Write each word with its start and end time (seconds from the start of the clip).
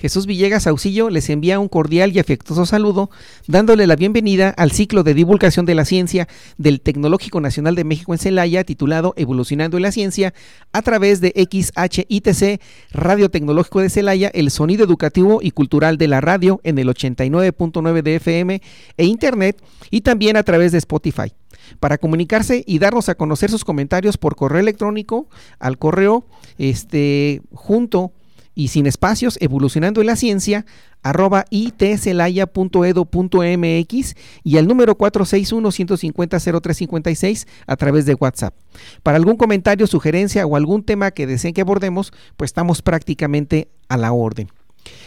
Jesús 0.00 0.24
Villegas 0.24 0.66
Auxillo 0.66 1.10
les 1.10 1.28
envía 1.28 1.58
un 1.58 1.68
cordial 1.68 2.16
y 2.16 2.20
afectuoso 2.20 2.64
saludo, 2.64 3.10
dándole 3.46 3.86
la 3.86 3.96
bienvenida 3.96 4.48
al 4.48 4.70
ciclo 4.70 5.02
de 5.02 5.12
divulgación 5.12 5.66
de 5.66 5.74
la 5.74 5.84
ciencia 5.84 6.26
del 6.56 6.80
Tecnológico 6.80 7.38
Nacional 7.42 7.74
de 7.74 7.84
México 7.84 8.14
en 8.14 8.18
Celaya, 8.18 8.64
titulado 8.64 9.12
Evolucionando 9.18 9.76
en 9.76 9.82
la 9.82 9.92
Ciencia, 9.92 10.32
a 10.72 10.80
través 10.80 11.20
de 11.20 11.34
XHITC, 11.36 12.62
Radio 12.92 13.30
Tecnológico 13.30 13.82
de 13.82 13.90
Celaya, 13.90 14.30
el 14.32 14.50
sonido 14.50 14.84
educativo 14.84 15.40
y 15.42 15.50
cultural 15.50 15.98
de 15.98 16.08
la 16.08 16.22
radio 16.22 16.62
en 16.64 16.78
el 16.78 16.88
89.9 16.88 18.02
de 18.02 18.14
FM 18.14 18.62
e 18.96 19.04
Internet, 19.04 19.62
y 19.90 20.00
también 20.00 20.38
a 20.38 20.44
través 20.44 20.72
de 20.72 20.78
Spotify. 20.78 21.34
Para 21.78 21.98
comunicarse 21.98 22.64
y 22.66 22.78
darnos 22.78 23.10
a 23.10 23.16
conocer 23.16 23.50
sus 23.50 23.66
comentarios 23.66 24.16
por 24.16 24.34
correo 24.34 24.60
electrónico 24.60 25.28
al 25.58 25.76
correo 25.76 26.24
este 26.56 27.42
junto 27.52 28.12
y 28.60 28.68
sin 28.68 28.86
espacios, 28.86 29.38
evolucionando 29.40 30.02
en 30.02 30.06
la 30.06 30.16
ciencia, 30.16 30.66
arroba 31.02 31.46
itcelaya.edo.mx 31.48 34.14
y 34.44 34.58
al 34.58 34.68
número 34.68 34.98
461-150-0356 34.98 37.46
a 37.66 37.76
través 37.76 38.04
de 38.04 38.16
WhatsApp. 38.16 38.54
Para 39.02 39.16
algún 39.16 39.38
comentario, 39.38 39.86
sugerencia 39.86 40.44
o 40.44 40.56
algún 40.56 40.82
tema 40.82 41.10
que 41.10 41.26
deseen 41.26 41.54
que 41.54 41.62
abordemos, 41.62 42.12
pues 42.36 42.50
estamos 42.50 42.82
prácticamente 42.82 43.68
a 43.88 43.96
la 43.96 44.12
orden. 44.12 44.50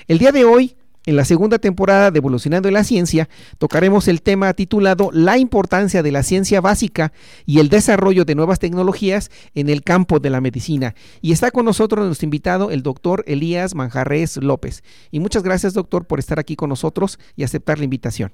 El 0.07 0.17
día 0.17 0.31
de 0.31 0.45
hoy 0.45 0.75
en 1.05 1.17
la 1.17 1.25
segunda 1.25 1.59
temporada 1.59 2.11
de 2.11 2.19
Evolucionando 2.19 2.69
en 2.69 2.75
la 2.75 2.85
Ciencia 2.85 3.27
tocaremos 3.57 4.07
el 4.07 4.21
tema 4.21 4.53
titulado 4.53 5.09
La 5.11 5.37
importancia 5.37 6.01
de 6.01 6.11
la 6.11 6.23
ciencia 6.23 6.61
básica 6.61 7.11
y 7.45 7.59
el 7.59 7.67
desarrollo 7.67 8.23
de 8.23 8.35
nuevas 8.35 8.59
tecnologías 8.59 9.29
en 9.53 9.69
el 9.69 9.83
campo 9.83 10.19
de 10.19 10.29
la 10.29 10.39
medicina. 10.39 10.95
Y 11.21 11.33
está 11.33 11.51
con 11.51 11.65
nosotros 11.65 12.05
nuestro 12.05 12.25
invitado, 12.25 12.71
el 12.71 12.83
doctor 12.83 13.23
Elías 13.27 13.75
Manjarres 13.75 14.37
López. 14.37 14.81
Y 15.11 15.19
muchas 15.19 15.43
gracias, 15.43 15.73
doctor, 15.73 16.05
por 16.05 16.19
estar 16.19 16.39
aquí 16.39 16.55
con 16.55 16.69
nosotros 16.69 17.19
y 17.35 17.43
aceptar 17.43 17.79
la 17.79 17.83
invitación. 17.83 18.31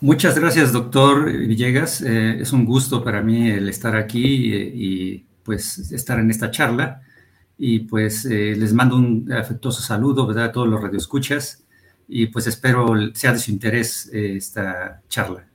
Muchas 0.00 0.38
gracias, 0.38 0.72
doctor 0.72 1.32
Villegas. 1.32 2.00
Eh, 2.02 2.40
es 2.40 2.52
un 2.52 2.64
gusto 2.64 3.02
para 3.02 3.22
mí 3.22 3.50
el 3.50 3.68
estar 3.68 3.96
aquí 3.96 4.54
eh, 4.54 4.72
y 4.74 5.24
pues 5.42 5.90
estar 5.90 6.20
en 6.20 6.30
esta 6.30 6.50
charla. 6.50 7.02
Y 7.58 7.80
pues 7.80 8.24
eh, 8.24 8.54
les 8.56 8.72
mando 8.72 8.96
un 8.96 9.32
afectuoso 9.32 9.82
saludo 9.82 10.26
¿verdad? 10.26 10.46
a 10.46 10.52
todos 10.52 10.68
los 10.68 10.80
radioescuchas 10.80 11.61
y 12.12 12.26
pues 12.26 12.46
espero 12.46 12.94
sea 13.14 13.32
de 13.32 13.38
su 13.38 13.50
interés 13.50 14.10
eh, 14.12 14.36
esta 14.36 15.00
charla. 15.08 15.46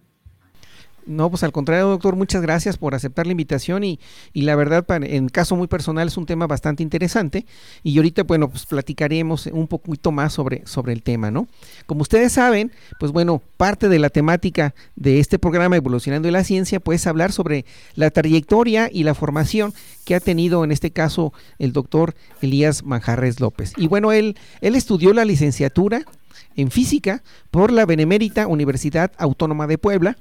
No, 1.06 1.30
pues 1.30 1.42
al 1.44 1.54
contrario, 1.54 1.88
doctor, 1.88 2.18
muchas 2.18 2.42
gracias 2.42 2.78
por 2.78 2.94
aceptar 2.94 3.26
la 3.28 3.32
invitación 3.32 3.86
y, 3.86 3.98
y 4.34 4.42
la 4.42 4.58
verdad, 4.58 4.86
en 5.04 5.30
caso 5.30 5.56
muy 5.56 5.68
personal, 5.68 6.10
es 6.10 6.18
un 6.18 6.26
tema 6.26 6.48
bastante 6.48 6.84
interesante 6.84 7.46
y 7.82 7.96
ahorita, 7.96 8.24
bueno, 8.24 8.50
pues 8.50 8.66
platicaremos 8.66 9.46
un 9.46 9.68
poquito 9.68 10.12
más 10.12 10.34
sobre, 10.34 10.68
sobre 10.68 10.92
el 10.92 11.04
tema, 11.04 11.32
¿no? 11.32 11.48
Como 11.86 12.02
ustedes 12.02 12.34
saben, 12.34 12.74
pues 13.00 13.14
bueno, 13.14 13.42
parte 13.56 13.88
de 13.88 14.00
la 14.00 14.10
temática 14.10 14.76
de 14.98 15.20
este 15.20 15.40
programa 15.40 15.78
Evolucionando 15.78 16.28
en 16.28 16.34
la 16.34 16.44
Ciencia, 16.44 16.82
pues 16.82 17.08
hablar 17.08 17.32
sobre 17.32 17.64
la 17.96 18.10
trayectoria 18.10 18.90
y 18.92 19.04
la 19.04 19.14
formación 19.14 19.74
que 20.04 20.14
ha 20.14 20.20
tenido 20.20 20.66
en 20.66 20.74
este 20.74 20.92
caso 20.92 21.32
el 21.58 21.72
doctor 21.72 22.16
Elías 22.42 22.84
Manjarres 22.84 23.40
López. 23.40 23.72
Y 23.78 23.88
bueno, 23.88 24.12
él, 24.12 24.36
él 24.60 24.76
estudió 24.76 25.14
la 25.14 25.24
licenciatura 25.24 26.04
en 26.58 26.70
física 26.72 27.24
por 27.50 27.72
la 27.72 27.86
Benemérita 27.86 28.48
Universidad 28.48 29.14
Autónoma 29.18 29.68
de 29.68 29.78
Puebla. 29.78 30.18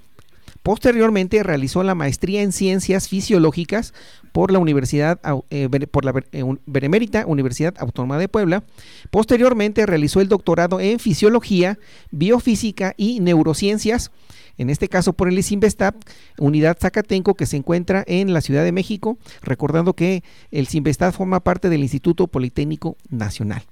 Posteriormente 0.62 1.42
realizó 1.42 1.82
la 1.82 1.94
maestría 1.94 2.42
en 2.42 2.52
ciencias 2.52 3.08
fisiológicas 3.08 3.94
por 4.32 4.50
la 4.50 4.58
Universidad 4.58 5.20
eh, 5.50 5.68
por 5.90 6.04
la 6.04 6.12
eh, 6.32 6.44
Benemérita 6.66 7.24
Universidad 7.26 7.74
Autónoma 7.78 8.18
de 8.18 8.28
Puebla. 8.28 8.64
Posteriormente 9.10 9.86
realizó 9.86 10.20
el 10.20 10.28
doctorado 10.28 10.80
en 10.80 10.98
fisiología, 10.98 11.78
biofísica 12.10 12.94
y 12.96 13.20
neurociencias 13.20 14.10
en 14.58 14.70
este 14.70 14.88
caso 14.88 15.12
por 15.12 15.28
el 15.28 15.42
Sinvestap, 15.42 15.94
unidad 16.38 16.78
Zacatenco 16.80 17.34
que 17.34 17.46
se 17.46 17.56
encuentra 17.56 18.04
en 18.06 18.32
la 18.32 18.40
Ciudad 18.40 18.64
de 18.64 18.72
México, 18.72 19.18
recordando 19.42 19.92
que 19.92 20.22
el 20.50 20.66
Sinvestap 20.66 21.14
forma 21.14 21.40
parte 21.40 21.68
del 21.68 21.82
Instituto 21.82 22.26
Politécnico 22.26 22.96
Nacional. 23.10 23.62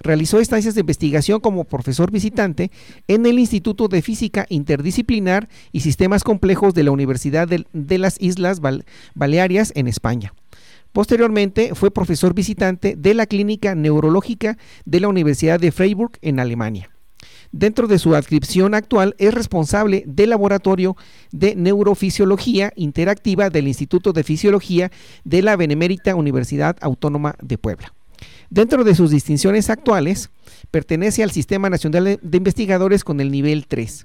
Realizó 0.00 0.40
estancias 0.40 0.74
de 0.74 0.80
investigación 0.80 1.40
como 1.40 1.64
profesor 1.64 2.10
visitante 2.10 2.70
en 3.08 3.26
el 3.26 3.38
Instituto 3.38 3.88
de 3.88 4.02
Física 4.02 4.46
Interdisciplinar 4.48 5.48
y 5.72 5.80
Sistemas 5.80 6.24
Complejos 6.24 6.74
de 6.74 6.84
la 6.84 6.90
Universidad 6.90 7.48
de, 7.48 7.98
las 7.98 8.20
Islas 8.20 8.60
Balearias 9.14 9.72
en 9.74 9.88
España. 9.88 10.34
Posteriormente 10.92 11.74
fue 11.74 11.90
profesor 11.90 12.34
visitante 12.34 12.96
de 12.96 13.14
la 13.14 13.26
Clínica 13.26 13.74
Neurológica 13.74 14.58
de 14.84 15.00
la 15.00 15.08
Universidad 15.08 15.58
de 15.58 15.72
Freiburg 15.72 16.12
en 16.20 16.38
Alemania. 16.38 16.90
Dentro 17.50 17.86
de 17.86 17.98
su 17.98 18.14
adscripción 18.14 18.74
actual 18.74 19.14
es 19.18 19.34
responsable 19.34 20.04
del 20.06 20.30
Laboratorio 20.30 20.96
de 21.32 21.54
Neurofisiología 21.54 22.72
Interactiva 22.76 23.50
del 23.50 23.68
Instituto 23.68 24.12
de 24.12 24.24
Fisiología 24.24 24.90
de 25.24 25.42
la 25.42 25.56
Benemérita 25.56 26.14
Universidad 26.14 26.76
Autónoma 26.80 27.36
de 27.42 27.58
Puebla. 27.58 27.92
Dentro 28.52 28.84
de 28.84 28.94
sus 28.94 29.10
distinciones 29.10 29.70
actuales, 29.70 30.28
pertenece 30.70 31.22
al 31.22 31.30
Sistema 31.30 31.70
Nacional 31.70 32.20
de 32.20 32.36
Investigadores 32.36 33.02
con 33.02 33.18
el 33.22 33.30
nivel 33.30 33.66
3. 33.66 34.04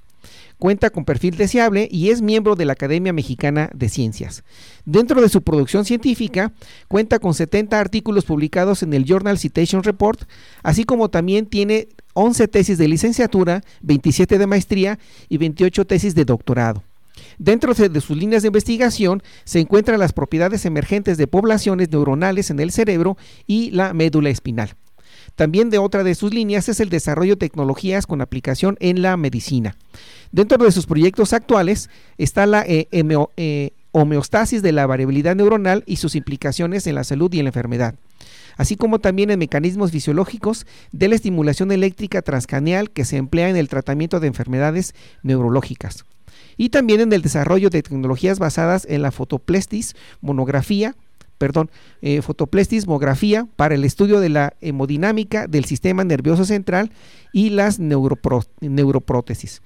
Cuenta 0.56 0.88
con 0.88 1.04
perfil 1.04 1.36
deseable 1.36 1.86
y 1.92 2.08
es 2.08 2.22
miembro 2.22 2.56
de 2.56 2.64
la 2.64 2.72
Academia 2.72 3.12
Mexicana 3.12 3.68
de 3.74 3.90
Ciencias. 3.90 4.44
Dentro 4.86 5.20
de 5.20 5.28
su 5.28 5.42
producción 5.42 5.84
científica, 5.84 6.50
cuenta 6.88 7.18
con 7.18 7.34
70 7.34 7.78
artículos 7.78 8.24
publicados 8.24 8.82
en 8.82 8.94
el 8.94 9.04
Journal 9.04 9.36
Citation 9.36 9.82
Report, 9.82 10.22
así 10.62 10.84
como 10.84 11.10
también 11.10 11.44
tiene 11.44 11.88
11 12.14 12.48
tesis 12.48 12.78
de 12.78 12.88
licenciatura, 12.88 13.60
27 13.82 14.38
de 14.38 14.46
maestría 14.46 14.98
y 15.28 15.36
28 15.36 15.84
tesis 15.84 16.14
de 16.14 16.24
doctorado. 16.24 16.82
Dentro 17.38 17.74
de 17.74 18.00
sus 18.00 18.16
líneas 18.16 18.42
de 18.42 18.48
investigación 18.48 19.22
se 19.44 19.60
encuentran 19.60 20.00
las 20.00 20.12
propiedades 20.12 20.64
emergentes 20.64 21.18
de 21.18 21.26
poblaciones 21.26 21.90
neuronales 21.90 22.50
en 22.50 22.60
el 22.60 22.72
cerebro 22.72 23.16
y 23.46 23.70
la 23.70 23.94
médula 23.94 24.30
espinal. 24.30 24.74
También 25.34 25.70
de 25.70 25.78
otra 25.78 26.02
de 26.02 26.14
sus 26.14 26.34
líneas 26.34 26.68
es 26.68 26.80
el 26.80 26.88
desarrollo 26.88 27.34
de 27.34 27.40
tecnologías 27.48 28.06
con 28.06 28.20
aplicación 28.20 28.76
en 28.80 29.02
la 29.02 29.16
medicina. 29.16 29.76
Dentro 30.32 30.58
de 30.58 30.72
sus 30.72 30.86
proyectos 30.86 31.32
actuales 31.32 31.90
está 32.16 32.46
la 32.46 32.62
eh, 32.66 32.88
eh, 32.90 33.70
homeostasis 33.92 34.62
de 34.62 34.72
la 34.72 34.86
variabilidad 34.86 35.36
neuronal 35.36 35.84
y 35.86 35.96
sus 35.96 36.14
implicaciones 36.16 36.86
en 36.86 36.96
la 36.96 37.04
salud 37.04 37.32
y 37.32 37.38
en 37.38 37.44
la 37.44 37.50
enfermedad 37.50 37.94
así 38.56 38.76
como 38.76 38.98
también 38.98 39.30
en 39.30 39.38
mecanismos 39.38 39.92
fisiológicos 39.92 40.66
de 40.90 41.08
la 41.08 41.14
estimulación 41.14 41.70
eléctrica 41.70 42.20
transcraneal 42.22 42.90
que 42.90 43.04
se 43.04 43.16
emplea 43.16 43.48
en 43.48 43.56
el 43.56 43.68
tratamiento 43.68 44.18
de 44.20 44.26
enfermedades 44.26 44.94
neurológicas 45.22 46.04
y 46.58 46.68
también 46.68 47.00
en 47.00 47.12
el 47.14 47.22
desarrollo 47.22 47.70
de 47.70 47.82
tecnologías 47.82 48.38
basadas 48.38 48.86
en 48.90 49.00
la 49.00 49.12
fotoplestis, 49.12 49.96
monografía, 50.20 50.94
perdón, 51.38 51.70
eh, 52.02 52.20
fotoplestismografía 52.20 53.46
para 53.56 53.76
el 53.76 53.84
estudio 53.84 54.20
de 54.20 54.28
la 54.28 54.54
hemodinámica 54.60 55.46
del 55.46 55.64
sistema 55.64 56.04
nervioso 56.04 56.44
central 56.44 56.90
y 57.32 57.50
las 57.50 57.78
neuroprótesis. 57.78 59.62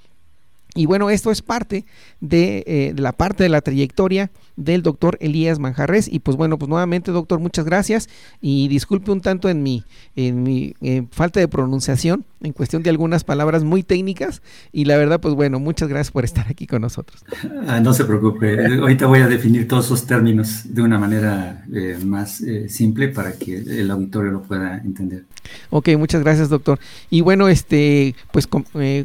Y 0.75 0.87
bueno, 0.87 1.11
esto 1.11 1.31
es 1.31 1.43
parte 1.43 1.85
de, 2.21 2.65
eh, 2.67 2.93
de, 2.95 3.03
la 3.03 3.13
parte 3.13 3.43
de 3.43 3.49
la 3.49 3.61
trayectoria 3.61 4.31
del 4.65 4.83
doctor 4.83 5.19
Elías 5.21 5.59
Manjarres. 5.59 6.13
Y 6.13 6.21
pues 6.21 6.37
bueno, 6.37 6.59
pues 6.59 6.69
nuevamente, 6.69 7.11
doctor, 7.11 7.41
muchas 7.41 7.65
gracias. 7.65 8.09
Y 8.41 8.69
disculpe 8.69 9.11
un 9.11 9.21
tanto 9.21 9.49
en 9.49 9.63
mi, 9.63 9.85
en 10.17 10.43
mi 10.43 10.75
eh, 10.81 11.05
falta 11.11 11.41
de 11.41 11.49
pronunciación, 11.49 12.25
en 12.43 12.53
cuestión 12.53 12.83
de 12.83 12.91
algunas 12.91 13.25
palabras 13.25 13.65
muy 13.65 13.83
técnicas. 13.83 14.43
Y 14.73 14.85
la 14.85 14.97
verdad, 14.97 15.21
pues 15.21 15.35
bueno, 15.35 15.61
muchas 15.61 15.89
gracias 15.89 16.11
por 16.11 16.25
estar 16.25 16.47
aquí 16.49 16.67
con 16.67 16.83
nosotros. 16.83 17.25
Ah, 17.67 17.81
no 17.81 17.93
se 17.95 18.05
preocupe, 18.05 18.67
ahorita 18.77 19.07
voy 19.07 19.21
a 19.21 19.29
definir 19.29 19.69
todos 19.69 19.87
esos 19.87 20.07
términos 20.07 20.63
de 20.65 20.83
una 20.83 20.99
manera 20.99 21.65
eh, 21.73 21.99
más 22.05 22.41
eh, 22.41 22.69
simple 22.69 23.09
para 23.09 23.33
que 23.33 23.57
el 23.57 23.91
auditorio 23.91 24.33
lo 24.33 24.43
pueda 24.43 24.79
entender. 24.79 25.25
Ok, 25.71 25.91
muchas 25.99 26.23
gracias, 26.23 26.49
doctor. 26.49 26.79
Y 27.11 27.21
bueno, 27.21 27.49
este, 27.49 28.15
pues 28.33 28.47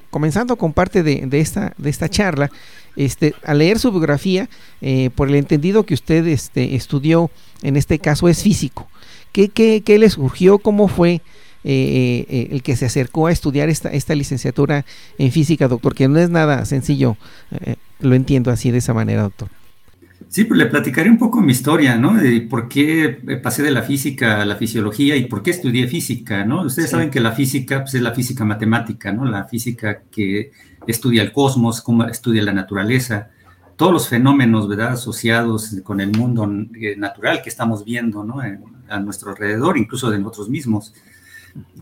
comenzando 0.09 0.55
con 0.55 0.73
parte 0.73 1.03
de, 1.03 1.25
de, 1.27 1.39
esta, 1.39 1.73
de 1.77 1.89
esta 1.89 2.09
charla, 2.09 2.51
este, 2.97 3.33
al 3.43 3.59
leer 3.59 3.79
su 3.79 3.91
biografía, 3.91 4.49
eh, 4.81 5.09
por 5.15 5.29
el 5.29 5.35
entendido 5.35 5.85
que 5.85 5.93
usted 5.93 6.27
este, 6.27 6.75
estudió, 6.75 7.31
en 7.61 7.77
este 7.77 7.99
caso 7.99 8.27
es 8.27 8.43
físico. 8.43 8.87
¿Qué, 9.31 9.49
qué, 9.49 9.99
le 9.99 10.09
surgió? 10.09 10.57
¿Cómo 10.57 10.87
fue 10.87 11.21
el 11.63 12.61
que 12.63 12.75
se 12.75 12.85
acercó 12.85 13.27
a 13.27 13.31
estudiar 13.31 13.69
esta, 13.69 13.89
esta 13.89 14.15
licenciatura 14.15 14.85
en 15.17 15.31
física, 15.31 15.67
doctor, 15.67 15.93
que 15.93 16.07
no 16.07 16.17
es 16.17 16.29
nada 16.29 16.65
sencillo, 16.65 17.17
lo 17.99 18.15
entiendo 18.15 18.51
así 18.51 18.71
de 18.71 18.77
esa 18.77 18.93
manera, 18.93 19.23
doctor. 19.23 19.49
Sí, 20.29 20.43
pues 20.43 20.57
le 20.57 20.65
platicaré 20.65 21.09
un 21.09 21.17
poco 21.17 21.41
mi 21.41 21.53
historia, 21.53 21.95
¿no? 21.95 22.13
De 22.15 22.41
por 22.41 22.67
qué 22.67 23.39
pasé 23.41 23.63
de 23.63 23.71
la 23.71 23.81
física 23.81 24.41
a 24.41 24.45
la 24.45 24.55
fisiología 24.55 25.15
y 25.15 25.25
por 25.25 25.41
qué 25.41 25.51
estudié 25.51 25.87
física, 25.87 26.43
¿no? 26.43 26.63
Ustedes 26.63 26.89
saben 26.89 27.09
que 27.09 27.21
la 27.21 27.31
física 27.31 27.81
pues, 27.81 27.93
es 27.95 28.01
la 28.01 28.13
física 28.13 28.43
matemática, 28.43 29.13
¿no? 29.13 29.25
La 29.25 29.45
física 29.45 30.01
que 30.11 30.51
estudia 30.85 31.21
el 31.21 31.31
cosmos, 31.31 31.81
cómo 31.81 32.05
estudia 32.05 32.43
la 32.43 32.53
naturaleza, 32.53 33.29
todos 33.77 33.93
los 33.93 34.09
fenómenos, 34.09 34.67
¿verdad? 34.67 34.93
Asociados 34.93 35.77
con 35.83 36.01
el 36.01 36.11
mundo 36.11 36.49
eh, 36.79 36.95
natural 36.97 37.41
que 37.41 37.49
estamos 37.49 37.85
viendo, 37.85 38.23
¿no? 38.23 38.41
a 38.89 38.99
nuestro 38.99 39.31
alrededor, 39.31 39.77
incluso 39.77 40.09
de 40.09 40.17
nosotros 40.17 40.49
mismos. 40.49 40.93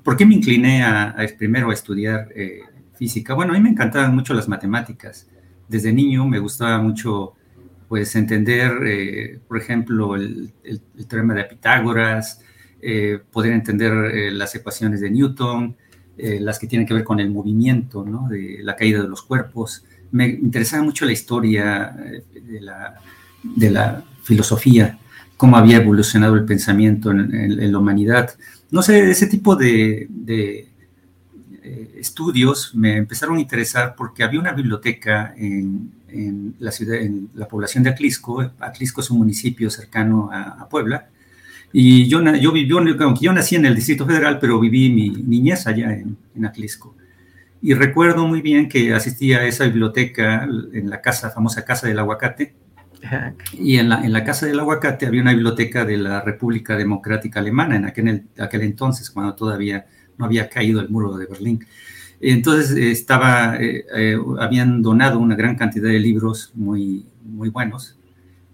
¿Por 0.03 0.17
qué 0.17 0.25
me 0.25 0.35
incliné 0.35 0.83
a, 0.83 1.15
primero 1.37 1.69
a 1.69 1.73
estudiar 1.73 2.29
eh, 2.35 2.61
física? 2.93 3.33
Bueno, 3.33 3.53
a 3.53 3.55
mí 3.55 3.61
me 3.61 3.69
encantaban 3.69 4.13
mucho 4.13 4.33
las 4.33 4.47
matemáticas. 4.47 5.27
Desde 5.67 5.91
niño 5.93 6.27
me 6.27 6.39
gustaba 6.39 6.79
mucho 6.79 7.34
pues 7.87 8.15
entender, 8.15 8.71
eh, 8.85 9.39
por 9.47 9.57
ejemplo, 9.57 10.15
el, 10.15 10.51
teorema 11.07 11.33
de 11.33 11.43
Pitágoras, 11.45 12.41
eh, 12.81 13.19
poder 13.31 13.53
entender 13.53 13.93
eh, 13.93 14.31
las 14.31 14.53
ecuaciones 14.55 15.01
de 15.01 15.09
Newton, 15.09 15.75
las 16.17 16.59
que 16.59 16.67
tienen 16.67 16.87
que 16.87 16.93
ver 16.93 17.03
con 17.03 17.19
el 17.19 17.29
movimiento, 17.29 18.05
¿no? 18.05 18.29
de 18.29 18.59
la 18.61 18.77
caída 18.77 19.01
de 19.01 19.09
los 19.09 19.21
cuerpos. 19.21 19.83
Me 20.11 20.27
interesaba 20.27 20.81
mucho 20.81 21.03
la 21.03 21.11
historia 21.11 21.93
de 22.33 22.61
la, 22.61 23.01
de 23.43 23.69
la 23.69 24.01
filosofía, 24.23 24.97
cómo 25.35 25.57
había 25.57 25.75
evolucionado 25.75 26.35
el 26.35 26.45
pensamiento 26.45 27.11
en, 27.11 27.69
la 27.69 27.77
humanidad. 27.77 28.33
No 28.71 28.81
sé, 28.81 29.11
ese 29.11 29.27
tipo 29.27 29.57
de, 29.57 30.07
de 30.09 30.69
estudios 31.97 32.73
me 32.73 32.95
empezaron 32.95 33.35
a 33.35 33.41
interesar 33.41 33.93
porque 33.97 34.23
había 34.23 34.39
una 34.39 34.53
biblioteca 34.53 35.33
en, 35.35 35.91
en 36.15 36.55
la 36.59 36.71
ciudad, 36.71 36.95
en 36.95 37.29
la 37.33 37.47
población 37.47 37.83
de 37.83 37.89
Atlisco. 37.91 38.41
Atlisco 38.59 39.01
es 39.01 39.09
un 39.09 39.19
municipio 39.19 39.69
cercano 39.69 40.29
a, 40.31 40.67
Puebla. 40.69 41.07
Y 41.73 42.07
yo, 42.07 42.23
yo, 42.35 42.55
yo, 42.55 42.79
aunque 43.01 43.25
yo 43.25 43.33
nací 43.33 43.55
en 43.55 43.65
el 43.65 43.75
Distrito 43.75 44.05
Federal, 44.05 44.39
pero 44.39 44.59
viví 44.59 44.89
mi 44.89 45.09
niñez 45.09 45.67
allá 45.67 45.93
en, 45.93 46.17
en 46.35 46.45
Atlisco. 46.45 46.95
Y 47.61 47.73
recuerdo 47.73 48.27
muy 48.27 48.41
bien 48.41 48.69
que 48.69 48.93
asistía 48.93 49.39
a 49.39 49.45
esa 49.45 49.65
biblioteca 49.65 50.43
en 50.43 50.89
la 50.89 51.01
casa, 51.01 51.31
famosa 51.31 51.65
Casa 51.65 51.87
del 51.87 51.97
Aguacate. 51.97 52.53
Y 53.53 53.77
en 53.77 53.89
la, 53.89 54.05
en 54.05 54.13
la 54.13 54.23
Casa 54.23 54.45
del 54.45 54.59
Aguacate 54.59 55.05
había 55.05 55.21
una 55.21 55.33
biblioteca 55.33 55.83
de 55.83 55.97
la 55.97 56.21
República 56.21 56.77
Democrática 56.77 57.39
Alemana 57.39 57.75
en 57.75 57.85
aquel, 57.85 58.25
aquel 58.37 58.61
entonces, 58.61 59.09
cuando 59.09 59.33
todavía 59.35 59.85
no 60.17 60.25
había 60.25 60.49
caído 60.49 60.79
el 60.79 60.89
muro 60.89 61.17
de 61.17 61.25
Berlín. 61.25 61.65
Entonces 62.19 62.71
estaba, 62.71 63.57
eh, 63.57 63.85
eh, 63.95 64.17
habían 64.39 64.81
donado 64.81 65.19
una 65.19 65.35
gran 65.35 65.55
cantidad 65.55 65.89
de 65.89 65.99
libros 65.99 66.51
muy, 66.55 67.05
muy 67.23 67.49
buenos. 67.49 67.97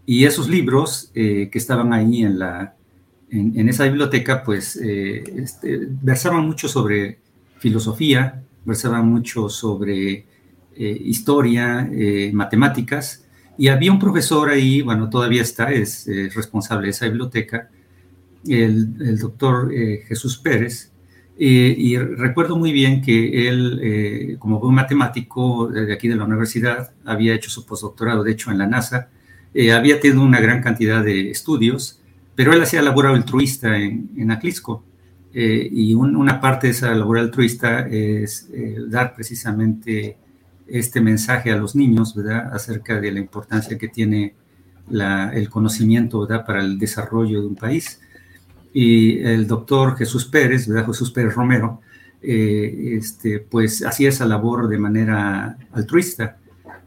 Y 0.05 0.25
esos 0.25 0.49
libros 0.49 1.11
eh, 1.13 1.49
que 1.51 1.57
estaban 1.57 1.93
ahí 1.93 2.23
en, 2.23 2.39
la, 2.39 2.75
en, 3.29 3.69
esa 3.69 3.85
biblioteca, 3.85 4.43
pues 4.43 4.75
este, 4.75 5.87
versaban 6.01 6.45
mucho 6.45 6.67
sobre 6.67 7.19
filosofía, 7.59 8.43
versaban 8.65 9.07
mucho 9.07 9.47
sobre 9.47 10.25
historia, 10.75 11.89
matemáticas, 12.33 13.25
y 13.57 13.67
había 13.67 13.91
un 13.91 13.99
profesor 13.99 14.49
ahí, 14.49 14.81
bueno, 14.81 15.09
todavía 15.09 15.43
está, 15.43 15.71
es 15.71 16.09
responsable 16.33 16.87
de 16.87 16.91
esa 16.91 17.05
biblioteca, 17.05 17.69
el, 18.47 18.95
el 18.99 19.19
doctor 19.19 19.71
Jesús 20.07 20.37
Pérez, 20.37 20.90
eh, 21.37 21.75
y 21.77 21.97
recuerdo 21.97 22.55
muy 22.55 22.71
bien 22.71 23.01
que 23.01 23.47
él, 23.47 23.79
eh, 23.81 24.35
como 24.37 24.59
buen 24.59 24.75
matemático 24.75 25.67
de 25.67 25.91
aquí 25.93 26.07
de 26.07 26.15
la 26.15 26.25
universidad, 26.25 26.91
había 27.05 27.33
hecho 27.33 27.49
su 27.49 27.65
postdoctorado, 27.65 28.23
de 28.23 28.31
hecho, 28.31 28.51
en 28.51 28.57
la 28.57 28.67
NASA, 28.67 29.09
eh, 29.53 29.71
había 29.71 29.99
tenido 29.99 30.21
una 30.21 30.39
gran 30.39 30.61
cantidad 30.61 31.03
de 31.03 31.31
estudios, 31.31 31.99
pero 32.35 32.53
él 32.53 32.61
hacía 32.61 32.81
labor 32.81 33.07
altruista 33.07 33.77
en, 33.77 34.11
en 34.17 34.31
Aclisco. 34.31 34.83
y 35.33 35.93
una 35.93 36.41
parte 36.41 36.67
de 36.67 36.71
esa 36.71 36.93
labor 36.93 37.17
altruista 37.19 37.87
es 37.87 38.49
dar 38.89 39.15
precisamente 39.15 40.17
este 40.67 40.99
mensaje 41.01 41.51
a 41.51 41.55
los 41.57 41.75
niños, 41.75 42.15
¿verdad?, 42.15 42.53
acerca 42.53 42.99
de 42.99 43.11
la 43.11 43.19
importancia 43.19 43.77
que 43.77 43.87
tiene 43.87 44.35
el 45.33 45.49
conocimiento, 45.49 46.21
¿verdad?, 46.21 46.45
para 46.45 46.61
el 46.61 46.77
desarrollo 46.77 47.41
de 47.41 47.47
un 47.47 47.55
país 47.55 48.01
y 48.73 49.19
el 49.19 49.47
doctor 49.47 49.97
Jesús 49.97 50.25
Pérez, 50.25 50.67
¿verdad? 50.67 50.87
Jesús 50.87 51.11
Pérez 51.11 51.35
Romero, 51.35 51.81
eh, 52.21 52.95
este, 52.97 53.39
pues 53.39 53.83
hacía 53.85 54.09
esa 54.09 54.25
labor 54.25 54.67
de 54.67 54.77
manera 54.77 55.57
altruista 55.71 56.37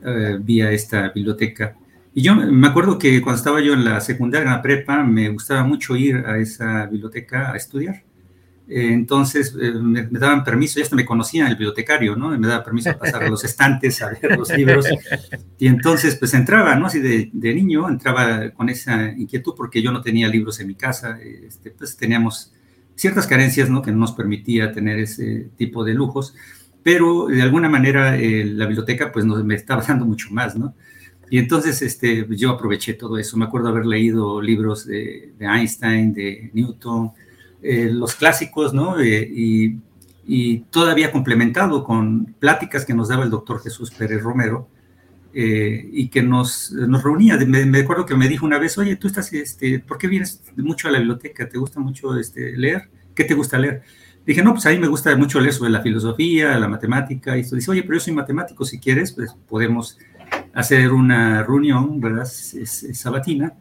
eh, 0.05 0.39
vía 0.41 0.71
esta 0.71 1.09
biblioteca. 1.11 1.77
Y 2.15 2.23
yo 2.23 2.37
me 2.37 2.69
acuerdo 2.69 2.99
que 2.99 3.21
cuando 3.21 3.39
estaba 3.39 3.61
yo 3.61 3.73
en 3.73 3.85
la 3.85 4.01
secundaria, 4.01 4.47
en 4.47 4.53
la 4.53 4.63
prepa, 4.63 5.03
me 5.03 5.29
gustaba 5.31 5.65
mucho 5.65 5.97
ir 5.97 6.17
a 6.17 6.39
esa 6.39 6.87
biblioteca 6.87 7.53
a 7.53 7.57
estudiar. 7.57 8.03
Eh, 8.67 8.93
entonces 8.93 9.55
eh, 9.61 9.73
me, 9.73 10.05
daban 10.05 10.43
permiso, 10.43 10.79
ya 10.79 10.85
hasta 10.85 10.97
me 10.97 11.05
conocían 11.05 11.49
el 11.49 11.55
bibliotecario, 11.55 12.17
¿no? 12.17 12.31
Me 12.31 12.47
daba 12.47 12.65
permiso 12.65 12.91
a 12.91 12.99
pasar 12.99 13.23
a 13.23 13.29
los 13.29 13.45
estantes 13.45 14.01
a 14.01 14.11
ver 14.11 14.39
los 14.39 14.51
libros. 14.57 14.87
Y 15.59 15.67
entonces 15.67 16.17
pues 16.17 16.33
entraba, 16.35 16.75
¿no? 16.75 16.87
Así 16.87 17.01
de, 17.01 17.31
de, 17.33 17.55
niño, 17.55 17.89
entraba 17.89 18.51
con 18.51 18.69
esa 18.69 19.11
inquietud 19.13 19.55
porque 19.57 19.83
yo 19.83 19.93
no 19.93 20.01
tenía 20.01 20.29
libros 20.29 20.61
en 20.61 20.69
mi 20.69 20.75
casa, 20.75 21.19
este, 21.21 21.71
pues 21.71 21.97
teníamos 21.97 22.53
ciertas 22.95 23.27
carencias, 23.27 23.69
¿no? 23.69 23.83
Que 23.83 23.93
no 23.93 23.99
nos 23.99 24.13
permitía 24.13 24.73
tener 24.73 24.99
ese 24.99 25.51
tipo 25.57 25.85
de 25.85 25.95
lujos, 25.95 26.35
pero 26.83 27.27
de 27.27 27.43
alguna 27.43 27.69
manera 27.69 28.17
eh, 28.17 28.45
la 28.45 28.67
biblioteca 28.67 29.13
pues 29.13 29.25
nos, 29.25 29.45
me 29.45 29.57
estaba 29.57 29.83
dando 29.83 30.07
mucho 30.07 30.29
más, 30.31 30.57
¿no? 30.57 30.75
Y 31.31 31.39
entonces 31.39 31.83
este, 31.83 32.27
yo 32.31 32.51
aproveché 32.51 32.95
todo 32.95 33.19
eso. 33.19 33.37
Me 33.37 33.47
acuerdo 33.47 33.69
haber 33.69 33.87
leído 33.87 34.41
libros 34.41 34.87
de, 34.87 35.33
de 35.39 35.47
Einstein, 35.47 36.13
de 36.13 36.51
Newton, 36.53 37.13
eh, 37.67 37.89
los 37.91 38.15
clásicos, 38.15 38.75
¿no? 38.75 39.01
Eh, 39.01 39.27
y, 40.27 40.59
todavía 40.71 41.13
complementado 41.13 41.85
con 41.85 42.35
pláticas 42.39 42.85
que 42.85 42.95
nos 42.95 43.09
daba 43.09 43.25
el 43.25 43.31
doctor 43.31 43.63
Jesús 43.63 43.91
Pérez 43.91 44.23
Romero 44.23 44.69
eh, 45.35 45.87
y 45.93 46.09
que 46.09 46.23
nos, 46.23 46.73
nos 46.73 47.03
reunía. 47.03 47.39
Me, 47.39 47.79
acuerdo 47.79 48.05
que 48.05 48.15
me 48.15 48.29
dijo 48.29 48.45
una 48.45 48.59
vez, 48.59 48.77
oye, 48.79 48.97
tú 48.97 49.07
estás, 49.07 49.33
este, 49.33 49.81
¿por 49.81 49.97
qué 49.99 50.09
vienes 50.09 50.43
mucho 50.57 50.89
a 50.89 50.91
la 50.91 50.99
biblioteca? 50.99 51.49
¿Te 51.49 51.59
gusta 51.59 51.81
mucho 51.81 52.19
este, 52.19 52.57
leer? 52.57 52.91
¿Qué 53.15 53.25
te 53.25 53.35
gusta 53.35 53.59
leer? 53.59 53.83
Dije, 54.27 54.43
no, 54.43 54.53
pues 54.53 54.67
a 54.67 54.71
mí 54.71 54.79
me 54.79 54.89
gusta 54.89 55.15
mucho 55.17 55.41
leer 55.41 55.53
sobre 55.55 55.71
la 55.71 55.81
filosofía, 55.81 56.59
la 56.59 56.69
matemática, 56.69 57.37
y 57.37 57.41
esto. 57.41 57.57
Dice, 57.57 57.71
oye, 57.71 57.83
pero 57.83 57.95
yo 57.95 58.01
soy 58.01 58.15
matemático, 58.15 58.65
si 58.65 58.79
quieres, 58.79 59.13
pues 59.13 59.35
podemos 59.49 59.99
hacer 60.53 60.93
una 60.93 61.43
reunión, 61.43 62.01
¿verdad? 62.01 62.27
Sabatina, 62.27 63.55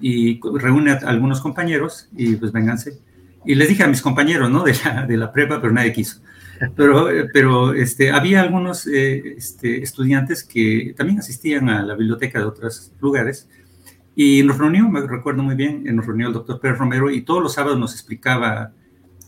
y 0.00 0.40
reúne 0.40 0.92
a 0.92 0.94
algunos 1.06 1.40
compañeros 1.40 2.08
y 2.16 2.36
pues 2.36 2.52
vénganse 2.52 2.98
y 3.44 3.54
les 3.54 3.68
dije 3.68 3.82
a 3.82 3.88
mis 3.88 4.02
compañeros, 4.02 4.50
¿no? 4.50 4.62
De 4.64 4.74
la, 4.84 5.06
de 5.06 5.16
la 5.16 5.32
prepa, 5.32 5.60
pero 5.60 5.72
nadie 5.72 5.92
quiso. 5.92 6.20
Pero, 6.76 7.08
pero 7.32 7.74
este, 7.74 8.10
había 8.10 8.40
algunos 8.40 8.86
eh, 8.86 9.34
este, 9.36 9.82
estudiantes 9.82 10.44
que 10.44 10.94
también 10.96 11.18
asistían 11.18 11.68
a 11.68 11.82
la 11.82 11.94
biblioteca 11.94 12.38
de 12.38 12.44
otros 12.44 12.92
lugares 13.00 13.48
y 14.14 14.42
nos 14.44 14.58
reunió, 14.58 14.88
me 14.88 15.00
recuerdo 15.00 15.42
muy 15.42 15.56
bien, 15.56 15.84
nos 15.94 16.06
reunió 16.06 16.28
el 16.28 16.32
doctor 16.32 16.60
Pérez 16.60 16.78
Romero 16.78 17.10
y 17.10 17.22
todos 17.22 17.42
los 17.42 17.54
sábados 17.54 17.78
nos 17.78 17.92
explicaba 17.92 18.72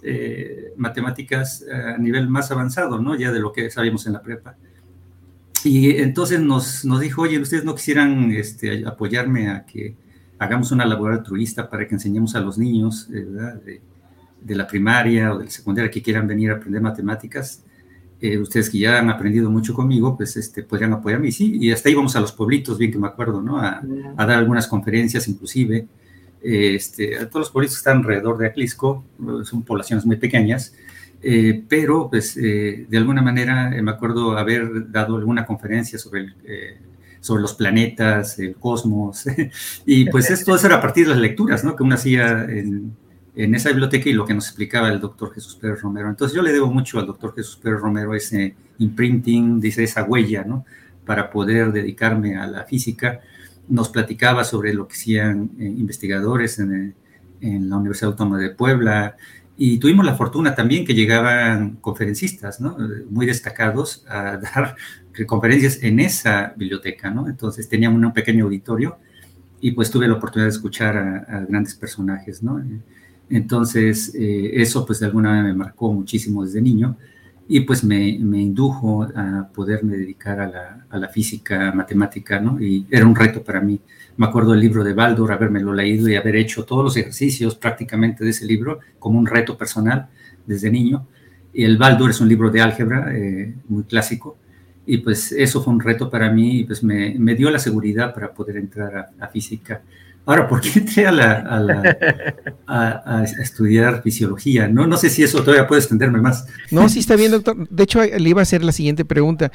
eh, 0.02 0.72
matemáticas 0.76 1.64
a 1.68 1.98
nivel 1.98 2.28
más 2.28 2.52
avanzado, 2.52 3.00
¿no? 3.00 3.16
Ya 3.16 3.32
de 3.32 3.40
lo 3.40 3.52
que 3.52 3.70
sabíamos 3.70 4.06
en 4.06 4.12
la 4.12 4.22
prepa. 4.22 4.56
Y 5.64 5.96
entonces 5.96 6.40
nos, 6.40 6.84
nos 6.84 7.00
dijo, 7.00 7.22
oye, 7.22 7.40
ustedes 7.40 7.64
no 7.64 7.74
quisieran 7.74 8.30
este, 8.30 8.86
apoyarme 8.86 9.48
a 9.48 9.66
que 9.66 9.96
hagamos 10.38 10.70
una 10.70 10.86
labor 10.86 11.12
altruista 11.12 11.68
para 11.68 11.88
que 11.88 11.94
enseñemos 11.96 12.36
a 12.36 12.40
los 12.40 12.56
niños, 12.56 13.08
¿verdad? 13.10 13.60
De, 13.62 13.80
de 14.46 14.54
la 14.54 14.66
primaria 14.66 15.32
o 15.34 15.38
de 15.38 15.44
la 15.46 15.50
secundaria 15.50 15.90
que 15.90 16.02
quieran 16.02 16.26
venir 16.26 16.50
a 16.50 16.54
aprender 16.54 16.80
matemáticas, 16.80 17.62
eh, 18.20 18.38
ustedes 18.38 18.70
que 18.70 18.78
ya 18.78 18.98
han 18.98 19.10
aprendido 19.10 19.50
mucho 19.50 19.74
conmigo, 19.74 20.16
pues 20.16 20.36
este, 20.36 20.62
podrían 20.62 20.92
apoyarme. 20.92 21.28
Y 21.28 21.32
sí, 21.32 21.58
y 21.60 21.72
hasta 21.72 21.90
íbamos 21.90 22.16
a 22.16 22.20
los 22.20 22.32
pueblitos, 22.32 22.78
bien 22.78 22.92
que 22.92 22.98
me 22.98 23.08
acuerdo, 23.08 23.42
¿no? 23.42 23.58
A, 23.58 23.82
dar 24.16 24.30
algunas 24.30 24.66
conferencias 24.68 25.28
inclusive. 25.28 25.86
este, 26.42 27.16
a 27.18 27.28
todos 27.28 27.46
los 27.46 27.50
pueblitos 27.50 27.76
que 27.76 27.80
están 27.80 27.98
alrededor 27.98 28.38
de 28.38 28.46
Aclisco, 28.46 29.04
son 29.42 29.62
poblaciones 29.64 30.06
muy 30.06 30.16
pequeñas, 30.16 30.74
eh, 31.22 31.64
pero 31.68 32.08
pues 32.08 32.36
eh, 32.36 32.86
de 32.88 32.98
alguna 32.98 33.20
manera 33.20 33.70
me 33.82 33.90
acuerdo 33.90 34.38
haber 34.38 34.90
dado 34.92 35.16
alguna 35.16 35.44
conferencia 35.44 35.98
sobre, 35.98 36.34
sobre 37.20 37.42
los 37.42 37.54
planetas, 37.54 38.38
el 38.38 38.54
cosmos, 38.54 39.24
y 39.86 40.08
pues 40.08 40.30
esto 40.30 40.56
era 40.64 40.76
a 40.76 40.80
partir 40.80 41.04
de 41.06 41.10
las 41.14 41.20
lecturas, 41.20 41.64
¿no? 41.64 41.74
Que 41.74 41.82
uno 41.82 41.96
hacía 41.96 42.44
en, 42.44 42.94
en 43.36 43.54
esa 43.54 43.68
biblioteca 43.68 44.08
y 44.08 44.14
lo 44.14 44.24
que 44.24 44.32
nos 44.32 44.46
explicaba 44.46 44.88
el 44.88 44.98
doctor 44.98 45.32
Jesús 45.34 45.56
Pérez 45.56 45.82
Romero. 45.82 46.08
Entonces 46.08 46.34
yo 46.34 46.42
le 46.42 46.52
debo 46.52 46.68
mucho 46.68 46.98
al 46.98 47.06
doctor 47.06 47.34
Jesús 47.34 47.56
Pérez 47.56 47.80
Romero 47.80 48.14
ese 48.14 48.56
imprinting, 48.78 49.60
dice 49.60 49.84
esa 49.84 50.04
huella, 50.04 50.42
¿no? 50.44 50.64
Para 51.04 51.30
poder 51.30 51.70
dedicarme 51.70 52.36
a 52.36 52.46
la 52.46 52.64
física. 52.64 53.20
Nos 53.68 53.90
platicaba 53.90 54.42
sobre 54.42 54.72
lo 54.72 54.88
que 54.88 54.94
hacían 54.94 55.50
eh, 55.58 55.64
investigadores 55.64 56.58
en, 56.58 56.94
en, 57.42 57.68
la 57.68 57.76
Universidad 57.76 58.12
Autónoma 58.12 58.38
de 58.38 58.50
Puebla 58.50 59.16
Y 59.58 59.78
tuvimos 59.78 60.06
la 60.06 60.14
fortuna 60.14 60.54
también 60.54 60.86
que 60.86 60.94
llegaban 60.94 61.76
conferencistas, 61.76 62.58
¿no? 62.58 62.78
Muy 63.10 63.26
destacados 63.26 64.06
a 64.08 64.36
dar 64.54 64.76
conferencias 65.26 65.82
en 65.82 66.00
esa 66.00 66.54
biblioteca, 66.56 67.10
¿no? 67.10 67.28
Entonces 67.28 67.68
teníamos 67.68 68.02
un 68.02 68.12
pequeño 68.14 68.46
auditorio 68.46 68.96
y 69.60 69.72
pues 69.72 69.90
tuve 69.90 70.08
la 70.08 70.14
oportunidad 70.14 70.46
de 70.46 70.54
escuchar 70.54 70.96
a, 70.96 71.40
grandes 71.46 71.74
personajes, 71.74 72.42
¿no? 72.42 72.62
Entonces 73.28 74.14
eh, 74.14 74.50
eso 74.54 74.86
pues 74.86 75.00
de 75.00 75.06
alguna 75.06 75.30
manera 75.30 75.48
me 75.48 75.54
marcó 75.54 75.92
muchísimo 75.92 76.44
desde 76.44 76.60
niño 76.60 76.96
y 77.48 77.60
pues 77.60 77.84
me, 77.84 78.08
indujo 78.08 79.04
a 79.14 79.48
poderme 79.54 79.96
dedicar 79.96 80.40
a 80.40 80.98
la, 80.98 81.08
física 81.08 81.72
matemática, 81.72 82.40
¿no? 82.40 82.60
Y 82.60 82.86
era 82.90 83.06
un 83.06 83.14
reto 83.14 83.42
para 83.42 83.60
mí. 83.60 83.80
Me 84.16 84.26
acuerdo 84.26 84.52
del 84.52 84.60
libro 84.60 84.82
de 84.82 84.94
Baldur, 84.94 85.30
habérmelo 85.30 85.72
leído 85.72 86.08
y 86.08 86.16
haber 86.16 86.36
hecho 86.36 86.64
todos 86.64 86.82
los 86.82 86.96
ejercicios 86.96 87.54
prácticamente 87.54 88.24
de 88.24 88.30
ese 88.30 88.46
libro 88.46 88.80
como 88.98 89.18
un 89.18 89.26
reto 89.26 89.56
personal 89.56 90.08
desde 90.44 90.70
niño. 90.70 91.06
Y 91.52 91.64
el 91.64 91.76
Baldur 91.76 92.10
es 92.10 92.20
un 92.20 92.28
libro 92.28 92.50
de 92.50 92.60
álgebra 92.60 93.14
eh, 93.14 93.54
muy 93.68 93.84
clásico 93.84 94.36
y 94.84 94.98
pues 94.98 95.32
eso 95.32 95.62
fue 95.62 95.72
un 95.72 95.80
reto 95.80 96.10
para 96.10 96.30
mí 96.30 96.60
y 96.60 96.64
pues 96.64 96.82
me, 96.82 97.14
me 97.18 97.34
dio 97.34 97.50
la 97.50 97.58
seguridad 97.58 98.12
para 98.14 98.32
poder 98.32 98.56
entrar 98.56 98.96
a, 98.96 99.24
a 99.24 99.28
física. 99.28 99.82
Ahora, 100.26 100.48
¿por 100.48 100.60
qué 100.60 100.80
entré 100.80 101.06
a, 101.06 101.12
la, 101.12 101.96
a, 102.66 103.24
estudiar 103.40 104.02
fisiología? 104.02 104.66
No, 104.66 104.84
no 104.88 104.96
sé 104.96 105.08
si 105.08 105.22
eso 105.22 105.40
todavía 105.44 105.68
puede 105.68 105.80
extenderme 105.80 106.20
más. 106.20 106.46
No, 106.72 106.88
sí 106.88 106.98
está 106.98 107.14
bien, 107.14 107.30
doctor. 107.30 107.68
De 107.68 107.84
hecho, 107.84 108.02
le 108.02 108.28
iba 108.28 108.40
a 108.40 108.42
hacer 108.42 108.64
la 108.64 108.72
siguiente 108.72 109.04
pregunta. 109.04 109.52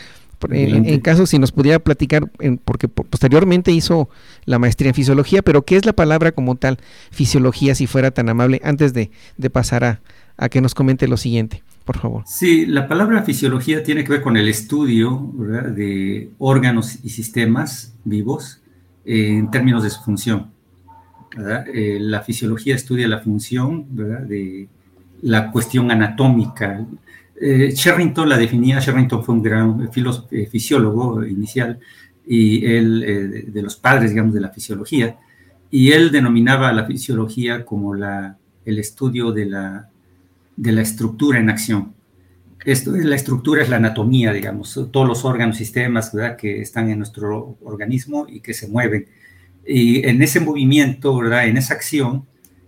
En, 0.50 1.02
caso, 1.02 1.26
si 1.26 1.38
nos 1.40 1.52
pudiera 1.52 1.80
platicar, 1.80 2.32
porque 2.64 2.88
posteriormente 2.88 3.74
hizo 3.74 4.10
la 4.46 4.60
maestría 4.60 4.90
en 4.90 4.96
fisiología, 4.96 5.42
pero 5.42 5.66
¿qué 5.66 5.76
es 5.76 5.86
la 5.86 5.94
palabra 5.94 6.32
como 6.32 6.56
tal, 6.56 6.78
fisiología, 7.12 7.76
si 7.76 7.86
fuera 7.86 8.12
tan 8.12 8.30
amable, 8.30 8.62
antes 8.64 8.94
de, 8.94 9.12
pasar 9.52 9.84
a, 9.84 10.02
a 10.38 10.48
que 10.48 10.62
nos 10.62 10.74
comente 10.74 11.06
lo 11.10 11.18
siguiente? 11.18 11.64
Por 11.84 11.98
favor. 11.98 12.24
Sí, 12.26 12.66
la 12.66 12.88
palabra 12.88 13.24
fisiología 13.24 13.84
tiene 13.84 14.06
que 14.06 14.14
ver 14.14 14.22
con 14.22 14.38
el 14.38 14.48
estudio 14.48 15.32
de 15.76 16.32
órganos 16.38 16.98
y 17.04 17.10
sistemas 17.10 17.94
vivos 18.06 18.62
en 19.04 19.52
términos 19.52 19.84
de 19.84 19.90
su 19.90 20.02
función. 20.02 20.61
Eh, 21.38 21.98
la 22.02 22.22
fisiología 22.22 22.76
estudia 22.76 23.08
la 23.08 23.20
función 23.20 23.86
de 23.96 24.68
la 25.22 25.52
cuestión 25.52 25.90
anatómica. 25.92 26.86
Eh, 27.40 27.72
Sherrington 27.74 28.28
la 28.28 28.38
definía, 28.38 28.80
Sherrington 28.80 29.24
fue 29.24 29.36
un 29.36 29.42
gran 29.42 29.90
eh, 30.32 30.46
fisiólogo 30.48 31.26
inicial 31.26 31.80
y 32.28 32.66
él, 32.66 33.52
de 33.52 33.62
los 33.62 33.76
padres, 33.76 34.12
digamos, 34.12 34.34
de 34.34 34.42
la 34.42 34.50
fisiología, 34.50 35.18
y 35.72 35.92
él 35.92 36.12
denominaba 36.12 36.72
la 36.72 36.86
fisiología 36.86 37.66
como 37.66 37.96
la, 37.96 38.38
el 38.64 38.78
estudio 38.78 39.32
de 39.32 39.46
la, 39.46 39.90
de 40.56 40.72
la 40.72 40.82
estructura 40.82 41.40
en 41.40 41.50
acción. 41.50 41.94
Esto, 42.64 42.92
la 42.92 43.16
estructura 43.16 43.64
es 43.64 43.70
la 43.70 43.78
anatomía, 43.78 44.32
digamos, 44.32 44.80
todos 44.92 45.08
los 45.08 45.26
órganos, 45.26 45.58
sistemas 45.58 46.12
que 46.38 46.62
están 46.62 46.92
en 46.92 47.00
nuestro 47.00 47.58
organismo 47.64 48.28
y 48.30 48.40
que 48.40 48.54
se 48.54 48.68
mueven 48.68 49.08
y 49.66 50.08
en 50.08 50.22
ese 50.22 50.40
movimiento, 50.40 51.16
¿verdad? 51.18 51.48
En 51.48 51.58
esa 51.58 51.74
acción, 51.74 52.26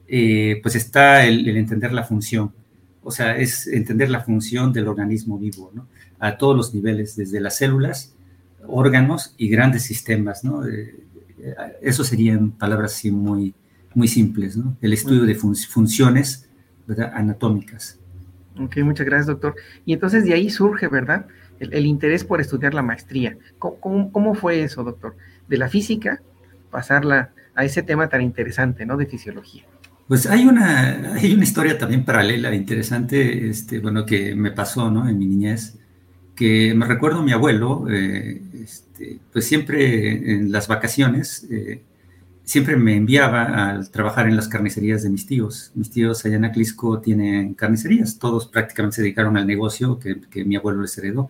eh, 0.07 0.59
pues 0.62 0.75
está 0.75 1.25
el, 1.25 1.47
entender 1.57 1.91
la 1.91 2.03
función. 2.03 2.53
O 3.01 3.12
sea, 3.12 3.38
es 3.38 3.67
entender 3.67 4.09
la 4.09 4.21
función 4.21 4.71
del 4.71 4.88
organismo 4.88 5.38
vivo, 5.38 5.71
¿no? 5.73 5.88
A 6.19 6.38
todos 6.38 6.55
los 6.55 6.73
niveles, 6.73 7.15
desde 7.15 7.41
las 7.41 7.57
células, 7.57 8.15
órganos 8.67 9.35
y 9.38 9.50
grandes 9.50 9.83
sistemas, 9.83 10.43
¿no? 10.43 10.65
Eh, 10.65 10.95
eh, 11.39 11.55
eso 11.81 12.03
serían 12.03 12.51
palabras 12.51 12.93
así 12.93 13.12
muy, 13.12 13.53
muy 13.93 14.07
simples, 14.07 14.55
¿no? 14.55 14.77
El 14.81 14.93
estudio 14.93 15.23
de 15.23 15.35
funciones 15.35 16.47
¿verdad? 16.88 17.12
anatómicas. 17.13 18.00
Ok, 18.59 18.77
muchas 18.83 19.05
gracias, 19.05 19.27
doctor. 19.27 19.55
Y 19.85 19.93
entonces 19.93 20.23
de 20.25 20.33
ahí 20.33 20.50
surge, 20.50 20.88
¿verdad? 20.88 21.25
El, 21.59 21.85
interés 21.85 22.23
por 22.23 22.39
estudiar 22.39 22.73
la 22.73 22.81
maestría. 22.81 23.38
¿Cómo, 23.57 24.12
¿Cómo, 24.12 24.35
fue 24.35 24.63
eso, 24.63 24.83
doctor? 24.83 25.15
De 25.47 25.57
la 25.57 25.69
física 25.69 26.21
pasarla 26.74 27.30
a 27.56 27.63
ese 27.63 27.84
tema 27.84 28.10
tan 28.10 28.22
interesante, 28.22 28.86
¿no? 28.86 28.98
De 28.98 29.06
fisiología. 29.06 29.63
Pues 30.08 30.25
hay 30.25 30.46
una, 30.46 31.13
hay 31.13 31.34
una 31.34 31.44
historia 31.44 31.77
también 31.77 32.03
paralela, 32.03 32.53
interesante, 32.53 33.48
este, 33.50 33.80
bueno, 33.80 34.06
que 34.06 34.36
me 34.36 34.51
pasó, 34.51 34.92
¿no? 34.92 35.08
En 35.08 35.18
mi 35.18 35.25
niñez, 35.25 35.77
que 36.36 36.74
me 36.75 36.86
recuerdo 36.86 37.20
a 37.20 37.24
mi 37.24 37.32
abuelo, 37.32 37.86
eh, 37.89 38.42
este, 38.62 39.20
pues 39.32 39.46
siempre 39.46 40.34
en 40.34 40.51
las 40.51 40.68
vacaciones, 40.68 41.48
eh, 41.50 41.82
siempre 42.44 42.75
me 42.75 42.98
enviaba 42.98 43.70
a 43.70 43.82
trabajar 43.84 44.27
en 44.27 44.36
las 44.36 44.50
carnicerías 44.50 45.03
de 45.03 45.10
mis 45.10 45.25
tíos. 45.25 45.72
Mis 45.75 45.89
tíos 45.89 46.25
allá 46.25 46.36
en 46.36 46.46
Aclisco 46.46 47.00
tienen 47.00 47.53
carnicerías, 47.53 48.20
todos 48.20 48.48
prácticamente 48.48 48.98
se 48.98 49.01
dedicaron 49.03 49.38
al 49.38 49.48
negocio 49.48 50.00
que, 50.00 50.20
que 50.20 50.44
mi 50.44 50.58
abuelo 50.58 50.82
les 50.82 50.98
heredó 50.98 51.30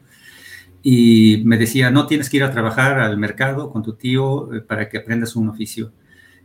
y 0.86 1.42
me 1.46 1.58
decía, 1.58 1.90
no 1.90 2.06
tienes 2.08 2.30
que 2.30 2.38
ir 2.38 2.44
a 2.44 2.52
trabajar 2.52 3.00
al 3.00 3.18
mercado 3.18 3.72
con 3.72 3.82
tu 3.82 3.94
tío 3.94 4.54
eh, 4.54 4.60
para 4.60 4.90
que 4.90 4.98
aprendas 4.98 5.38
un 5.38 5.48
oficio. 5.48 5.94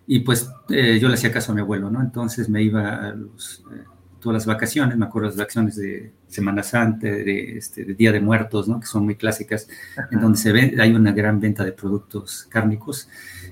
Y 0.06 0.20
pues 0.20 0.48
eh, 0.70 0.98
yo 1.00 1.08
le 1.08 1.14
hacía 1.14 1.32
caso 1.32 1.50
a 1.50 1.54
mi 1.56 1.60
abuelo, 1.60 1.90
¿no? 1.90 2.00
Entonces 2.00 2.48
me 2.48 2.62
iba 2.62 3.08
a 3.08 3.10
los, 3.10 3.64
eh, 3.74 3.82
todas 4.20 4.34
las 4.34 4.46
vacaciones, 4.46 4.96
me 4.96 5.06
acuerdo 5.06 5.28
las 5.28 5.36
vacaciones 5.36 5.74
de 5.74 6.12
Semana 6.28 6.62
Santa, 6.62 7.08
de, 7.08 7.58
este, 7.58 7.84
de 7.84 7.94
Día 7.94 8.12
de 8.12 8.20
Muertos, 8.20 8.68
¿no? 8.68 8.78
Que 8.78 8.86
son 8.86 9.04
muy 9.04 9.16
clásicas, 9.16 9.68
en 10.12 10.20
donde 10.20 10.38
se 10.38 10.52
ve, 10.52 10.76
hay 10.78 10.92
una 10.92 11.10
gran 11.10 11.40
venta 11.40 11.64
de 11.64 11.72
productos 11.72 12.46
cárnicos. 12.48 13.08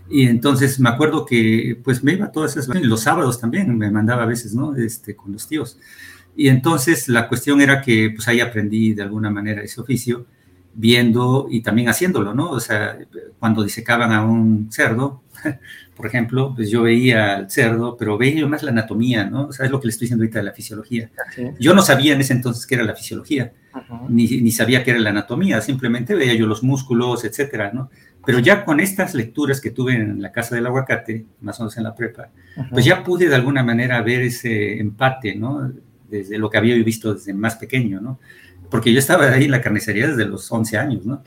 Y 0.08 0.28
entonces 0.28 0.78
me 0.78 0.88
acuerdo 0.88 1.26
que 1.26 1.80
pues 1.82 2.04
me 2.04 2.12
iba 2.12 2.30
todas 2.30 2.56
esas 2.56 2.80
los 2.80 3.00
sábados 3.00 3.40
también, 3.40 3.76
me 3.76 3.90
mandaba 3.90 4.22
a 4.22 4.26
veces, 4.26 4.54
¿no? 4.54 4.76
Este, 4.76 5.16
con 5.16 5.32
los 5.32 5.48
tíos. 5.48 5.80
Y 6.36 6.46
entonces 6.48 7.08
la 7.08 7.26
cuestión 7.26 7.60
era 7.60 7.82
que 7.82 8.12
pues 8.14 8.28
ahí 8.28 8.38
aprendí 8.38 8.94
de 8.94 9.02
alguna 9.02 9.30
manera 9.30 9.62
ese 9.62 9.80
oficio 9.80 10.26
viendo 10.78 11.46
y 11.50 11.62
también 11.62 11.88
haciéndolo, 11.88 12.34
¿no? 12.34 12.50
O 12.50 12.60
sea, 12.60 12.98
cuando 13.38 13.64
disecaban 13.64 14.12
a 14.12 14.24
un 14.24 14.70
cerdo, 14.70 15.22
por 15.96 16.06
ejemplo, 16.06 16.52
pues 16.54 16.70
yo 16.70 16.82
veía 16.82 17.36
al 17.36 17.50
cerdo, 17.50 17.96
pero 17.96 18.18
veía 18.18 18.46
más 18.46 18.62
la 18.62 18.72
anatomía, 18.72 19.24
¿no? 19.24 19.46
O 19.46 19.52
sea, 19.52 19.64
es 19.64 19.72
lo 19.72 19.80
que 19.80 19.86
le 19.86 19.92
estoy 19.92 20.04
diciendo 20.04 20.22
ahorita 20.22 20.40
de 20.40 20.44
la 20.44 20.52
fisiología. 20.52 21.10
Yo 21.58 21.74
no 21.74 21.80
sabía 21.80 22.12
en 22.12 22.20
ese 22.20 22.34
entonces 22.34 22.66
qué 22.66 22.74
era 22.74 22.84
la 22.84 22.94
fisiología, 22.94 23.52
ni, 24.08 24.26
ni, 24.26 24.50
sabía 24.50 24.84
qué 24.84 24.90
era 24.90 25.00
la 25.00 25.10
anatomía, 25.10 25.62
simplemente 25.62 26.14
veía 26.14 26.34
yo 26.34 26.46
los 26.46 26.62
músculos, 26.62 27.24
etcétera, 27.24 27.72
¿no? 27.72 27.90
Pero 28.26 28.38
ya 28.38 28.64
con 28.64 28.80
estas 28.80 29.14
lecturas 29.14 29.60
que 29.60 29.70
tuve 29.70 29.94
en 29.94 30.20
la 30.20 30.32
casa 30.32 30.56
del 30.56 30.66
aguacate, 30.66 31.24
más 31.40 31.58
o 31.58 31.62
menos 31.62 31.76
en 31.78 31.84
la 31.84 31.94
prepa, 31.94 32.28
pues 32.70 32.84
ya 32.84 33.02
pude 33.02 33.28
de 33.28 33.34
alguna 33.34 33.62
manera 33.62 34.02
ver 34.02 34.20
ese 34.22 34.78
empate, 34.78 35.36
¿no? 35.36 35.72
Desde 36.10 36.36
lo 36.36 36.50
que 36.50 36.58
había 36.58 36.74
visto 36.76 37.14
desde 37.14 37.32
más 37.32 37.56
pequeño, 37.56 38.00
¿no? 38.00 38.18
Porque 38.70 38.92
yo 38.92 38.98
estaba 38.98 39.26
ahí 39.26 39.44
en 39.44 39.50
la 39.50 39.60
carnicería 39.60 40.08
desde 40.08 40.24
los 40.24 40.50
11 40.50 40.78
años, 40.78 41.06
¿no? 41.06 41.22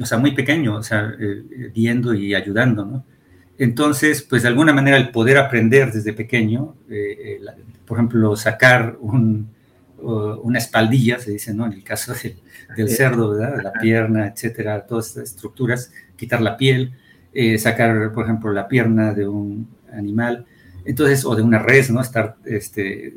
O 0.00 0.06
sea, 0.06 0.18
muy 0.18 0.32
pequeño, 0.32 0.76
o 0.76 0.82
sea, 0.82 1.14
eh, 1.18 1.70
viendo 1.74 2.14
y 2.14 2.34
ayudando, 2.34 2.84
¿no? 2.84 3.04
Entonces, 3.58 4.22
pues 4.22 4.42
de 4.42 4.48
alguna 4.48 4.72
manera 4.72 4.96
el 4.96 5.10
poder 5.10 5.38
aprender 5.38 5.92
desde 5.92 6.12
pequeño, 6.12 6.74
eh, 6.90 7.38
eh, 7.40 7.46
por 7.86 7.98
ejemplo, 7.98 8.34
sacar 8.34 8.96
una 9.00 10.58
espaldilla, 10.58 11.18
se 11.20 11.30
dice, 11.30 11.54
¿no? 11.54 11.66
En 11.66 11.74
el 11.74 11.84
caso 11.84 12.12
del, 12.76 12.88
cerdo, 12.88 13.30
¿verdad? 13.30 13.62
La 13.62 13.72
pierna, 13.72 14.26
etcétera, 14.26 14.84
todas 14.86 15.08
estas 15.08 15.24
estructuras, 15.24 15.92
quitar 16.16 16.40
la 16.40 16.56
piel, 16.56 16.94
sacar, 17.58 18.12
por 18.12 18.24
ejemplo, 18.24 18.52
la 18.52 18.66
pierna 18.66 19.14
de 19.14 19.28
un 19.28 19.68
animal, 19.92 20.46
entonces, 20.84 21.24
o 21.24 21.36
de 21.36 21.42
una 21.42 21.58
res, 21.60 21.90
¿no? 21.90 22.00
Estar 22.00 22.36
este, 22.44 23.14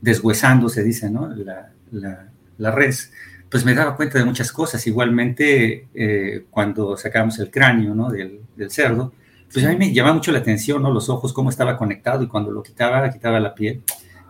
deshuesando, 0.00 0.68
se 0.68 0.82
dice, 0.82 1.10
¿no? 1.10 1.28
la, 1.28 1.72
la 1.90 2.31
res, 2.70 3.12
pues 3.50 3.64
me 3.64 3.74
daba 3.74 3.96
cuenta 3.96 4.18
de 4.18 4.24
muchas 4.24 4.50
cosas. 4.52 4.86
Igualmente, 4.86 5.88
eh, 5.94 6.46
cuando 6.50 6.96
sacábamos 6.96 7.38
el 7.38 7.50
cráneo 7.50 7.94
¿no? 7.94 8.10
del, 8.10 8.40
cerdo, 8.70 9.12
pues 9.52 9.66
a 9.66 9.68
mí 9.68 9.76
me 9.76 9.92
llamaba 9.92 10.14
mucho 10.14 10.32
la 10.32 10.38
atención, 10.38 10.82
¿no? 10.82 10.90
Los 10.90 11.10
ojos, 11.10 11.32
cómo 11.32 11.50
estaba 11.50 11.76
conectado 11.76 12.22
y 12.22 12.28
cuando 12.28 12.50
lo 12.50 12.62
quitaba, 12.62 13.10
quitaba 13.10 13.38
la 13.40 13.54
piel. 13.54 13.82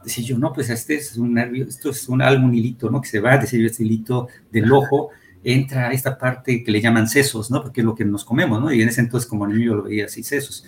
Decía 0.03 0.25
yo, 0.25 0.39
no, 0.39 0.53
pues 0.53 0.69
este 0.71 0.97
es 0.97 1.17
un 1.17 1.35
nervio, 1.35 1.67
esto 1.69 1.91
es 1.91 2.09
un, 2.09 2.21
algún 2.23 2.53
hilito, 2.53 2.91
¿no? 2.91 3.01
Que 3.01 3.09
se 3.09 3.21
va, 3.21 3.39
decía 3.39 3.61
yo, 3.61 3.67
este 3.67 3.85
hilito 3.85 4.27
del 4.51 4.73
ojo 4.73 5.11
entra 5.45 5.89
a 5.89 5.93
esta 5.93 6.19
parte 6.19 6.65
que 6.65 6.73
le 6.73 6.81
llaman 6.81 7.09
sesos, 7.09 7.51
¿no? 7.51 7.63
Porque 7.63 7.81
es 7.81 7.85
lo 7.85 7.95
que 7.95 8.05
nos 8.05 8.25
comemos, 8.25 8.61
¿no? 8.61 8.73
Y 8.73 8.83
en 8.83 8.89
ese 8.89 9.01
entonces 9.01 9.29
como 9.29 9.47
niño 9.47 9.77
lo 9.77 9.85
veía 9.85 10.07
así, 10.07 10.25
sesos. 10.25 10.65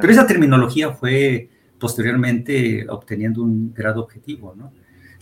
Pero 0.00 0.12
esa 0.12 0.26
terminología 0.26 0.90
fue 0.90 1.48
posteriormente 1.78 2.86
obteniendo 2.88 3.42
un 3.42 3.72
grado 3.72 4.02
objetivo, 4.02 4.54
¿no? 4.56 4.72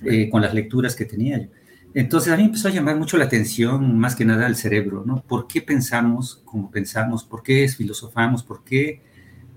Eh, 0.02 0.30
con 0.30 0.40
las 0.40 0.54
lecturas 0.54 0.96
que 0.96 1.04
tenía 1.04 1.38
yo. 1.38 1.48
Entonces 1.94 2.32
a 2.32 2.36
mí 2.36 2.44
empezó 2.44 2.68
a 2.68 2.70
llamar 2.70 2.96
mucho 2.96 3.16
la 3.16 3.24
atención, 3.24 3.98
más 3.98 4.14
que 4.14 4.24
nada, 4.24 4.46
el 4.46 4.54
cerebro, 4.54 5.02
¿no? 5.04 5.22
¿Por 5.22 5.48
qué 5.48 5.60
pensamos 5.60 6.40
como 6.44 6.70
pensamos? 6.70 7.24
¿Por 7.24 7.42
qué 7.42 7.68
filosofamos? 7.68 8.44
¿Por 8.44 8.62
qué 8.62 9.02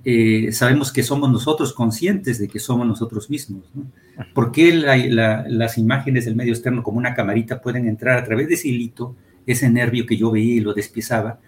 eh, 0.04 0.52
sabemos 0.52 0.92
que 0.92 1.04
somos 1.04 1.32
nosotros 1.32 1.74
conscientes 1.74 2.40
de 2.40 2.48
que 2.48 2.60
somos 2.60 2.88
nosotros 2.88 3.30
mismos? 3.30 3.70
¿no? 3.76 3.86
¿Por 4.34 4.52
qué 4.52 4.74
las 4.74 5.78
imágenes 5.78 6.26
del 6.26 6.36
medio 6.36 6.54
externo 6.54 6.82
como 6.82 6.98
una 6.98 7.14
camarita 7.14 7.62
pueden 7.62 7.88
entrar 7.88 8.18
a 8.18 8.24
través 8.24 8.48
de 8.48 8.56
ese 8.56 8.70
hilito, 8.70 9.16
ese 9.46 9.70
nervio 9.70 10.06
que 10.08 10.18
yo 10.18 10.32
veía 10.32 10.56
y 10.56 10.60
lo 10.60 10.74
despiezaba? 10.74 11.40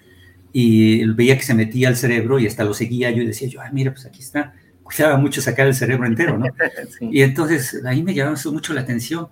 Y 0.53 1.03
veía 1.05 1.35
que 1.35 1.43
se 1.43 1.55
metía 1.55 1.87
al 1.87 1.97
cerebro 1.97 2.39
y 2.39 2.45
hasta 2.45 2.63
lo 2.63 2.73
seguía 2.73 3.09
yo 3.09 3.23
y 3.23 3.25
decía 3.25 3.47
yo, 3.47 3.59
ah, 3.59 3.69
mira, 3.73 3.91
pues 3.91 4.05
aquí 4.05 4.21
está. 4.21 4.53
cuidaba 4.83 5.17
mucho 5.17 5.41
sacar 5.41 5.65
el 5.65 5.73
cerebro 5.73 6.05
entero, 6.05 6.37
¿no? 6.37 6.45
Y 7.01 7.21
entonces 7.23 7.83
ahí 7.85 8.03
me 8.03 8.13
llamó 8.13 8.35
mucho 8.51 8.73
la 8.73 8.81
atención. 8.81 9.27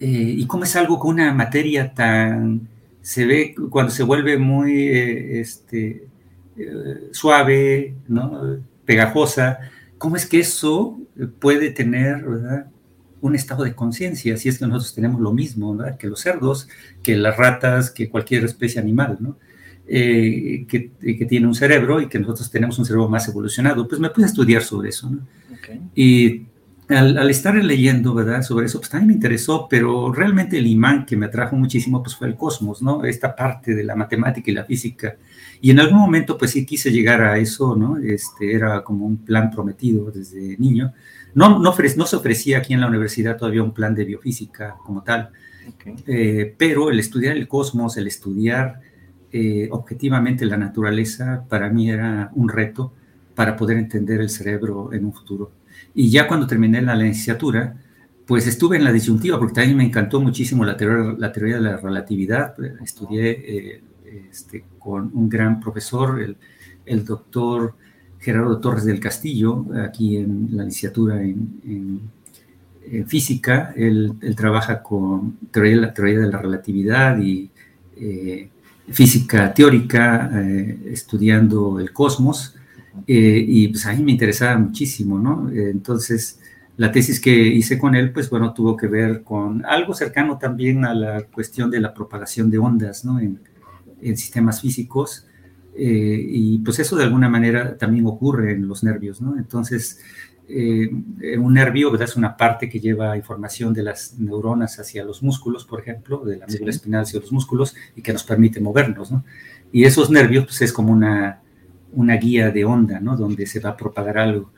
Eh, 0.00 0.34
y 0.38 0.46
cómo 0.46 0.64
es 0.64 0.74
algo 0.76 0.98
con 0.98 1.14
una 1.14 1.32
materia 1.34 1.92
tan, 1.92 2.68
se 3.02 3.26
ve 3.26 3.54
cuando 3.68 3.92
se 3.92 4.02
vuelve 4.02 4.38
muy 4.38 4.88
eh, 4.88 5.40
este, 5.40 6.08
eh, 6.56 7.08
suave, 7.12 7.94
¿no? 8.08 8.58
pegajosa, 8.86 9.58
cómo 9.98 10.16
es 10.16 10.26
que 10.26 10.40
eso 10.40 10.98
puede 11.38 11.70
tener 11.70 12.24
un 13.20 13.34
estado 13.34 13.64
de 13.64 13.74
conciencia, 13.74 14.36
si 14.36 14.48
es 14.48 14.58
que 14.58 14.66
nosotros 14.66 14.94
tenemos 14.94 15.20
lo 15.20 15.32
mismo 15.32 15.78
que 15.98 16.08
los 16.08 16.20
cerdos, 16.20 16.68
que 17.02 17.16
las 17.16 17.36
ratas, 17.36 17.90
que 17.90 18.08
cualquier 18.08 18.44
especie 18.44 18.80
animal, 18.80 19.18
¿no? 19.20 19.36
Eh, 19.92 20.66
que, 20.68 20.92
que, 21.00 21.26
tiene 21.26 21.48
un 21.48 21.54
cerebro 21.54 22.00
y 22.00 22.08
que 22.08 22.20
nosotros 22.20 22.48
tenemos 22.48 22.78
un 22.78 22.84
cerebro 22.84 23.08
más 23.08 23.26
evolucionado. 23.26 23.88
Pues 23.88 24.00
me 24.00 24.08
puse 24.08 24.26
a 24.26 24.28
estudiar 24.28 24.62
sobre 24.62 24.90
eso, 24.90 25.10
¿no? 25.10 25.26
Y 25.96 26.46
al, 26.90 27.30
estar 27.30 27.54
leyendo, 27.54 28.14
¿verdad? 28.14 28.42
Sobre 28.42 28.66
eso, 28.66 28.78
pues 28.78 28.90
también 28.90 29.08
me 29.08 29.14
interesó, 29.14 29.66
pero 29.68 30.12
realmente 30.12 30.58
el 30.58 30.66
imán 30.66 31.06
que 31.06 31.16
me 31.16 31.26
atrajo 31.26 31.56
muchísimo, 31.56 32.02
pues 32.02 32.16
fue 32.16 32.28
el 32.28 32.36
cosmos, 32.36 32.82
¿no? 32.82 33.04
Esta 33.04 33.34
parte 33.34 33.74
de 33.74 33.84
la 33.84 33.94
matemática 33.94 34.50
y 34.50 34.54
la 34.54 34.64
física. 34.64 35.16
Y 35.60 35.70
en 35.70 35.80
algún 35.80 35.98
momento, 35.98 36.36
pues 36.36 36.50
sí 36.52 36.66
quise 36.66 36.90
llegar 36.90 37.22
a 37.22 37.38
eso, 37.38 37.76
¿no? 37.76 37.96
Este, 37.98 38.52
era 38.52 38.82
como 38.82 39.06
un 39.06 39.18
plan 39.18 39.50
prometido 39.50 40.10
desde 40.10 40.56
niño. 40.58 40.92
No, 41.34 41.58
no, 41.58 41.74
no 41.74 42.06
se 42.06 42.16
ofrecía 42.16 42.58
aquí 42.58 42.74
en 42.74 42.80
la 42.80 42.88
universidad 42.88 43.36
todavía 43.36 43.62
un 43.62 43.72
plan 43.72 43.94
de 43.94 44.04
biofísica 44.04 44.76
como 44.84 45.02
tal, 45.02 45.30
eh, 46.06 46.54
pero 46.58 46.90
el 46.90 46.98
estudiar 46.98 47.36
el 47.36 47.46
cosmos, 47.46 47.96
el 47.96 48.08
estudiar 48.08 48.80
eh, 49.32 49.68
objetivamente 49.70 50.44
la 50.44 50.56
naturaleza 50.56 51.44
para 51.48 51.68
mí 51.68 51.88
era 51.88 52.30
un 52.34 52.48
reto 52.48 52.92
para 53.36 53.56
poder 53.56 53.78
entender 53.78 54.20
el 54.20 54.28
cerebro 54.28 54.92
en 54.92 55.04
un 55.04 55.12
futuro. 55.12 55.52
Y 55.94 56.10
ya 56.10 56.28
cuando 56.28 56.46
terminé 56.46 56.80
la 56.82 56.94
licenciatura, 56.94 57.76
pues 58.26 58.46
estuve 58.46 58.76
en 58.76 58.84
la 58.84 58.92
disyuntiva 58.92 59.38
porque 59.38 59.54
también 59.54 59.76
me 59.76 59.84
encantó 59.84 60.20
muchísimo 60.20 60.64
la 60.64 60.76
teoría, 60.76 61.16
la 61.18 61.32
teoría 61.32 61.56
de 61.56 61.62
la 61.62 61.76
relatividad. 61.76 62.54
Estudié 62.82 63.30
eh, 63.30 63.82
este, 64.30 64.64
con 64.78 65.10
un 65.14 65.28
gran 65.28 65.60
profesor, 65.60 66.20
el, 66.22 66.36
el, 66.86 67.04
doctor 67.04 67.74
Gerardo 68.20 68.58
Torres 68.60 68.84
del 68.84 69.00
Castillo, 69.00 69.66
aquí 69.84 70.16
en 70.16 70.48
la 70.52 70.64
licenciatura 70.64 71.22
en, 71.22 72.00
física. 73.06 73.72
Él, 73.76 74.14
trabaja 74.36 74.82
con 74.82 75.36
teoría, 75.50 75.76
la 75.76 75.94
teoría 75.94 76.20
de 76.20 76.30
la 76.30 76.38
relatividad 76.38 77.18
y 77.18 77.50
eh, 77.96 78.48
física 78.90 79.52
teórica, 79.54 80.30
eh, 80.34 80.78
estudiando 80.86 81.78
el 81.78 81.92
cosmos, 81.92 82.54
eh, 83.06 83.44
y 83.46 83.68
pues 83.68 83.86
a 83.86 83.92
mí 83.92 84.02
me 84.02 84.12
interesaba 84.12 84.58
muchísimo, 84.58 85.18
¿no? 85.18 85.50
Eh, 85.50 85.70
entonces, 85.70 86.40
la 86.76 86.92
tesis 86.92 87.20
que 87.20 87.30
hice 87.30 87.78
con 87.78 87.94
él, 87.94 88.12
pues 88.12 88.30
bueno, 88.30 88.52
tuvo 88.54 88.76
que 88.76 88.86
ver 88.86 89.22
con 89.22 89.64
algo 89.66 89.94
cercano 89.94 90.38
también 90.38 90.84
a 90.84 90.94
la 90.94 91.22
cuestión 91.22 91.70
de 91.70 91.80
la 91.80 91.92
propagación 91.92 92.50
de 92.50 92.58
ondas, 92.58 93.04
¿no? 93.04 93.20
En, 93.20 93.40
en 94.00 94.16
sistemas 94.16 94.60
físicos, 94.60 95.26
y 95.82 96.58
pues 96.58 96.78
eso 96.78 96.96
de 96.96 97.04
alguna 97.04 97.28
manera 97.28 97.78
también 97.78 98.04
ocurre 98.06 98.52
en 98.52 98.68
los 98.68 98.82
nervios, 98.84 99.22
¿no? 99.22 99.38
Entonces, 99.38 100.00
eh, 100.52 100.90
un 101.38 101.54
nervio 101.54 101.94
es 101.94 102.16
una 102.16 102.36
parte 102.36 102.68
que 102.68 102.80
lleva 102.80 103.16
información 103.16 103.72
de 103.72 103.84
las 103.84 104.18
neuronas 104.18 104.80
hacia 104.80 105.04
los 105.04 105.22
músculos, 105.22 105.64
por 105.64 105.80
ejemplo, 105.80 106.24
de 106.24 106.38
la 106.38 106.46
médula 106.46 106.70
espinal 106.70 107.02
hacia 107.02 107.20
los 107.20 107.30
músculos 107.30 107.76
y 107.94 108.02
que 108.02 108.12
nos 108.12 108.24
permite 108.24 108.60
movernos, 108.60 109.12
¿no? 109.12 109.24
Y 109.70 109.84
esos 109.84 110.10
nervios 110.10 110.46
pues, 110.46 110.62
es 110.62 110.72
como 110.72 110.92
una, 110.92 111.39
una 111.92 112.16
guía 112.16 112.50
de 112.50 112.64
onda, 112.64 113.00
¿no? 113.00 113.16
Donde 113.16 113.46
se 113.46 113.60
va 113.60 113.70
a 113.70 113.76
propagar 113.76 114.18
algo. 114.18 114.52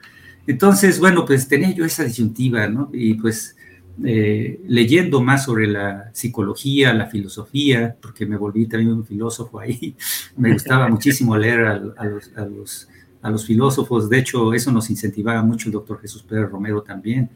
Entonces, 0.46 0.98
bueno, 0.98 1.24
pues 1.24 1.48
tenía 1.48 1.70
yo 1.70 1.84
esa 1.84 2.04
disyuntiva, 2.04 2.68
¿no? 2.68 2.90
Y 2.92 3.14
pues 3.14 3.56
eh, 4.04 4.60
leyendo 4.66 5.20
más 5.22 5.44
sobre 5.44 5.66
la 5.66 6.10
psicología, 6.12 6.92
la 6.92 7.06
filosofía, 7.06 7.96
porque 8.00 8.26
me 8.26 8.36
volví 8.36 8.66
también 8.66 8.92
un 8.92 9.04
filósofo 9.04 9.60
ahí, 9.60 9.96
me 10.36 10.52
gustaba 10.52 10.88
muchísimo 10.88 11.36
leer 11.36 11.64
a 11.66 12.04
los 12.44 12.88
a 13.22 13.30
los 13.30 13.46
filósofos. 13.46 14.10
De 14.10 14.18
hecho, 14.18 14.52
eso 14.52 14.70
nos 14.72 14.90
incentivaba 14.90 15.42
mucho 15.42 15.68
el 15.68 15.72
doctor 15.72 16.00
Jesús 16.00 16.22
Pérez 16.24 16.50
Romero 16.50 16.82
también. 16.82 17.30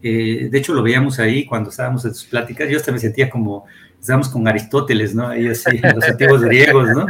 Eh, 0.00 0.48
de 0.50 0.58
hecho, 0.58 0.72
lo 0.72 0.82
veíamos 0.82 1.18
ahí 1.18 1.44
cuando 1.44 1.70
estábamos 1.70 2.04
en 2.04 2.14
sus 2.14 2.26
pláticas. 2.26 2.70
Yo 2.70 2.76
hasta 2.76 2.92
me 2.92 3.00
sentía 3.00 3.28
como, 3.28 3.66
estábamos 4.04 4.28
con 4.28 4.46
Aristóteles, 4.46 5.14
¿no? 5.14 5.28
Ahí 5.28 5.48
así, 5.48 5.78
los 5.94 6.04
antiguos 6.04 6.42
griegos, 6.42 6.90
¿no? 6.90 7.06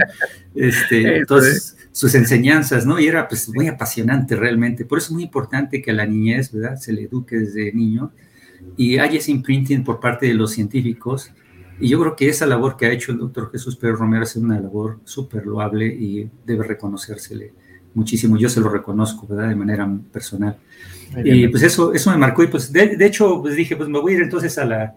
Este, 0.55 1.19
entonces, 1.19 1.77
sus 1.91 2.15
enseñanzas, 2.15 2.87
¿no? 2.87 3.01
Y 3.01 3.09
era 3.09 3.27
pues 3.27 3.49
muy 3.49 3.67
apasionante 3.67 4.37
realmente. 4.37 4.85
Por 4.85 4.99
eso 4.99 5.07
es 5.09 5.11
muy 5.11 5.25
importante 5.25 5.83
que 5.83 5.91
a 5.91 5.95
la 5.95 6.07
niñez, 6.07 6.53
¿verdad? 6.53 6.77
Se 6.77 6.93
le 6.93 7.03
eduque 7.03 7.37
desde 7.37 7.73
niño 7.73 8.13
y 8.77 8.99
haya 8.99 9.19
ese 9.19 9.33
imprinting 9.33 9.83
por 9.83 9.99
parte 9.99 10.27
de 10.27 10.35
los 10.35 10.53
científicos. 10.53 11.33
Y 11.81 11.89
yo 11.89 11.99
creo 11.99 12.15
que 12.15 12.29
esa 12.29 12.47
labor 12.47 12.77
que 12.77 12.87
ha 12.87 12.93
hecho 12.93 13.11
el 13.11 13.19
doctor 13.19 13.51
Jesús 13.51 13.75
Pérez 13.75 13.99
Romero 13.99 14.23
es 14.23 14.37
una 14.37 14.61
labor 14.61 15.01
súper 15.03 15.45
loable 15.47 15.87
y 15.87 16.31
debe 16.47 16.65
reconocérsele 16.65 17.53
muchísimo, 17.95 18.37
yo 18.37 18.49
se 18.49 18.61
lo 18.61 18.69
reconozco, 18.69 19.27
¿verdad? 19.27 19.49
De 19.49 19.57
manera 19.57 19.89
personal. 20.13 20.57
Y 21.25 21.49
pues 21.49 21.63
eso, 21.63 21.93
eso 21.93 22.11
me 22.11 22.19
marcó 22.19 22.43
y 22.43 22.49
pues 22.49 22.73
de, 22.73 22.97
hecho 23.01 23.41
pues 23.41 23.57
dije, 23.57 23.77
pues 23.77 23.89
me 23.89 24.01
voy 24.01 24.13
a 24.13 24.17
ir 24.17 24.23
entonces 24.23 24.59
a 24.59 24.65
la, 24.65 24.97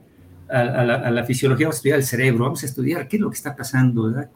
a, 0.50 0.64
la, 0.64 0.96
a 0.96 1.12
la, 1.12 1.24
fisiología, 1.24 1.68
vamos 1.68 1.76
a 1.76 1.80
estudiar 1.80 2.00
el 2.00 2.06
cerebro, 2.06 2.44
vamos 2.46 2.64
a 2.64 2.66
estudiar 2.66 3.08
qué 3.08 3.18
es 3.18 3.22
lo 3.22 3.30
que 3.30 3.36
está 3.36 3.56
pasando, 3.56 4.04
¿verdad? 4.04 4.30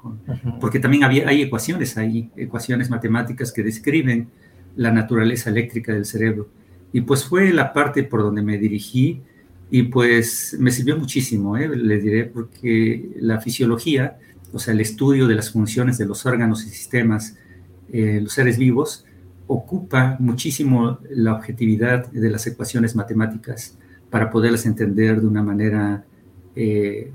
porque 0.60 0.80
también 0.80 1.04
había, 1.04 1.28
hay 1.28 1.42
ecuaciones 1.42 1.98
hay 1.98 2.30
ecuaciones 2.36 2.90
matemáticas 2.90 3.52
que 3.52 3.64
describen 3.64 4.30
la 4.76 4.92
naturaleza 4.92 5.50
eléctrica 5.50 5.94
del 5.94 6.06
cerebro. 6.06 6.50
Y 6.94 7.02
pues 7.02 7.24
fue 7.24 7.52
la 7.54 7.72
parte 7.74 8.04
por 8.04 8.22
donde 8.22 8.42
me 8.42 8.58
dirigí 8.58 9.22
y 9.70 9.84
pues 9.84 10.56
me 10.60 10.72
sirvió 10.72 10.98
muchísimo, 10.98 11.56
¿eh? 11.56 11.70
les 11.76 12.04
diré, 12.04 12.26
porque 12.26 13.12
la 13.20 13.40
fisiología, 13.40 14.18
o 14.52 14.60
sea, 14.60 14.74
el 14.74 14.82
estudio 14.82 15.28
de 15.28 15.36
las 15.36 15.52
funciones 15.52 15.98
de 15.98 16.06
los 16.06 16.26
órganos 16.26 16.66
y 16.66 16.70
sistemas 16.70 17.38
eh, 17.92 18.20
los 18.22 18.34
seres 18.34 18.58
vivos, 18.58 19.06
ocupa 19.48 20.18
muchísimo 20.20 21.00
la 21.10 21.34
objetividad 21.34 22.12
de 22.12 22.30
las 22.30 22.46
ecuaciones 22.48 22.96
matemáticas 22.96 23.78
para 24.12 24.30
poderlas 24.30 24.68
entender 24.68 25.20
de 25.20 25.28
una 25.28 25.42
manera 25.42 26.04
eh, 26.56 27.12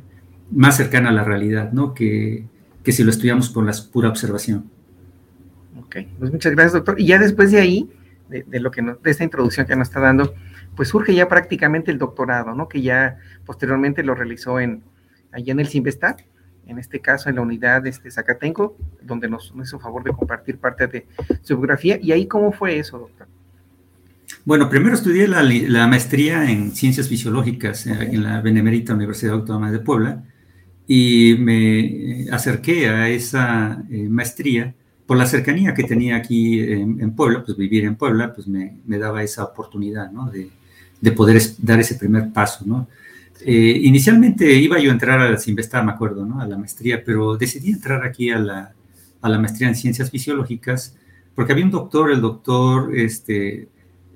más 0.50 0.76
cercana 0.76 1.10
a 1.10 1.12
la 1.12 1.22
realidad, 1.22 1.70
¿no? 1.72 1.94
Que, 1.94 2.44
que, 2.82 2.90
si 2.90 3.04
lo 3.04 3.10
estudiamos 3.10 3.50
por 3.50 3.64
la 3.64 3.72
pura 3.92 4.08
observación. 4.08 4.68
Ok, 5.78 5.96
pues 6.18 6.32
muchas 6.32 6.52
gracias, 6.52 6.72
doctor. 6.72 7.00
Y 7.00 7.06
ya 7.06 7.18
después 7.20 7.52
de 7.52 7.60
ahí, 7.60 7.88
de, 8.28 8.44
lo 8.58 8.72
que 8.72 8.82
de 8.82 9.10
esta 9.10 9.22
introducción 9.22 9.66
que 9.66 9.76
nos 9.76 9.88
está 9.88 10.00
dando, 10.00 10.34
pues 10.74 10.88
surge 10.88 11.14
ya 11.14 11.28
prácticamente 11.28 11.92
el 11.92 11.98
doctorado, 11.98 12.54
¿no? 12.54 12.68
Que 12.68 12.82
ya 12.82 13.18
posteriormente 13.44 14.02
lo 14.02 14.16
realizó 14.16 14.58
en 14.58 14.82
allá 15.30 15.52
en 15.52 15.60
el 15.60 15.68
Simvestat 15.68 16.22
en 16.66 16.78
este 16.78 17.00
caso 17.00 17.28
en 17.28 17.36
la 17.36 17.42
unidad 17.42 17.82
de 17.82 17.90
este 17.90 18.10
Zacatenco, 18.10 18.76
donde 19.00 19.28
nos, 19.28 19.52
hizo 19.62 19.78
favor 19.78 20.02
de 20.02 20.12
compartir 20.12 20.58
parte 20.58 20.86
de 20.88 21.06
su 21.42 21.56
biografía. 21.56 21.98
¿Y 22.00 22.12
ahí 22.12 22.26
cómo 22.26 22.52
fue 22.52 22.78
eso, 22.78 22.98
doctor? 22.98 23.28
Bueno, 24.46 24.70
primero 24.70 24.94
estudié 24.94 25.26
la, 25.26 25.88
maestría 25.88 26.48
en 26.48 26.70
Ciencias 26.70 27.08
Fisiológicas 27.08 27.84
en 27.84 28.22
la 28.22 28.40
Benemérita 28.40 28.94
Universidad 28.94 29.34
Autónoma 29.34 29.72
de 29.72 29.80
Puebla 29.80 30.22
y 30.86 31.34
me 31.36 32.30
acerqué 32.30 32.88
a 32.88 33.08
esa 33.08 33.82
eh, 33.90 34.08
maestría 34.08 34.72
por 35.04 35.16
la 35.16 35.26
cercanía 35.26 35.74
que 35.74 35.82
tenía 35.82 36.14
aquí 36.14 36.60
en, 36.60 37.10
Puebla, 37.10 37.42
pues 37.44 37.58
vivir 37.58 37.86
en 37.86 37.96
Puebla, 37.96 38.32
pues 38.32 38.46
me, 38.46 38.78
daba 38.86 39.24
esa 39.24 39.42
oportunidad, 39.42 40.12
¿no? 40.12 40.30
De, 40.30 40.48
de, 41.00 41.10
poder 41.10 41.42
dar 41.58 41.80
ese 41.80 41.96
primer 41.96 42.32
paso, 42.32 42.64
¿no? 42.64 42.86
Eh, 43.44 43.80
inicialmente 43.82 44.52
iba 44.54 44.78
yo 44.78 44.90
a 44.90 44.92
entrar 44.92 45.18
a 45.18 45.28
la 45.28 45.38
Sinvestar, 45.38 45.84
me 45.84 45.90
acuerdo, 45.90 46.24
¿no? 46.24 46.40
A 46.40 46.46
la 46.46 46.56
maestría, 46.56 47.02
pero 47.04 47.36
decidí 47.36 47.72
entrar 47.72 48.06
aquí 48.06 48.30
a 48.30 48.38
la, 48.38 48.72
a 49.22 49.28
la 49.28 49.40
maestría 49.40 49.66
en 49.66 49.74
ciencias 49.74 50.08
fisiológicas 50.08 50.96
porque 51.34 51.52
había 51.52 51.64
un 51.64 51.72
doctor, 51.72 52.12
el 52.12 52.20
doctor 52.20 52.96
este, 52.96 53.68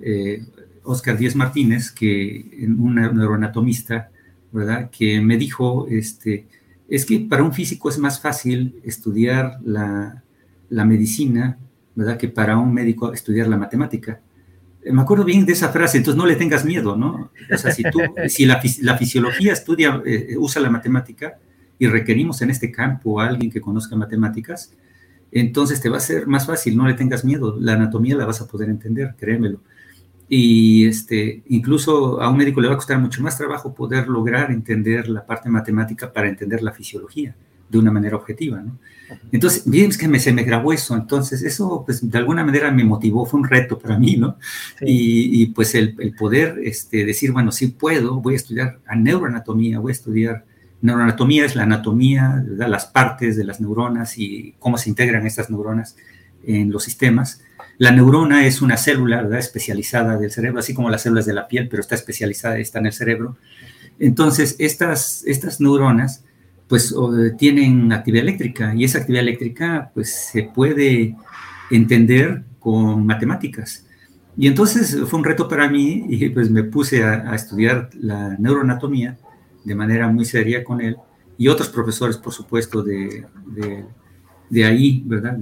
eh, 0.03 0.45
Oscar 0.83 1.17
Díez 1.17 1.37
Martínez, 1.37 1.91
que, 1.91 2.67
un 2.67 2.95
neuroanatomista, 2.95 4.11
¿verdad? 4.53 4.91
Que 4.91 5.21
me 5.21 5.37
dijo, 5.37 5.87
este, 5.89 6.47
es 6.89 7.07
que 7.07 7.21
para 7.21 7.43
un 7.43 7.53
físico 7.53 7.89
es 7.89 7.99
más 7.99 8.21
fácil 8.21 8.81
estudiar 8.85 9.59
la, 9.65 10.25
medicina, 10.69 11.59
¿verdad? 11.95 12.17
Que 12.17 12.29
para 12.29 12.59
un 12.59 12.73
médico 12.73 13.13
estudiar 13.13 13.49
la 13.49 13.57
matemática. 13.57 14.21
Eh, 14.83 14.93
me 14.93 15.03
acuerdo 15.03 15.25
bien 15.25 15.47
de 15.47 15.53
esa 15.53 15.69
frase, 15.69 15.99
entonces 15.99 16.19
no 16.19 16.27
le 16.27 16.37
tengas 16.37 16.65
miedo, 16.65 16.97
¿no? 16.97 17.31
O 17.53 17.59
sea, 17.59 17.73
si, 17.73 17.83
tú, 17.85 18.01
si 18.29 18.47
la, 18.47 18.61
la, 18.81 18.99
fisiología 18.99 19.53
estudia, 19.53 20.03
eh, 20.05 20.37
usa 20.39 20.61
la 20.61 20.71
matemática 20.71 21.39
y 21.79 21.87
requerimos 21.87 22.43
en 22.43 22.51
este 22.51 22.73
campo 22.73 23.21
a 23.21 23.29
alguien 23.29 23.51
que 23.51 23.61
conozca 23.61 23.95
matemáticas, 23.97 24.73
entonces 25.33 25.81
te 25.81 25.89
va 25.89 25.99
a 25.99 26.01
ser 26.01 26.27
más 26.27 26.47
fácil, 26.47 26.77
no 26.77 26.89
le 26.89 26.95
tengas 26.95 27.25
miedo, 27.25 27.57
la 27.59 27.75
anatomía 27.75 28.17
la 28.17 28.27
vas 28.27 28.41
a 28.41 28.47
poder 28.47 28.69
entender, 28.69 29.15
créemelo. 29.17 29.61
Y 30.33 30.87
este, 30.87 31.43
incluso 31.49 32.23
a 32.23 32.31
un 32.31 32.37
médico 32.37 32.61
le 32.61 32.69
va 32.69 32.75
a 32.75 32.77
costar 32.77 33.01
mucho 33.01 33.21
más 33.21 33.37
trabajo 33.37 33.75
poder 33.75 34.07
lograr 34.07 34.53
entender 34.53 35.09
la 35.09 35.27
parte 35.27 35.49
matemática 35.49 36.13
para 36.13 36.29
entender 36.29 36.63
la 36.63 36.71
fisiología, 36.71 37.35
de 37.69 37.79
una 37.79 37.91
manera 37.91 38.15
objetiva, 38.15 38.61
¿no? 38.61 38.79
Entonces, 39.33 39.69
bien, 39.69 39.91
es 39.91 39.99
que 39.99 40.07
me, 40.07 40.21
se 40.21 40.33
me 40.33 40.45
grabó 40.45 40.73
eso, 40.73 40.95
entonces 40.95 41.43
eso, 41.43 41.83
pues, 41.85 42.09
de 42.09 42.17
alguna 42.17 42.45
manera 42.45 42.71
me 42.71 42.85
motivó, 42.85 43.27
fue 43.27 43.41
un 43.41 43.49
reto 43.49 43.77
para 43.77 43.99
mí, 43.99 44.17
¿no? 44.17 44.37
Y, 44.81 45.47
pues 45.47 45.75
el, 45.75 45.97
poder 46.17 46.61
este, 46.63 47.05
decir, 47.05 47.33
bueno, 47.33 47.51
sí 47.51 47.67
puedo, 47.67 48.21
voy 48.21 48.35
a 48.35 48.37
estudiar 48.37 48.79
a 48.87 48.95
neuroanatomía, 48.95 49.81
voy 49.81 49.91
a 49.91 49.95
estudiar, 49.95 50.45
neuroanatomía 50.81 51.45
es 51.45 51.57
la 51.57 51.65
anatomía, 51.65 52.45
las 52.47 52.87
partes 52.87 53.37
de 53.37 53.43
las 53.43 53.61
neuronas 53.61 54.17
y 54.17 54.55
cómo 54.61 54.79
se 54.79 54.91
integran 54.91 55.27
estas 55.27 55.51
neuronas 55.51 55.97
en 56.45 56.71
los 56.71 56.85
sistemas. 56.85 57.43
La 57.81 57.93
neurona 57.93 58.45
es 58.45 58.61
una 58.61 58.77
célula 58.77 59.23
¿verdad? 59.23 59.39
especializada 59.39 60.19
del 60.19 60.31
cerebro, 60.31 60.59
así 60.59 60.75
como 60.75 60.91
las 60.91 61.01
células 61.01 61.25
de 61.25 61.33
la 61.33 61.49
piel, 61.49 61.67
pero 61.67 61.81
está 61.81 61.95
especializada, 61.95 62.59
está 62.59 62.79
en 62.79 62.85
el 62.85 62.93
cerebro. 62.93 63.39
Entonces, 63.99 64.55
estas, 64.59 65.25
estas 65.25 65.63
neuronas 65.63 66.23
pues 66.69 66.95
tienen 67.39 67.91
actividad 67.91 68.25
eléctrica 68.25 68.75
y 68.75 68.85
esa 68.85 68.99
actividad 68.99 69.23
eléctrica 69.23 69.91
pues 69.95 70.15
se 70.31 70.43
puede 70.43 71.17
entender 71.71 72.45
con 72.59 73.07
matemáticas. 73.07 73.87
Y 74.37 74.47
entonces 74.47 74.99
fue 75.07 75.19
un 75.19 75.25
reto 75.25 75.49
para 75.49 75.67
mí 75.71 76.05
y 76.07 76.29
pues 76.29 76.51
me 76.51 76.65
puse 76.65 77.03
a, 77.03 77.35
estudiar 77.35 77.89
la 77.95 78.37
neuroanatomía 78.39 79.17
de 79.65 79.75
manera 79.75 80.07
muy 80.09 80.27
seria 80.27 80.63
con 80.63 80.83
él 80.83 80.99
y 81.39 81.49
otros 81.49 81.71
profesores, 81.71 82.19
por 82.19 82.35
supuesto, 82.35 82.83
de, 82.83 83.25
de, 84.51 84.65
ahí, 84.67 85.03
¿verdad? 85.07 85.39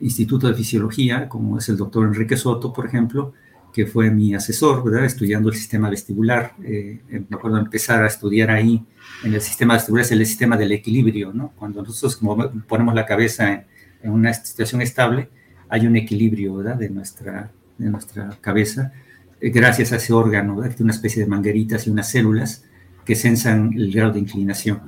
Instituto 0.00 0.48
de 0.48 0.54
Fisiología, 0.54 1.28
como 1.28 1.58
es 1.58 1.68
el 1.68 1.76
doctor 1.76 2.06
Enrique 2.06 2.36
Soto, 2.36 2.72
por 2.72 2.86
ejemplo, 2.86 3.34
que 3.72 3.86
fue 3.86 4.10
mi 4.10 4.34
asesor, 4.34 4.82
¿verdad? 4.84 5.04
Estudiando 5.04 5.48
el 5.48 5.54
sistema 5.54 5.90
vestibular. 5.90 6.54
Eh, 6.64 7.00
me 7.08 7.36
acuerdo 7.36 7.58
empezar 7.58 8.02
a 8.02 8.06
estudiar 8.06 8.50
ahí 8.50 8.84
en 9.22 9.34
el 9.34 9.40
sistema 9.40 9.74
vestibular, 9.74 10.04
es 10.04 10.12
el 10.12 10.26
sistema 10.26 10.56
del 10.56 10.72
equilibrio, 10.72 11.32
¿no? 11.32 11.52
Cuando 11.56 11.82
nosotros 11.82 12.20
ponemos 12.66 12.94
la 12.94 13.06
cabeza 13.06 13.64
en, 14.02 14.10
una 14.10 14.32
situación 14.32 14.80
estable, 14.80 15.28
hay 15.68 15.86
un 15.86 15.96
equilibrio, 15.96 16.56
¿verdad? 16.56 16.76
De 16.76 16.88
nuestra, 16.88 17.50
de 17.78 17.90
nuestra 17.90 18.30
cabeza, 18.40 18.92
eh, 19.40 19.50
gracias 19.50 19.92
a 19.92 19.96
ese 19.96 20.12
órgano, 20.12 20.56
¿verdad? 20.56 20.70
Que 20.70 20.76
tiene 20.76 20.88
una 20.88 20.96
especie 20.96 21.22
de 21.22 21.28
mangueritas 21.28 21.86
y 21.86 21.90
unas 21.90 22.10
células 22.10 22.64
que 23.04 23.14
sensan 23.14 23.72
el 23.74 23.92
grado 23.92 24.12
de 24.12 24.20
inclinación. 24.20 24.80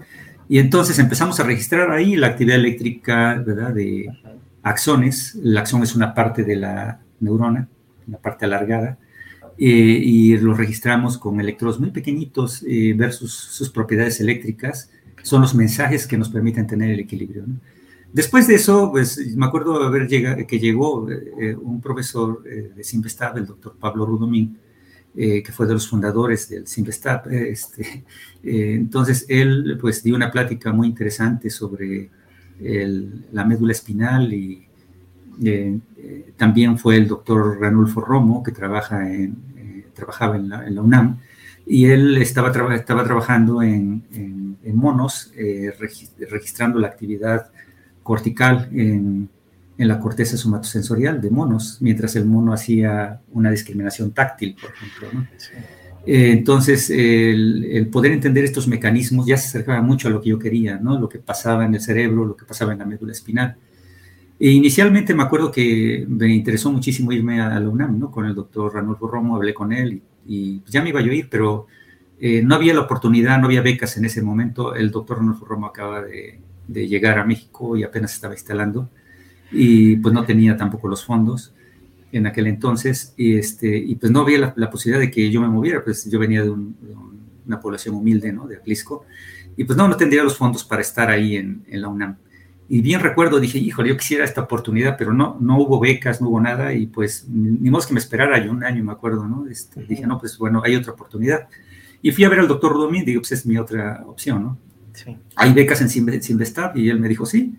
Y 0.48 0.58
entonces 0.58 0.98
empezamos 0.98 1.38
a 1.40 1.44
registrar 1.44 1.90
ahí 1.90 2.16
la 2.16 2.28
actividad 2.28 2.58
eléctrica, 2.58 3.42
¿verdad? 3.46 3.72
De 3.72 4.08
axones. 4.62 5.34
El 5.34 5.56
axón 5.56 5.82
es 5.82 5.94
una 5.94 6.14
parte 6.14 6.44
de 6.44 6.56
la 6.56 7.00
neurona 7.20 7.68
la 8.06 8.18
parte 8.18 8.44
alargada, 8.44 8.98
eh, 9.58 9.66
y 9.66 10.36
lo 10.38 10.54
registramos 10.54 11.18
con 11.18 11.40
electrodos 11.40 11.78
muy 11.78 11.90
pequeñitos 11.90 12.64
eh, 12.66 12.94
versus 12.96 13.32
sus 13.32 13.70
propiedades 13.70 14.20
eléctricas, 14.20 14.90
son 15.22 15.42
los 15.42 15.54
mensajes 15.54 16.06
que 16.06 16.18
nos 16.18 16.28
permiten 16.30 16.66
tener 16.66 16.90
el 16.90 17.00
equilibrio. 17.00 17.44
Después 18.12 18.46
de 18.46 18.56
eso, 18.56 18.90
pues 18.90 19.34
me 19.36 19.46
acuerdo 19.46 19.82
haber 19.82 20.08
llegado, 20.08 20.46
que 20.46 20.58
llegó 20.58 21.08
eh, 21.08 21.54
un 21.54 21.80
profesor 21.80 22.42
de 22.42 22.84
Simvestab, 22.84 23.38
el 23.38 23.46
doctor 23.46 23.76
Pablo 23.78 24.04
Rudomín, 24.04 24.58
que 25.14 25.52
fue 25.52 25.66
de 25.66 25.74
los 25.74 25.88
fundadores 25.88 26.48
del 26.48 26.66
Simvestab. 26.66 27.30
Este, 27.30 28.04
entonces, 28.42 29.26
él 29.28 29.78
pues 29.80 30.02
dio 30.02 30.14
una 30.14 30.30
plática 30.30 30.72
muy 30.72 30.88
interesante 30.88 31.48
sobre 31.50 32.10
la 33.32 33.44
médula 33.44 33.72
espinal 33.72 34.32
y 34.32 34.66
eh, 35.44 35.78
eh, 35.96 36.32
también 36.36 36.78
fue 36.78 36.96
el 36.96 37.08
doctor 37.08 37.60
Ranulfo 37.60 38.00
Romo, 38.00 38.42
que 38.42 38.52
trabaja 38.52 39.12
en, 39.12 39.36
eh, 39.56 39.86
trabajaba 39.94 40.36
en 40.36 40.48
la, 40.48 40.82
UNAM, 40.82 41.18
y 41.66 41.86
él 41.86 42.18
estaba, 42.18 42.52
estaba 42.74 43.04
trabajando 43.04 43.62
en, 43.62 44.02
monos, 44.74 45.32
registrando 46.18 46.78
la 46.78 46.88
actividad 46.88 47.50
cortical 48.02 48.68
en, 48.72 49.28
la 49.78 49.98
corteza 49.98 50.36
somatosensorial 50.36 51.20
de 51.20 51.30
monos, 51.30 51.78
mientras 51.80 52.14
el 52.14 52.24
mono 52.24 52.52
hacía 52.52 53.20
una 53.32 53.50
discriminación 53.50 54.12
táctil, 54.12 54.54
por 54.60 54.70
ejemplo. 54.70 55.26
Entonces, 56.04 56.90
el, 56.90 57.88
poder 57.92 58.12
entender 58.12 58.44
estos 58.44 58.66
mecanismos 58.66 59.26
ya 59.26 59.36
se 59.36 59.46
acercaba 59.46 59.80
mucho 59.82 60.08
a 60.08 60.10
lo 60.10 60.20
que 60.20 60.30
yo 60.30 60.38
quería, 60.38 60.78
¿no? 60.78 60.98
Lo 60.98 61.08
que 61.08 61.18
pasaba 61.18 61.64
en 61.64 61.74
el 61.74 61.80
cerebro, 61.80 62.24
lo 62.24 62.36
que 62.36 62.44
pasaba 62.44 62.72
en 62.72 62.80
la 62.80 62.84
médula 62.84 63.12
espinal. 63.12 63.56
E 64.38 64.50
inicialmente 64.50 65.14
me 65.14 65.22
acuerdo 65.22 65.52
que 65.52 66.04
me 66.08 66.28
interesó 66.28 66.72
muchísimo 66.72 67.12
irme 67.12 67.40
a 67.40 67.60
la 67.60 67.68
UNAM, 67.68 67.98
¿no? 67.98 68.10
Con 68.10 68.26
el 68.26 68.34
doctor 68.34 68.74
Ranulfo 68.74 69.06
Romo, 69.06 69.36
hablé 69.36 69.54
con 69.54 69.72
él 69.72 70.02
y, 70.26 70.62
ya 70.66 70.82
me 70.82 70.88
iba 70.88 71.00
yo 71.00 71.12
a 71.12 71.14
ir, 71.14 71.28
pero 71.30 71.68
eh, 72.18 72.42
no 72.42 72.56
había 72.56 72.74
la 72.74 72.80
oportunidad, 72.80 73.38
no 73.38 73.46
había 73.46 73.62
becas 73.62 73.96
en 73.96 74.04
ese 74.04 74.22
momento. 74.22 74.74
El 74.74 74.90
doctor 74.90 75.18
Ranulfo 75.18 75.44
Romo 75.44 75.66
acaba 75.66 76.02
de, 76.02 76.40
llegar 76.66 77.18
a 77.18 77.24
México 77.24 77.76
y 77.76 77.84
apenas 77.84 78.14
estaba 78.14 78.34
instalando 78.34 78.88
y 79.50 79.96
pues 79.96 80.14
no 80.14 80.24
tenía 80.24 80.56
tampoco 80.56 80.88
los 80.88 81.04
fondos 81.04 81.52
en 82.12 82.26
aquel 82.26 82.46
entonces 82.46 83.14
y, 83.16 83.36
este, 83.36 83.76
y 83.76 83.94
pues 83.96 84.12
no 84.12 84.20
había 84.20 84.52
la, 84.54 84.70
posibilidad 84.70 85.00
de 85.00 85.10
que 85.10 85.30
yo 85.30 85.40
me 85.40 85.48
moviera, 85.48 85.82
pues 85.82 86.08
yo 86.10 86.18
venía 86.18 86.42
de, 86.42 86.50
una 86.50 87.60
población 87.60 87.94
humilde, 87.94 88.32
¿no? 88.32 88.46
De 88.46 88.56
Atlisco 88.56 89.04
y 89.56 89.64
pues 89.64 89.76
no, 89.76 89.88
no 89.88 89.96
tendría 89.96 90.22
los 90.22 90.36
fondos 90.36 90.64
para 90.64 90.82
estar 90.82 91.10
ahí 91.10 91.36
en, 91.36 91.64
en 91.68 91.82
la 91.82 91.88
UNAM. 91.88 92.16
Y 92.68 92.80
bien 92.80 93.00
recuerdo, 93.00 93.38
dije, 93.38 93.58
híjole, 93.58 93.90
yo 93.90 93.96
quisiera 93.98 94.24
esta 94.24 94.40
oportunidad, 94.40 94.96
pero 94.96 95.12
no, 95.12 95.36
no 95.40 95.58
hubo 95.58 95.78
becas, 95.78 96.22
no 96.22 96.28
hubo 96.28 96.40
nada, 96.40 96.72
y 96.72 96.86
pues 96.86 97.26
ni 97.28 97.68
modo 97.68 97.86
que 97.86 97.92
me 97.92 98.00
esperara 98.00 98.42
yo 98.42 98.50
un 98.50 98.64
año, 98.64 98.82
me 98.82 98.92
acuerdo, 98.92 99.28
¿no? 99.28 99.46
Este, 99.46 99.82
dije, 99.82 100.06
no, 100.06 100.18
pues 100.18 100.38
bueno, 100.38 100.62
hay 100.64 100.76
otra 100.76 100.92
oportunidad. 100.92 101.48
Y 102.00 102.12
fui 102.12 102.24
a 102.24 102.30
ver 102.30 102.40
al 102.40 102.48
doctor 102.48 102.72
Rudomín, 102.72 103.04
digo, 103.04 103.20
pues 103.20 103.32
es 103.32 103.44
mi 103.44 103.58
otra 103.58 104.02
opción, 104.06 104.42
¿no? 104.42 104.58
Sí. 104.94 105.14
Hay 105.36 105.52
becas 105.52 105.82
en 105.82 105.90
Sinvestab, 106.22 106.74
y 106.76 106.88
él 106.88 106.98
me 106.98 107.08
dijo, 107.08 107.26
sí. 107.26 107.54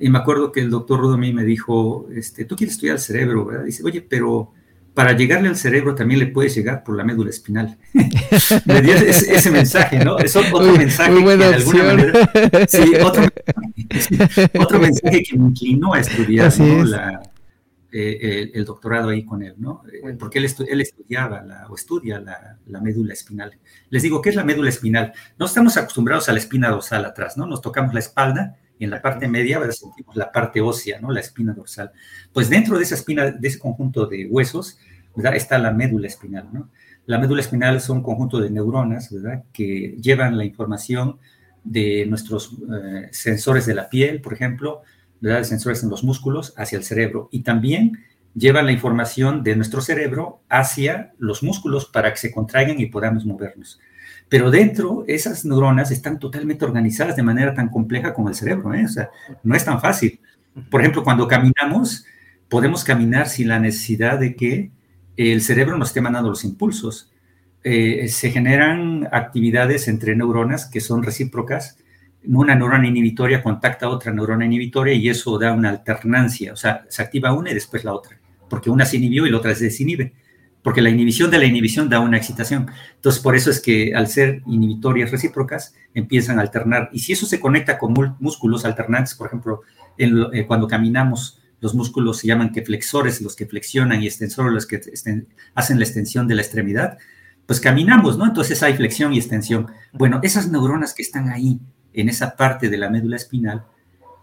Y 0.00 0.08
me 0.08 0.18
acuerdo 0.18 0.50
que 0.50 0.60
el 0.60 0.70
doctor 0.70 1.00
Rudomín 1.00 1.36
me 1.36 1.44
dijo, 1.44 2.08
este, 2.14 2.46
tú 2.46 2.56
quieres 2.56 2.74
estudiar 2.74 2.96
el 2.96 3.02
cerebro, 3.02 3.44
¿verdad? 3.44 3.64
Dice, 3.64 3.82
oye, 3.84 4.00
pero 4.00 4.52
para 4.94 5.12
llegarle 5.12 5.48
al 5.48 5.56
cerebro 5.56 5.94
también 5.94 6.20
le 6.20 6.26
puedes 6.26 6.54
llegar 6.54 6.82
por 6.82 6.96
la 6.96 7.04
médula 7.04 7.30
espinal. 7.30 7.76
me 8.64 8.82
dio 8.82 8.94
ese, 8.94 9.50
mensaje, 9.50 10.02
¿no? 10.02 10.18
Es 10.18 10.34
otro 10.36 10.72
mensaje 10.72 11.14
que 11.14 11.36
de 11.36 11.44
alguna 11.44 11.84
manera, 11.84 12.28
sí, 12.66 12.92
otro, 13.04 13.24
otro, 14.58 14.80
mensaje 14.80 15.22
que 15.22 15.38
me 15.38 15.48
inclinó 15.48 15.92
a 15.92 16.00
estudiar 16.00 16.50
eh, 17.92 18.50
el, 18.54 18.64
doctorado 18.64 19.10
ahí 19.10 19.24
con 19.24 19.42
él, 19.42 19.54
¿no? 19.58 19.82
Eh, 19.92 20.16
porque 20.18 20.38
él, 20.38 20.46
él 20.66 20.80
estudiaba 20.80 21.42
la, 21.42 21.66
o 21.68 21.74
estudia 21.74 22.20
la, 22.20 22.56
la, 22.66 22.80
médula 22.80 23.12
espinal. 23.12 23.52
Les 23.90 24.02
digo, 24.02 24.22
¿qué 24.22 24.30
es 24.30 24.36
la 24.36 24.44
médula 24.44 24.70
espinal? 24.70 25.12
No 25.38 25.46
estamos 25.46 25.76
acostumbrados 25.76 26.28
a 26.28 26.32
la 26.32 26.38
espina 26.38 26.70
dorsal 26.70 27.04
atrás, 27.04 27.36
¿no? 27.36 27.46
Nos 27.46 27.60
tocamos 27.60 27.92
la 27.92 28.00
espalda 28.00 28.56
y 28.80 28.84
en 28.84 28.90
la 28.90 29.02
parte 29.02 29.28
media 29.28 29.60
sentimos 29.70 30.16
la 30.16 30.32
parte 30.32 30.62
ósea, 30.62 30.98
¿no? 31.00 31.12
La 31.12 31.20
espina 31.20 31.52
dorsal. 31.52 31.92
Pues 32.32 32.48
dentro 32.48 32.78
de 32.78 32.84
esa 32.84 32.94
espina, 32.94 33.30
de 33.30 33.46
ese 33.46 33.58
conjunto 33.58 34.06
de 34.06 34.24
huesos, 34.24 34.78
¿verdad? 35.14 35.36
Está 35.36 35.58
la 35.58 35.70
médula 35.70 36.06
espinal, 36.06 36.48
¿no? 36.50 36.70
La 37.04 37.18
médula 37.18 37.42
espinal 37.42 37.76
es 37.76 37.90
un 37.90 38.02
conjunto 38.02 38.40
de 38.40 38.48
neuronas, 38.48 39.12
¿verdad? 39.12 39.44
Que 39.52 39.96
llevan 40.00 40.38
la 40.38 40.46
información 40.46 41.18
de 41.62 42.06
nuestros 42.06 42.56
eh, 42.72 43.08
sensores 43.12 43.66
de 43.66 43.74
la 43.74 43.90
piel, 43.90 44.22
por 44.22 44.32
ejemplo, 44.32 44.80
¿verdad? 45.20 45.42
Sensores 45.42 45.82
en 45.82 45.90
los 45.90 46.02
músculos 46.02 46.54
hacia 46.56 46.78
el 46.78 46.84
cerebro 46.84 47.28
y 47.30 47.42
también 47.42 47.98
llevan 48.34 48.64
la 48.64 48.72
información 48.72 49.42
de 49.42 49.56
nuestro 49.56 49.82
cerebro 49.82 50.40
hacia 50.48 51.12
los 51.18 51.42
músculos 51.42 51.84
para 51.84 52.10
que 52.12 52.18
se 52.18 52.32
contraigan 52.32 52.80
y 52.80 52.86
podamos 52.86 53.26
movernos. 53.26 53.78
Pero 54.30 54.52
dentro, 54.52 55.04
esas 55.08 55.44
neuronas 55.44 55.90
están 55.90 56.20
totalmente 56.20 56.64
organizadas 56.64 57.16
de 57.16 57.22
manera 57.24 57.52
tan 57.52 57.68
compleja 57.68 58.14
como 58.14 58.28
el 58.28 58.36
cerebro, 58.36 58.72
¿eh? 58.72 58.84
O 58.84 58.88
sea, 58.88 59.10
no 59.42 59.56
es 59.56 59.64
tan 59.64 59.80
fácil. 59.80 60.20
Por 60.70 60.80
ejemplo, 60.80 61.02
cuando 61.02 61.26
caminamos, 61.26 62.06
podemos 62.48 62.84
caminar 62.84 63.28
sin 63.28 63.48
la 63.48 63.58
necesidad 63.58 64.20
de 64.20 64.36
que 64.36 64.70
el 65.16 65.42
cerebro 65.42 65.76
nos 65.76 65.88
esté 65.88 66.00
mandando 66.00 66.30
los 66.30 66.44
impulsos. 66.44 67.10
Eh, 67.64 68.06
se 68.08 68.30
generan 68.30 69.08
actividades 69.10 69.88
entre 69.88 70.14
neuronas 70.14 70.66
que 70.66 70.80
son 70.80 71.02
recíprocas. 71.02 71.78
Una 72.24 72.54
neurona 72.54 72.86
inhibitoria 72.86 73.42
contacta 73.42 73.86
a 73.86 73.88
otra 73.88 74.12
neurona 74.12 74.44
inhibitoria 74.44 74.94
y 74.94 75.08
eso 75.08 75.40
da 75.40 75.52
una 75.52 75.70
alternancia, 75.70 76.52
o 76.52 76.56
sea, 76.56 76.84
se 76.88 77.02
activa 77.02 77.32
una 77.32 77.50
y 77.50 77.54
después 77.54 77.82
la 77.82 77.94
otra, 77.94 78.16
porque 78.48 78.70
una 78.70 78.84
se 78.84 78.98
inhibió 78.98 79.26
y 79.26 79.30
la 79.30 79.38
otra 79.38 79.54
se 79.54 79.64
desinhibe 79.64 80.12
porque 80.62 80.82
la 80.82 80.90
inhibición 80.90 81.30
de 81.30 81.38
la 81.38 81.46
inhibición 81.46 81.88
da 81.88 82.00
una 82.00 82.18
excitación. 82.18 82.70
Entonces, 82.96 83.22
por 83.22 83.34
eso 83.34 83.50
es 83.50 83.60
que 83.60 83.94
al 83.94 84.08
ser 84.08 84.42
inhibitorias 84.46 85.10
recíprocas, 85.10 85.74
empiezan 85.94 86.38
a 86.38 86.42
alternar. 86.42 86.90
Y 86.92 87.00
si 87.00 87.12
eso 87.12 87.26
se 87.26 87.40
conecta 87.40 87.78
con 87.78 87.94
músculos 88.18 88.64
alternantes, 88.64 89.14
por 89.14 89.28
ejemplo, 89.28 89.62
eh, 89.96 90.46
cuando 90.46 90.68
caminamos, 90.68 91.40
los 91.60 91.74
músculos 91.74 92.18
se 92.18 92.26
llaman 92.26 92.52
que 92.52 92.62
flexores, 92.62 93.20
los 93.20 93.36
que 93.36 93.46
flexionan, 93.46 94.02
y 94.02 94.06
extensores, 94.06 94.52
los 94.52 94.66
que 94.66 94.80
hacen 95.54 95.78
la 95.78 95.84
extensión 95.84 96.28
de 96.28 96.34
la 96.34 96.42
extremidad, 96.42 96.98
pues 97.46 97.60
caminamos, 97.60 98.16
¿no? 98.16 98.26
Entonces 98.26 98.62
hay 98.62 98.74
flexión 98.74 99.12
y 99.12 99.18
extensión. 99.18 99.66
Bueno, 99.92 100.20
esas 100.22 100.50
neuronas 100.50 100.94
que 100.94 101.02
están 101.02 101.28
ahí, 101.30 101.58
en 101.92 102.08
esa 102.08 102.36
parte 102.36 102.68
de 102.68 102.78
la 102.78 102.88
médula 102.88 103.16
espinal, 103.16 103.64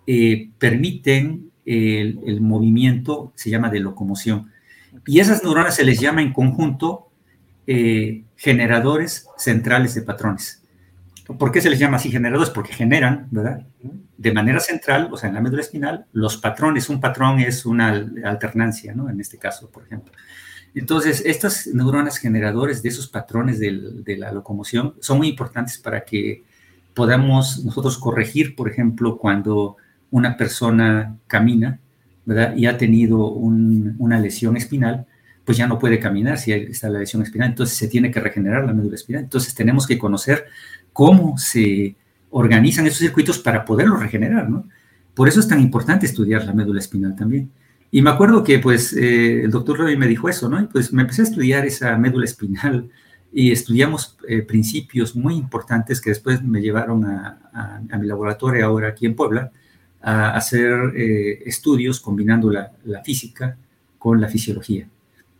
eh, 0.05 0.49
permiten 0.57 1.51
el 1.65 2.39
movimiento, 2.39 3.33
se 3.35 3.49
llama 3.49 3.69
de 3.69 3.81
locomoción 3.81 4.51
y 5.05 5.19
esas 5.19 5.43
neuronas 5.43 5.75
se 5.75 5.83
les 5.83 5.99
llama 5.99 6.21
en 6.21 6.33
conjunto 6.33 7.09
eh, 7.65 8.23
generadores 8.35 9.27
centrales 9.37 9.95
de 9.95 10.01
patrones. 10.01 10.63
¿Por 11.37 11.51
qué 11.51 11.59
se 11.59 11.69
les 11.69 11.79
llama 11.79 11.97
así 11.97 12.09
generadores? 12.09 12.49
Porque 12.49 12.71
generan, 12.71 13.27
¿verdad? 13.31 13.65
De 14.17 14.31
manera 14.31 14.61
central, 14.61 15.09
o 15.11 15.17
sea, 15.17 15.27
en 15.27 15.35
la 15.35 15.41
médula 15.41 15.61
espinal, 15.61 16.05
los 16.13 16.37
patrones. 16.37 16.87
Un 16.87 17.01
patrón 17.01 17.39
es 17.39 17.65
una 17.65 17.89
alternancia, 18.23 18.93
¿no? 18.95 19.09
En 19.09 19.19
este 19.19 19.37
caso, 19.37 19.69
por 19.69 19.83
ejemplo. 19.83 20.13
Entonces, 20.73 21.23
estas 21.25 21.67
neuronas 21.67 22.17
generadores 22.17 22.81
de 22.81 22.89
esos 22.89 23.07
patrones 23.07 23.59
de 23.59 24.17
la 24.17 24.31
locomoción 24.31 24.93
son 25.01 25.17
muy 25.17 25.27
importantes 25.27 25.77
para 25.77 26.05
que 26.05 26.43
podamos 26.93 27.63
nosotros 27.65 27.97
corregir, 27.97 28.55
por 28.55 28.69
ejemplo, 28.69 29.17
cuando 29.17 29.75
una 30.11 30.37
persona 30.37 31.17
camina, 31.27 31.79
¿verdad? 32.27 32.55
Y 32.57 32.65
ha 32.65 32.77
tenido 32.77 33.25
una 33.29 34.19
lesión 34.19 34.57
espinal, 34.57 35.07
pues 35.45 35.57
ya 35.57 35.65
no 35.65 35.79
puede 35.79 35.97
caminar 35.97 36.37
si 36.37 36.51
está 36.51 36.89
la 36.89 36.99
lesión 36.99 37.23
espinal, 37.23 37.49
entonces 37.49 37.77
se 37.77 37.87
tiene 37.87 38.11
que 38.11 38.19
regenerar 38.19 38.65
la 38.65 38.73
médula 38.73 38.95
espinal. 38.95 39.23
Entonces 39.23 39.55
tenemos 39.55 39.87
que 39.87 39.97
conocer 39.97 40.45
cómo 40.91 41.37
se 41.37 41.95
organizan 42.29 42.85
esos 42.85 42.99
circuitos 42.99 43.39
para 43.39 43.63
poderlos 43.63 44.01
regenerar, 44.01 44.49
¿no? 44.49 44.67
Por 45.15 45.29
eso 45.29 45.39
es 45.39 45.47
tan 45.47 45.61
importante 45.61 46.05
estudiar 46.05 46.43
la 46.43 46.53
médula 46.53 46.79
espinal 46.79 47.15
también. 47.15 47.49
Y 47.91 48.01
me 48.01 48.09
acuerdo 48.09 48.43
que, 48.43 48.59
pues, 48.59 48.91
eh, 48.91 49.43
el 49.43 49.51
doctor 49.51 49.77
Roy 49.77 49.95
me 49.95 50.07
dijo 50.07 50.27
eso, 50.27 50.49
¿no? 50.49 50.61
Y 50.61 50.65
pues 50.65 50.91
me 50.91 51.03
empecé 51.03 51.21
a 51.21 51.25
estudiar 51.25 51.65
esa 51.65 51.97
médula 51.97 52.25
espinal 52.25 52.89
y 53.31 53.53
estudiamos 53.53 54.17
eh, 54.27 54.41
principios 54.41 55.15
muy 55.15 55.35
importantes 55.35 56.01
que 56.01 56.09
después 56.09 56.43
me 56.43 56.61
llevaron 56.61 57.05
a, 57.05 57.81
mi 57.97 58.05
laboratorio 58.05 58.65
ahora 58.65 58.89
aquí 58.89 59.05
en 59.05 59.15
Puebla 59.15 59.51
a 60.01 60.35
hacer 60.35 60.93
eh, 60.95 61.43
estudios 61.45 61.99
combinando 61.99 62.51
la, 62.51 62.71
la 62.85 63.03
física 63.03 63.57
con 63.97 64.21
la 64.21 64.27
fisiología. 64.27 64.87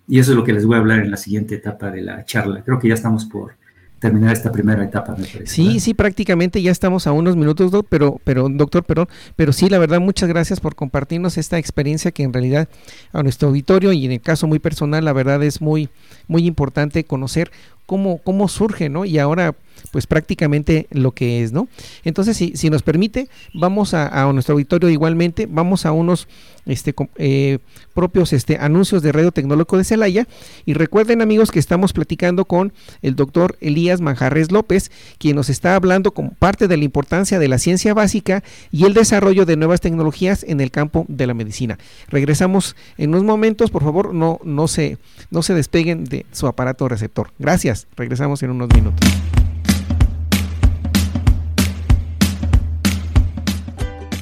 Y 0.07 0.19
eso 0.19 0.31
es 0.31 0.37
lo 0.37 0.43
que 0.43 0.53
les 0.53 0.65
voy 0.65 0.75
a 0.75 0.79
hablar 0.79 0.99
en 0.99 1.11
la 1.11 1.17
siguiente 1.17 1.55
etapa 1.55 1.91
de 1.91 2.01
la 2.01 2.23
charla. 2.25 2.63
Creo 2.63 2.79
que 2.79 2.87
ya 2.87 2.93
estamos 2.93 3.25
por, 3.25 3.55
terminar 3.99 4.33
esta 4.33 4.51
primera 4.51 4.83
etapa, 4.83 5.15
me 5.17 5.25
parece. 5.25 5.47
Sí, 5.47 5.79
sí, 5.79 5.93
prácticamente 5.93 6.61
ya 6.61 6.71
estamos 6.71 7.07
a 7.07 7.11
unos 7.11 7.35
minutos, 7.35 7.71
pero, 7.89 8.19
pero, 8.23 8.47
doctor, 8.49 8.83
pero, 8.83 9.07
pero 9.35 9.53
sí, 9.53 9.69
la 9.69 9.79
verdad, 9.79 9.99
muchas 9.99 10.29
gracias 10.29 10.59
por 10.59 10.75
compartirnos 10.75 11.37
esta 11.37 11.57
experiencia 11.57 12.11
que 12.11 12.23
en 12.23 12.33
realidad 12.33 12.69
a 13.11 13.23
nuestro 13.23 13.49
auditorio 13.49 13.91
y 13.93 14.05
en 14.05 14.11
el 14.11 14.21
caso 14.21 14.47
muy 14.47 14.59
personal, 14.59 15.03
la 15.03 15.13
verdad 15.13 15.41
es 15.43 15.61
muy, 15.61 15.89
muy 16.27 16.45
importante 16.45 17.03
conocer 17.05 17.51
cómo, 17.87 18.19
cómo 18.19 18.47
surge, 18.47 18.89
¿no? 18.89 19.05
Y 19.05 19.17
ahora, 19.17 19.55
pues 19.91 20.05
prácticamente 20.05 20.87
lo 20.91 21.11
que 21.13 21.41
es, 21.41 21.51
¿no? 21.53 21.67
Entonces, 22.03 22.37
si, 22.37 22.55
si 22.55 22.69
nos 22.69 22.83
permite, 22.83 23.29
vamos 23.53 23.95
a, 23.95 24.31
nuestro 24.33 24.53
auditorio 24.53 24.89
igualmente, 24.89 25.47
vamos 25.49 25.85
a 25.85 25.91
unos 25.91 26.27
este, 26.65 26.93
eh, 27.15 27.59
propios 27.93 28.33
este, 28.33 28.57
anuncios 28.57 29.01
de 29.01 29.13
Radio 29.13 29.31
Tecnológico 29.31 29.77
de 29.77 29.85
Celaya. 29.85 30.27
Y 30.65 30.73
recuerden, 30.73 31.21
amigos, 31.21 31.49
que 31.49 31.59
estamos 31.59 31.93
platicando 31.93 32.43
con 32.43 32.73
el 33.01 33.15
doctor 33.15 33.57
Elías 33.61 34.01
Manjarres 34.01 34.51
López, 34.51 34.91
quien 35.17 35.37
nos 35.37 35.49
está 35.49 35.75
hablando 35.75 36.11
como 36.11 36.31
parte 36.31 36.67
de 36.67 36.75
la 36.75 36.83
importancia 36.83 37.39
de 37.39 37.47
la 37.47 37.57
ciencia 37.57 37.93
básica 37.93 38.43
y 38.69 38.83
el 38.83 38.93
desarrollo 38.93 39.45
de 39.45 39.55
nuevas 39.55 39.79
tecnologías 39.79 40.43
en 40.43 40.59
el 40.59 40.71
campo 40.71 41.05
de 41.07 41.25
la 41.25 41.33
medicina. 41.33 41.77
Regresamos 42.09 42.75
en 42.97 43.11
unos 43.11 43.23
momentos, 43.23 43.71
por 43.71 43.83
favor, 43.83 44.13
no, 44.13 44.39
no, 44.43 44.67
se, 44.67 44.97
no 45.31 45.41
se 45.41 45.53
despeguen 45.53 46.03
de 46.03 46.25
su 46.33 46.47
aparato 46.47 46.89
receptor. 46.89 47.31
Gracias. 47.39 47.76
Regresamos 47.95 48.41
en 48.43 48.51
unos 48.51 48.69
minutos. 48.73 49.07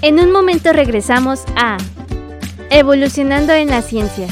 En 0.01 0.19
un 0.19 0.31
momento 0.31 0.73
regresamos 0.73 1.45
a 1.55 1.77
Evolucionando 2.69 3.53
en 3.53 3.69
la 3.69 3.81
Ciencia. 3.81 4.27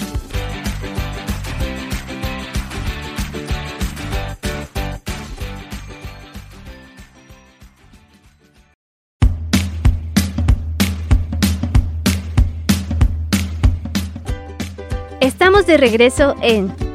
Estamos 15.21 15.65
de 15.65 15.77
regreso 15.77 16.35
en 16.41 16.92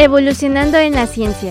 Evolucionando 0.00 0.78
en 0.78 0.94
la 0.94 1.08
ciencia. 1.08 1.50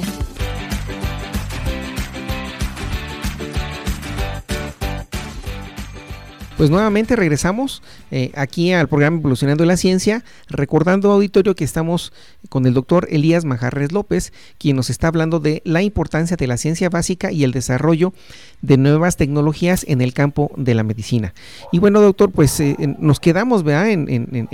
Pues 6.56 6.70
nuevamente 6.70 7.18
regresamos 7.18 7.84
eh, 8.12 8.32
aquí 8.36 8.72
al 8.74 8.88
programa 8.88 9.18
Evolucionando 9.18 9.66
la 9.66 9.78
Ciencia, 9.78 10.24
recordando 10.50 11.12
auditorio 11.12 11.56
que 11.56 11.64
estamos 11.64 12.14
con 12.50 12.66
el 12.66 12.74
doctor 12.74 13.08
Elías 13.12 13.46
Majarres 13.46 13.92
López, 13.92 14.34
quien 14.58 14.76
nos 14.76 14.90
está 14.90 15.08
hablando 15.08 15.40
de 15.40 15.62
la 15.66 15.82
importancia 15.82 16.38
de 16.38 16.48
la 16.48 16.58
ciencia 16.58 16.90
básica 16.90 17.32
y 17.32 17.44
el 17.44 17.52
desarrollo 17.52 18.14
de 18.62 18.78
nuevas 18.78 19.18
tecnologías 19.18 19.86
en 19.88 20.02
el 20.02 20.14
campo 20.14 20.52
de 20.56 20.74
la 20.74 20.84
medicina. 20.84 21.34
Y 21.72 21.80
bueno, 21.80 22.02
doctor, 22.02 22.32
pues 22.32 22.60
eh, 22.60 22.76
nos 23.00 23.20
quedamos 23.20 23.64
¿verdad? 23.64 23.90
En, 23.90 24.08
en, 24.10 24.48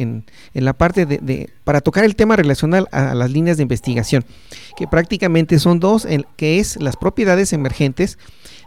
en, 0.54 0.66
la 0.66 0.74
parte 0.74 1.06
de, 1.06 1.50
para 1.64 1.82
tocar 1.82 2.04
el 2.04 2.16
tema 2.16 2.36
relacional 2.36 2.88
a, 2.92 3.14
las 3.14 3.32
líneas 3.32 3.58
de 3.58 3.64
investigación, 3.64 4.26
que 4.78 4.88
prácticamente 4.88 5.60
son 5.60 5.80
dos, 5.80 6.08
que 6.36 6.60
es 6.60 6.82
las 6.82 6.98
propiedades 6.98 7.54
emergentes 7.54 8.18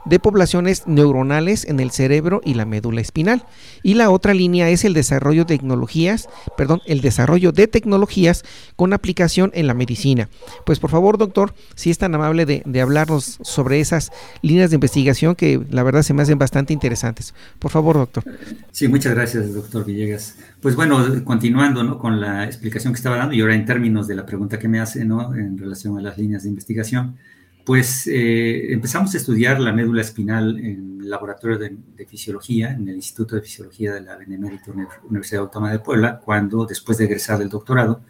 de 0.05 0.21
poblaciones 0.21 0.87
neuronales 0.87 1.65
en 1.65 1.81
el 1.81 1.91
cerebro 1.91 2.41
y 2.45 2.55
la 2.55 2.65
médula 2.65 3.01
espinal. 3.01 3.45
Y 3.83 3.95
la 3.95 4.11
otra 4.11 4.35
línea 4.35 4.71
es 4.71 4.76
el 4.85 4.95
desarrollo 4.95 5.45
de 5.45 5.57
tecnologías, 5.57 6.29
perdón, 6.57 6.83
el 6.87 7.01
desarrollo 7.01 7.53
de 7.53 7.67
tecnologías 7.67 8.45
con 8.77 8.93
aplicación 8.93 9.51
en 9.55 9.67
la 9.67 9.75
medicina. 9.75 10.29
Pues 10.65 10.79
por 10.79 10.91
favor, 10.91 11.19
doctor, 11.19 11.55
si 11.75 11.91
es 11.91 11.99
tan 11.99 12.15
amable 12.15 12.47
de, 12.47 12.63
de 12.65 12.81
hablarnos 12.81 13.39
sobre 13.43 13.81
esas 13.81 14.13
líneas 14.43 14.71
de 14.71 14.77
investigación 14.77 15.35
que 15.35 15.61
la 15.71 15.83
verdad 15.83 16.03
se 16.03 16.15
me 16.15 16.23
hacen 16.23 16.39
bastante 16.39 16.73
interesantes. 16.73 17.35
Por 17.59 17.71
favor, 17.71 17.97
doctor. 17.97 18.25
Sí, 18.73 18.89
muchas 18.89 19.15
gracias, 19.15 19.55
doctor 19.55 19.85
Villegas. 19.85 20.37
Pues 20.61 20.77
bueno, 20.77 21.05
continuando 21.25 21.83
¿no? 21.83 21.99
con 21.99 22.21
la 22.21 22.45
explicación 22.45 22.93
que 22.93 22.99
estaba 22.99 23.17
dando 23.17 23.35
y 23.35 23.41
ahora 23.41 23.55
en 23.55 23.65
términos 23.65 24.07
de 24.07 24.15
la 24.15 24.27
pregunta 24.27 24.59
que 24.59 24.69
me 24.69 24.81
hace 24.81 25.05
¿no? 25.05 25.35
en 25.35 25.59
relación 25.59 25.99
a 25.99 26.01
las 26.01 26.19
líneas 26.19 26.43
de 26.43 26.49
investigación 26.49 27.17
pues 27.67 28.07
eh, 28.07 28.73
empezamos 28.73 29.13
a 29.13 29.17
estudiar 29.17 29.59
la 29.59 29.73
médula 29.73 30.01
espinal 30.01 30.57
en 30.57 31.01
el 31.01 31.11
laboratorio 31.11 31.59
de, 31.59 32.07
fisiología, 32.07 32.71
en 32.71 32.89
el 32.89 32.95
Instituto 32.95 33.35
de 33.35 33.43
Fisiología 33.43 33.93
de 33.93 34.03
la 34.03 34.15
Benemérita 34.15 34.71
Universidad 35.03 35.43
Autónoma 35.43 35.73
de 35.73 35.81
Puebla, 35.81 36.21
cuando 36.25 36.65
después 36.65 36.97
de 36.97 37.07
egresar 37.07 37.41
del 37.41 37.49
doctorado, 37.49 38.03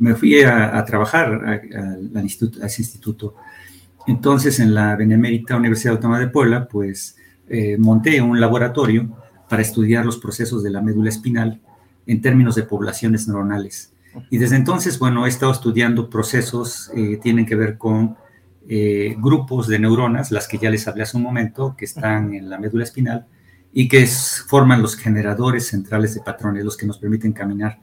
me 0.00 0.16
fui 0.16 0.42
a, 0.42 0.84
trabajar 0.84 1.62
a, 2.16 2.20
instituto, 2.20 2.66
ese 2.66 2.82
instituto. 2.82 3.36
Entonces, 4.08 4.58
en 4.58 4.74
la 4.74 4.96
Benemérita 4.96 5.54
Universidad 5.54 5.94
Autónoma 5.94 6.18
de 6.18 6.26
Puebla, 6.26 6.66
pues 6.66 7.16
eh, 7.48 7.76
monté 7.78 8.20
un 8.20 8.40
laboratorio 8.40 9.08
para 9.48 9.62
estudiar 9.62 10.04
los 10.04 10.16
procesos 10.16 10.64
de 10.64 10.70
la 10.70 10.82
médula 10.82 11.10
espinal 11.10 11.60
en 12.08 12.20
términos 12.20 12.56
de 12.56 12.64
poblaciones 12.64 13.28
neuronales. 13.28 13.92
Y 14.30 14.38
desde 14.38 14.56
entonces, 14.56 14.98
bueno, 14.98 15.26
he 15.26 15.28
estado 15.28 15.52
estudiando 15.52 16.10
procesos 16.10 16.90
que 16.92 17.12
eh, 17.12 17.16
tienen 17.18 17.46
que 17.46 17.54
ver 17.54 17.78
con 17.78 18.16
eh, 18.68 19.14
grupos 19.18 19.68
de 19.68 19.78
neuronas, 19.78 20.32
las 20.32 20.48
que 20.48 20.58
ya 20.58 20.70
les 20.70 20.88
hablé 20.88 21.04
hace 21.04 21.16
un 21.16 21.22
momento, 21.22 21.74
que 21.76 21.84
están 21.84 22.34
en 22.34 22.50
la 22.50 22.58
médula 22.58 22.84
espinal 22.84 23.26
y 23.72 23.88
que 23.88 24.06
forman 24.06 24.82
los 24.82 24.96
generadores 24.96 25.68
centrales 25.68 26.14
de 26.14 26.22
patrones, 26.22 26.64
los 26.64 26.76
que 26.76 26.86
nos 26.86 26.98
permiten 26.98 27.32
caminar. 27.32 27.78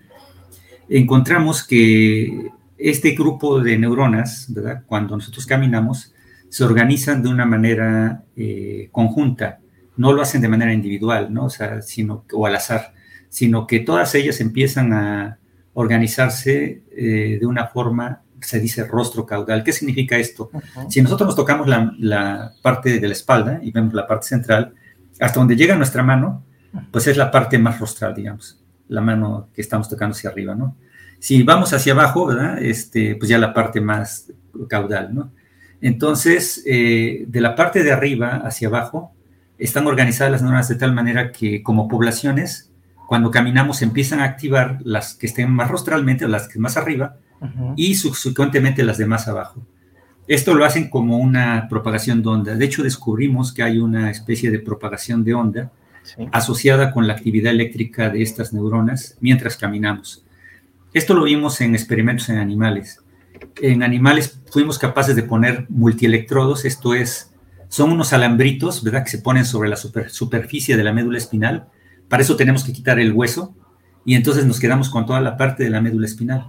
Encontramos 0.89 1.63
que 1.63 2.50
este 2.78 3.12
grupo 3.12 3.62
de 3.62 3.78
neuronas, 3.78 4.48
¿verdad? 4.50 4.84
cuando 4.86 5.15
nosotros 5.15 5.46
caminamos, 5.46 6.13
se 6.50 6.63
organizan 6.63 7.24
de 7.24 7.30
una 7.30 7.46
manera 7.46 8.24
eh, 8.36 8.89
conjunta, 8.91 9.60
no 9.96 10.12
lo 10.12 10.22
hacen 10.22 10.41
de 10.41 10.50
manera 10.50 10.74
individual, 10.74 11.34
¿no? 11.34 11.46
O, 11.46 11.50
sea, 11.50 11.82
sino, 11.82 12.26
o 12.34 12.46
al 12.46 12.56
azar, 12.56 12.93
sino 13.30 13.67
que 13.67 13.80
todas 13.80 14.15
ellas 14.15 14.41
empiezan 14.41 14.93
a 14.93 15.39
organizarse 15.74 16.84
eh, 16.91 17.38
de 17.39 17.46
una 17.46 17.67
forma 17.67 18.22
se 18.43 18.60
dice 18.60 18.86
rostro 18.86 19.25
caudal. 19.25 19.63
¿Qué 19.63 19.71
significa 19.71 20.17
esto? 20.17 20.51
Si 20.89 21.01
nosotros 21.01 21.27
nos 21.27 21.36
tocamos 21.36 21.67
la, 21.67 22.53
parte 22.62 22.99
de 22.99 23.08
la 23.08 23.13
espalda 23.13 23.60
y 23.62 23.71
vemos 23.71 23.93
la 23.93 24.08
parte 24.08 24.27
central, 24.27 24.73
hasta 25.19 25.39
donde 25.39 25.56
llega 25.56 25.75
nuestra 25.75 26.03
mano, 26.03 26.43
pues 26.91 27.08
es 27.08 27.17
la 27.17 27.32
parte 27.32 27.58
más 27.58 27.79
rostral, 27.79 28.15
digamos, 28.15 28.60
la 28.88 29.01
mano 29.01 29.49
que 29.53 29.62
estamos 29.62 29.89
tocando 29.89 30.15
hacia 30.15 30.29
arriba, 30.29 30.56
¿no? 30.56 30.75
Si 31.19 31.43
vamos 31.43 31.71
hacia 31.73 31.93
abajo, 31.93 32.25
¿verdad? 32.25 32.62
Este, 32.62 33.15
pues 33.15 33.29
ya 33.29 33.38
la 33.38 33.53
parte 33.53 33.79
más 33.79 34.32
caudal, 34.67 35.13
¿no? 35.13 35.32
Entonces, 35.82 36.63
eh, 36.65 37.25
de 37.27 37.41
la 37.41 37.56
parte 37.56 37.84
de 37.84 37.91
arriba 37.91 38.41
hacia 38.43 38.67
abajo, 38.67 39.13
están 39.58 39.88
organizadas 39.88 40.32
las 40.32 40.41
neuronas 40.41 40.67
de 40.67 40.75
tal 40.75 40.93
manera 40.93 41.32
que 41.32 41.62
como 41.62 41.88
poblaciones, 41.88 42.71
cuando 43.08 43.32
caminamos 43.32 43.82
empiezan 43.82 44.19
a 44.19 44.23
activar 44.23 44.79
las 44.84 45.13
que 45.13 45.27
estén 45.27 45.51
más 45.51 45.69
rostralmente, 45.69 46.27
las 46.27 46.47
que 46.47 46.60
más 46.60 46.77
arriba, 46.77 47.17
y 47.75 47.95
subsecuentemente 47.95 48.84
las 48.84 48.97
demás 48.97 49.27
abajo. 49.27 49.65
Esto 50.27 50.53
lo 50.53 50.63
hacen 50.63 50.89
como 50.89 51.17
una 51.17 51.67
propagación 51.69 52.21
de 52.21 52.29
onda. 52.29 52.56
De 52.56 52.65
hecho, 52.65 52.84
descubrimos 52.84 53.53
que 53.53 53.63
hay 53.63 53.77
una 53.77 54.10
especie 54.10 54.51
de 54.51 54.60
propagación 54.60 55.23
de 55.23 55.34
onda 55.34 55.71
asociada 56.32 56.91
con 56.91 57.08
la 57.08 57.13
actividad 57.13 57.51
eléctrica 57.51 58.10
de 58.10 58.21
estas 58.21 58.53
neuronas 58.53 59.17
mientras 59.19 59.58
caminamos. 59.58 60.25
Esto 60.93 61.13
lo 61.13 61.23
vimos 61.23 61.60
en 61.62 61.73
experimentos 61.73 62.29
en 62.29 62.38
animales. 62.38 62.99
En 63.62 63.84
animales 63.84 64.39
fuimos 64.51 64.77
capaces 64.77 65.15
de 65.15 65.23
poner 65.23 65.65
multielectrodos, 65.69 66.65
esto 66.65 66.93
es, 66.93 67.34
son 67.67 67.91
unos 67.91 68.13
alambritos, 68.13 68.84
¿verdad?, 68.84 69.03
que 69.03 69.12
se 69.12 69.17
ponen 69.17 69.45
sobre 69.45 69.69
la 69.69 69.75
superficie 69.75 70.77
de 70.77 70.84
la 70.84 70.93
médula 70.93 71.17
espinal. 71.17 71.67
Para 72.08 72.23
eso 72.23 72.36
tenemos 72.36 72.63
que 72.63 72.73
quitar 72.73 72.99
el 72.99 73.12
hueso 73.12 73.56
y 74.06 74.15
entonces 74.15 74.45
nos 74.45 74.60
quedamos 74.60 74.89
con 74.89 75.06
toda 75.06 75.19
la 75.19 75.36
parte 75.36 75.63
de 75.63 75.69
la 75.69 75.82
médula 75.82 76.06
espinal, 76.06 76.45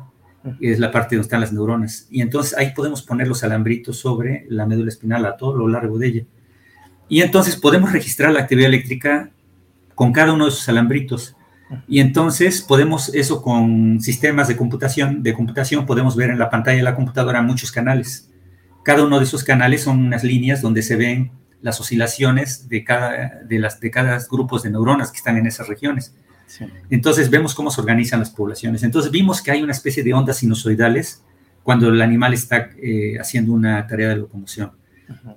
es 0.60 0.78
la 0.78 0.90
parte 0.90 1.16
donde 1.16 1.26
están 1.26 1.40
las 1.40 1.52
neuronas. 1.52 2.06
Y 2.10 2.20
entonces 2.20 2.56
ahí 2.56 2.72
podemos 2.74 3.02
poner 3.02 3.28
los 3.28 3.42
alambritos 3.44 3.98
sobre 3.98 4.46
la 4.48 4.66
médula 4.66 4.88
espinal 4.88 5.24
a 5.26 5.36
todo 5.36 5.56
lo 5.56 5.68
largo 5.68 5.98
de 5.98 6.06
ella. 6.06 6.24
Y 7.08 7.22
entonces 7.22 7.56
podemos 7.56 7.92
registrar 7.92 8.32
la 8.32 8.40
actividad 8.40 8.68
eléctrica 8.68 9.30
con 9.94 10.12
cada 10.12 10.32
uno 10.32 10.44
de 10.44 10.50
esos 10.50 10.68
alambritos. 10.68 11.36
Y 11.88 12.00
entonces 12.00 12.62
podemos, 12.62 13.14
eso 13.14 13.42
con 13.42 14.00
sistemas 14.00 14.48
de 14.48 14.56
computación, 14.56 15.22
de 15.22 15.32
computación, 15.34 15.86
podemos 15.86 16.14
ver 16.14 16.30
en 16.30 16.38
la 16.38 16.50
pantalla 16.50 16.76
de 16.76 16.82
la 16.82 16.94
computadora 16.94 17.42
muchos 17.42 17.72
canales. 17.72 18.30
Cada 18.84 19.04
uno 19.04 19.18
de 19.18 19.24
esos 19.24 19.44
canales 19.44 19.82
son 19.82 19.98
unas 19.98 20.24
líneas 20.24 20.60
donde 20.60 20.82
se 20.82 20.96
ven 20.96 21.32
las 21.62 21.80
oscilaciones 21.80 22.68
de 22.68 22.84
cada, 22.84 23.40
de 23.44 23.58
las, 23.58 23.80
de 23.80 23.90
cada 23.90 24.18
grupos 24.30 24.62
de 24.62 24.70
neuronas 24.70 25.10
que 25.10 25.16
están 25.16 25.38
en 25.38 25.46
esas 25.46 25.68
regiones. 25.68 26.14
Entonces 26.90 27.30
vemos 27.30 27.54
cómo 27.54 27.70
se 27.70 27.80
organizan 27.80 28.20
las 28.20 28.30
poblaciones. 28.30 28.82
Entonces 28.82 29.10
vimos 29.10 29.42
que 29.42 29.50
hay 29.50 29.62
una 29.62 29.72
especie 29.72 30.02
de 30.02 30.12
ondas 30.14 30.38
sinusoidales 30.38 31.22
cuando 31.62 31.88
el 31.88 32.00
animal 32.00 32.34
está 32.34 32.70
eh, 32.80 33.18
haciendo 33.18 33.52
una 33.52 33.86
tarea 33.86 34.10
de 34.10 34.16
locomoción. 34.16 34.72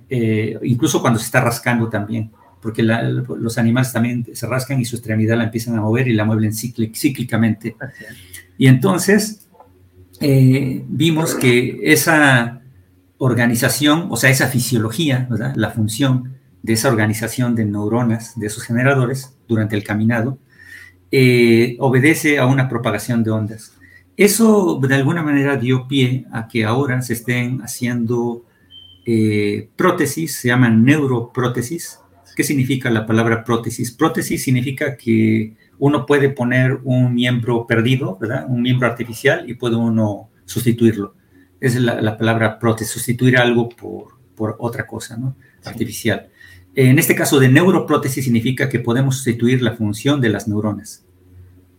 Eh, 0.08 0.58
incluso 0.62 1.00
cuando 1.00 1.18
se 1.18 1.26
está 1.26 1.40
rascando 1.40 1.88
también, 1.88 2.30
porque 2.60 2.82
los 2.82 3.58
animales 3.58 3.92
también 3.92 4.26
se 4.32 4.46
rascan 4.46 4.80
y 4.80 4.84
su 4.84 4.96
extremidad 4.96 5.36
la 5.36 5.44
empiezan 5.44 5.76
a 5.76 5.80
mover 5.80 6.08
y 6.08 6.12
la 6.12 6.24
mueven 6.24 6.52
cíclicamente. 6.52 7.76
Y 8.56 8.66
entonces 8.66 9.48
eh, 10.20 10.84
vimos 10.88 11.34
que 11.34 11.78
esa 11.82 12.60
organización, 13.18 14.08
o 14.10 14.16
sea, 14.16 14.30
esa 14.30 14.48
fisiología, 14.48 15.28
la 15.54 15.70
función 15.70 16.34
de 16.62 16.72
esa 16.72 16.88
organización 16.88 17.54
de 17.54 17.64
neuronas, 17.64 18.38
de 18.38 18.46
esos 18.46 18.64
generadores 18.64 19.36
durante 19.46 19.76
el 19.76 19.84
caminado, 19.84 20.38
eh, 21.10 21.76
obedece 21.80 22.38
a 22.38 22.46
una 22.46 22.68
propagación 22.68 23.22
de 23.24 23.30
ondas. 23.30 23.74
Eso 24.16 24.80
de 24.82 24.94
alguna 24.94 25.22
manera 25.22 25.56
dio 25.56 25.86
pie 25.86 26.26
a 26.32 26.48
que 26.48 26.64
ahora 26.64 27.02
se 27.02 27.12
estén 27.12 27.60
haciendo 27.62 28.44
eh, 29.06 29.68
prótesis, 29.76 30.36
se 30.36 30.48
llaman 30.48 30.84
neuroprótesis. 30.84 32.00
¿Qué 32.36 32.44
significa 32.44 32.90
la 32.90 33.06
palabra 33.06 33.44
prótesis? 33.44 33.90
Prótesis 33.92 34.42
significa 34.42 34.96
que 34.96 35.54
uno 35.78 36.04
puede 36.04 36.30
poner 36.30 36.78
un 36.84 37.14
miembro 37.14 37.66
perdido, 37.66 38.18
¿verdad? 38.20 38.46
Un 38.48 38.62
miembro 38.62 38.86
artificial 38.86 39.48
y 39.48 39.54
puede 39.54 39.76
uno 39.76 40.30
sustituirlo. 40.44 41.14
Esa 41.60 41.78
es 41.78 41.84
la, 41.84 42.18
palabra 42.18 42.58
prótesis, 42.58 42.92
sustituir 42.92 43.38
algo 43.38 43.68
por, 43.68 44.18
por 44.34 44.56
otra 44.58 44.86
cosa, 44.86 45.16
¿no? 45.16 45.36
Artificial. 45.64 46.28
En 46.80 46.96
este 47.00 47.16
caso 47.16 47.40
de 47.40 47.48
neuroprótesis 47.48 48.22
significa 48.22 48.68
que 48.68 48.78
podemos 48.78 49.16
sustituir 49.16 49.62
la 49.62 49.72
función 49.72 50.20
de 50.20 50.28
las 50.28 50.46
neuronas. 50.46 51.04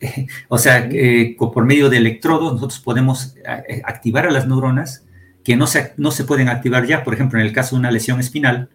o 0.50 0.58
sea, 0.58 0.90
por 1.38 1.66
medio 1.66 1.90
de 1.90 1.96
electrodos 1.96 2.52
nosotros 2.52 2.82
podemos 2.82 3.34
eh, 3.70 3.82
activar 3.86 4.28
a 4.28 4.32
las 4.32 4.46
neuronas 4.46 5.06
que 5.42 5.56
no 5.56 5.68
se, 5.68 5.94
no 5.96 6.12
se 6.12 6.26
pueden 6.26 6.50
activar 6.50 6.86
ya. 6.86 7.06
Por 7.06 7.14
ejemplo, 7.14 7.40
en 7.40 7.46
el 7.46 7.54
caso 7.54 7.78
de 7.78 7.80
una 7.80 7.92
lesión 7.92 8.20
espinal, 8.20 8.68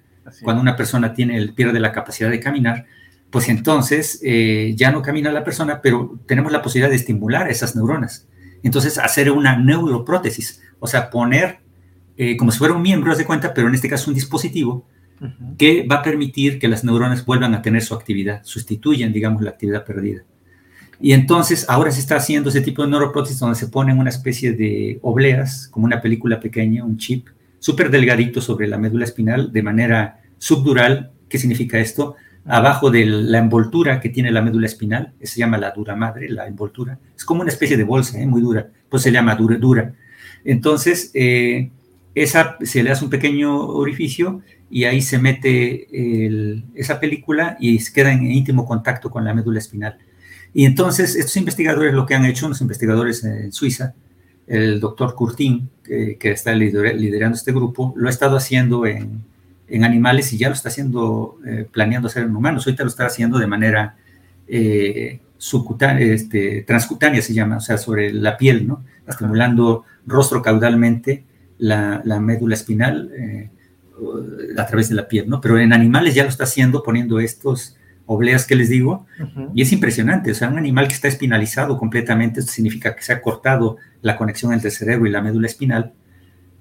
cuando 0.43 0.63
una 0.63 0.77
persona 0.77 1.13
tiene, 1.13 1.37
el, 1.37 1.53
pierde 1.53 1.79
la 1.79 1.93
capacidad 1.93 2.31
de 2.31 2.41
caminar, 2.41 2.87
pues 3.29 3.51
entonces 3.51 4.19
eh, 4.25 4.73
ya 4.79 4.93
no 4.93 5.03
camina 5.03 5.31
la 5.31 5.45
persona, 5.45 5.83
pero 5.83 6.19
tenemos 6.25 6.53
la 6.53 6.63
posibilidad 6.63 6.89
de 6.89 6.97
estimular 6.97 7.51
esas 7.51 7.77
neuronas. 7.77 8.27
Entonces, 8.63 8.97
hacer 8.97 9.31
una 9.31 9.59
neuroprótesis, 9.59 10.63
o 10.81 10.87
sea, 10.87 11.11
poner 11.11 11.59
eh, 12.17 12.39
como 12.39 12.51
si 12.51 12.59
fuera 12.59 12.73
un 12.73 12.81
miembro, 12.81 13.15
de 13.15 13.27
cuenta, 13.27 13.53
pero 13.53 13.69
en 13.69 13.75
este 13.75 13.91
caso 13.91 14.11
un 14.11 14.15
dispositivo 14.15 14.87
que 15.59 15.87
va 15.87 15.97
a 15.97 16.03
permitir 16.03 16.59
que 16.59 16.69
las 16.69 16.85
neuronas 16.85 17.25
vuelvan 17.25 17.55
a 17.55 17.63
tener 17.63 17.83
su 17.83 17.95
actividad, 17.95 18.43
sustituyen, 18.45 19.13
digamos, 19.13 19.43
la 19.43 19.51
actividad 19.51 19.85
perdida. 19.85 20.23
Y 21.01 21.13
entonces 21.13 21.67
ahora 21.69 21.91
se 21.91 22.01
está 22.01 22.17
haciendo 22.17 22.49
ese 22.49 22.61
tipo 22.61 22.83
de 22.83 22.89
neuroprótesis 22.89 23.39
donde 23.39 23.57
se 23.57 23.69
ponen 23.69 23.99
una 23.99 24.11
especie 24.11 24.53
de 24.53 24.99
obleas, 25.03 25.69
como 25.69 25.87
una 25.87 26.01
película 26.01 26.41
pequeña, 26.41 26.85
un 26.85 26.97
chip, 26.97 27.29
súper 27.59 27.91
delgadito 27.91 28.41
sobre 28.41 28.69
la 28.69 28.79
médula 28.79 29.05
espinal 29.05 29.53
de 29.53 29.63
manera 29.63 30.21
subdural. 30.39 31.13
¿Qué 31.29 31.39
significa 31.39 31.79
esto? 31.79 32.15
Abajo 32.47 32.91
de 32.91 33.07
la 33.07 33.39
envoltura 33.39 34.01
que 34.01 34.11
tiene 34.11 34.31
la 34.31 34.43
médula 34.43 34.67
espinal, 34.67 35.13
se 35.23 35.41
llama 35.41 35.59
la 35.59 35.71
dura 35.71 35.97
madre, 35.97 36.29
la 36.29 36.47
envoltura. 36.47 36.99
Es 37.17 37.25
como 37.25 37.41
una 37.41 37.51
especie 37.51 37.77
de 37.77 37.85
bolsa, 37.85 38.21
¿eh? 38.21 38.27
muy 38.27 38.43
dura, 38.43 38.69
pues 38.89 39.03
se 39.03 39.11
llama 39.11 39.35
dura. 39.35 39.57
dura. 39.57 39.95
Entonces, 40.45 41.11
eh, 41.15 41.71
esa, 42.15 42.57
se 42.61 42.83
le 42.83 42.91
hace 42.91 43.05
un 43.05 43.11
pequeño 43.11 43.59
orificio 43.59 44.43
y 44.75 44.87
ahí 44.87 45.03
se 45.03 45.21
mete 45.21 45.87
esa 46.75 46.99
película 46.99 47.57
y 47.61 47.79
queda 47.93 48.13
en 48.13 48.29
íntimo 48.29 48.67
contacto 48.67 49.09
con 49.09 49.25
la 49.25 49.33
médula 49.33 49.61
espinal. 49.61 49.99
Y 50.53 50.65
entonces 50.65 51.15
estos 51.15 51.37
investigadores 51.37 51.95
lo 51.95 52.07
que 52.07 52.17
han 52.17 52.25
hecho, 52.25 52.47
unos 52.47 52.61
investigadores 52.61 53.23
en 53.23 53.53
Suiza, 53.53 53.95
el 54.49 54.81
doctor 54.81 55.15
Curtin, 55.15 55.71
que, 55.85 56.19
está 56.23 56.57
liderando 56.57 57.37
este 57.37 57.53
grupo, 57.53 57.95
lo 57.95 58.09
ha 58.09 58.11
estado 58.11 58.37
haciendo 58.37 58.85
en, 58.85 59.23
en 59.69 59.85
animales 59.85 60.33
y 60.33 60.39
ya 60.39 60.49
lo 60.49 60.55
está 60.55 60.71
haciendo, 60.71 61.39
eh, 61.47 61.69
planeando 61.71 62.09
hacer 62.09 62.25
en 62.25 62.35
humanos. 62.35 62.67
Ahorita 62.67 62.83
lo 62.83 62.89
está 62.89 63.07
haciendo 63.07 63.39
de 63.39 63.47
manera 63.47 63.95
eh, 64.49 65.21
este, 66.01 66.63
transcutánea, 66.63 67.23
se 67.23 67.33
llama, 67.33 67.59
o 67.59 67.61
sea, 67.61 67.79
sobre 67.79 68.13
la 68.13 68.37
piel, 68.37 68.67
¿no? 68.67 68.83
Estimulando 69.07 69.85
rostro 70.05 70.43
caudalmente 70.43 71.23
la, 71.59 72.03
la 72.05 72.19
médula 72.19 72.57
espinal 72.57 73.13
eh, 73.17 73.51
a 74.57 74.67
través 74.67 74.89
de 74.89 74.95
la 74.95 75.09
piel, 75.09 75.29
¿no? 75.29 75.41
Pero 75.41 75.59
en 75.59 75.73
animales 75.73 76.15
ya 76.15 76.25
lo 76.25 76.29
está 76.29 76.45
haciendo 76.45 76.83
poniendo 76.83 77.21
estos 77.21 77.77
obleas 78.07 78.47
que 78.47 78.55
les 78.55 78.69
digo, 78.69 79.07
y 79.55 79.63
es 79.63 79.73
impresionante, 79.73 80.31
o 80.31 80.35
sea, 80.35 80.49
un 80.49 80.59
animal 80.59 80.89
que 80.89 80.95
está 80.95 81.09
espinalizado 81.09 81.79
completamente, 81.79 82.41
esto 82.41 82.53
significa 82.53 82.95
que 82.95 83.03
se 83.03 83.13
ha 83.13 83.23
cortado 83.23 83.79
la 84.03 84.17
conexión 84.17 84.53
entre 84.53 84.69
el 84.69 84.75
cerebro 84.75 85.07
y 85.07 85.11
la 85.11 85.23
médula 85.23 85.47
espinal, 85.47 85.95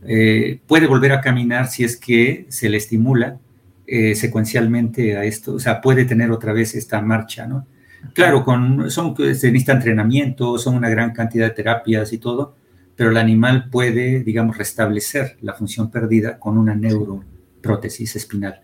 eh, 0.05 0.61
puede 0.67 0.87
volver 0.87 1.11
a 1.11 1.21
caminar 1.21 1.67
si 1.67 1.83
es 1.83 1.97
que 1.97 2.45
se 2.49 2.69
le 2.69 2.77
estimula 2.77 3.39
eh, 3.87 4.15
secuencialmente 4.15 5.17
a 5.17 5.25
esto, 5.25 5.55
o 5.55 5.59
sea, 5.59 5.81
puede 5.81 6.05
tener 6.05 6.31
otra 6.31 6.53
vez 6.53 6.75
esta 6.75 7.01
marcha, 7.01 7.45
¿no? 7.45 7.67
Claro, 8.13 8.43
con, 8.43 8.91
son, 8.91 9.15
se 9.15 9.51
necesita 9.51 9.73
entrenamiento, 9.73 10.57
son 10.57 10.75
una 10.75 10.89
gran 10.89 11.11
cantidad 11.11 11.47
de 11.47 11.55
terapias 11.55 12.11
y 12.11 12.17
todo, 12.17 12.55
pero 12.95 13.09
el 13.09 13.17
animal 13.17 13.69
puede, 13.69 14.23
digamos, 14.23 14.57
restablecer 14.57 15.37
la 15.41 15.53
función 15.53 15.89
perdida 15.89 16.37
con 16.39 16.57
una 16.57 16.75
neuro 16.75 17.23
prótesis 17.63 18.15
espinal. 18.15 18.61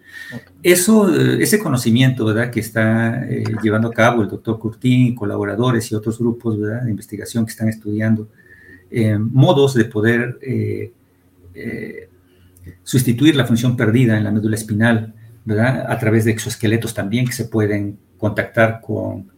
Eso, 0.62 1.10
eh, 1.16 1.42
ese 1.42 1.58
conocimiento 1.58 2.26
¿verdad? 2.26 2.52
que 2.52 2.60
está 2.60 3.26
eh, 3.28 3.46
llevando 3.64 3.88
a 3.88 3.94
cabo 3.94 4.22
el 4.22 4.28
doctor 4.28 4.60
Curtin, 4.60 5.16
colaboradores 5.16 5.92
y 5.92 5.96
otros 5.96 6.20
grupos 6.20 6.60
¿verdad? 6.60 6.84
de 6.84 6.92
investigación 6.92 7.46
que 7.46 7.52
están 7.52 7.70
estudiando 7.70 8.28
eh, 8.92 9.18
modos 9.18 9.74
de 9.74 9.86
poder 9.86 10.40
sustituir 12.84 13.36
la 13.36 13.46
función 13.46 13.76
perdida 13.76 14.18
en 14.18 14.24
la 14.24 14.32
médula 14.32 14.56
espinal 14.56 15.14
¿verdad? 15.44 15.86
a 15.92 15.98
través 15.98 16.26
de 16.26 16.32
exoesqueletos 16.32 16.94
también 16.94 17.26
que 17.26 17.34
se 17.34 17.46
pueden 17.46 17.98
contactar 18.18 18.82
con 18.82 19.32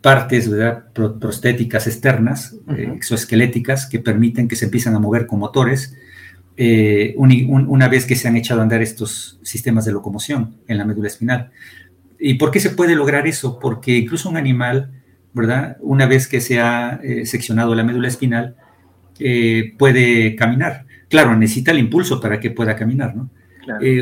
partes 0.00 0.48
¿verdad? 0.48 0.84
prostéticas 0.92 1.86
externas, 1.86 2.56
exoesqueléticas, 2.68 3.86
que 3.86 3.98
permiten 3.98 4.46
que 4.46 4.56
se 4.56 4.66
empiezan 4.66 4.94
a 4.94 5.00
mover 5.00 5.26
con 5.26 5.40
motores 5.40 5.94
eh, 6.60 7.14
una 7.16 7.86
vez 7.86 8.04
que 8.04 8.16
se 8.16 8.26
han 8.26 8.36
echado 8.36 8.58
a 8.58 8.64
andar 8.64 8.82
estos 8.82 9.38
sistemas 9.44 9.84
de 9.84 9.92
locomoción 9.92 10.56
en 10.66 10.76
la 10.78 10.84
médula 10.84 11.06
espinal. 11.06 11.52
¿Y 12.18 12.34
por 12.34 12.50
qué 12.50 12.58
se 12.58 12.70
puede 12.70 12.96
lograr 12.96 13.28
eso? 13.28 13.60
Porque 13.60 13.96
incluso 13.96 14.28
un 14.28 14.36
animal, 14.36 14.90
¿verdad? 15.32 15.76
Una 15.80 16.06
vez 16.06 16.26
que 16.26 16.40
se 16.40 16.58
ha 16.58 16.98
eh, 17.04 17.26
seccionado 17.26 17.76
la 17.76 17.84
médula 17.84 18.08
espinal, 18.08 18.56
eh, 19.20 19.72
puede 19.78 20.34
caminar. 20.34 20.86
Claro, 21.08 21.36
necesita 21.36 21.70
el 21.70 21.78
impulso 21.78 22.20
para 22.20 22.40
que 22.40 22.50
pueda 22.50 22.74
caminar, 22.74 23.14
¿no? 23.14 23.30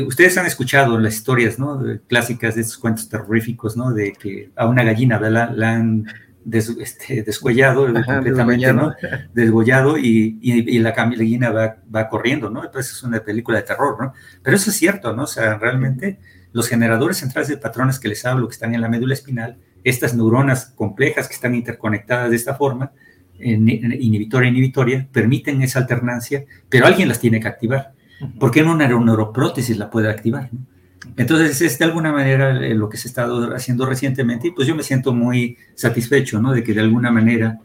Ustedes 0.05 0.37
han 0.37 0.45
escuchado 0.45 0.99
las 0.99 1.15
historias, 1.15 1.59
¿no? 1.59 1.81
Clásicas 2.07 2.55
de 2.55 2.61
estos 2.61 2.77
cuentos 2.77 3.09
terroríficos, 3.09 3.75
¿no? 3.77 3.91
De 3.91 4.13
que 4.13 4.51
a 4.55 4.67
una 4.67 4.83
gallina 4.83 5.19
la, 5.19 5.51
la 5.51 5.73
han 5.73 6.07
este, 6.51 7.23
descuellado 7.23 7.87
completamente, 8.05 8.71
¿no? 8.71 8.93
Desgollado 9.33 9.97
y, 9.99 10.37
y, 10.41 10.79
la 10.79 10.91
gallina 10.91 11.49
va, 11.51 11.77
va, 11.93 12.07
corriendo, 12.07 12.49
¿no? 12.49 12.63
Entonces 12.63 12.93
es 12.93 13.03
una 13.03 13.19
película 13.19 13.57
de 13.57 13.63
terror, 13.63 13.97
¿no? 13.99 14.13
Pero 14.41 14.55
eso 14.55 14.69
es 14.69 14.77
cierto, 14.77 15.13
¿no? 15.13 15.23
O 15.23 15.27
sea, 15.27 15.57
realmente 15.57 16.19
los 16.53 16.69
generadores 16.69 17.17
centrales 17.17 17.49
de 17.49 17.57
patrones 17.57 17.99
que 17.99 18.07
les 18.07 18.25
hablo, 18.25 18.47
que 18.47 18.53
están 18.53 18.73
en 18.73 18.81
la 18.81 18.89
médula 18.89 19.13
espinal, 19.13 19.57
estas 19.83 20.15
neuronas 20.15 20.67
complejas 20.75 21.27
que 21.27 21.33
están 21.33 21.53
interconectadas 21.53 22.29
de 22.29 22.35
esta 22.35 22.55
forma, 22.55 22.91
inhibitoria 23.39 24.49
inhibitoria, 24.49 25.07
permiten 25.11 25.61
esa 25.61 25.79
alternancia, 25.79 26.45
pero 26.69 26.85
alguien 26.87 27.07
las 27.07 27.19
tiene 27.19 27.39
que 27.39 27.47
activar. 27.47 27.93
¿Por 28.39 28.51
qué 28.51 28.63
no 28.63 28.73
una 28.73 28.87
neuroprótesis 28.87 29.77
la 29.77 29.89
puede 29.89 30.09
activar? 30.09 30.49
Entonces, 31.15 31.61
es 31.61 31.79
de 31.79 31.85
alguna 31.85 32.11
manera 32.11 32.65
eh, 32.65 32.75
lo 32.75 32.89
que 32.89 32.97
se 32.97 33.07
ha 33.07 33.09
estado 33.09 33.55
haciendo 33.55 33.85
recientemente 33.85 34.47
y 34.47 34.51
pues 34.51 34.67
yo 34.67 34.75
me 34.75 34.83
siento 34.83 35.13
muy 35.13 35.57
satisfecho, 35.75 36.41
¿no? 36.41 36.51
De 36.51 36.63
que 36.63 36.73
de 36.73 36.81
alguna 36.81 37.11
manera, 37.11 37.59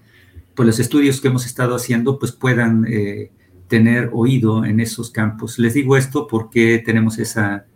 pues 0.54 0.66
los 0.66 0.78
estudios 0.78 1.20
que 1.20 1.28
hemos 1.28 1.46
estado 1.46 1.74
haciendo, 1.74 2.18
pues 2.18 2.32
puedan 2.32 2.86
eh, 2.88 3.30
tener 3.68 4.10
oído 4.12 4.64
en 4.64 4.80
esos 4.80 5.10
campos. 5.10 5.58
Les 5.58 5.74
digo 5.74 5.96
esto 5.96 6.26
porque 6.26 6.82
tenemos 6.84 7.18
esa, 7.18 7.66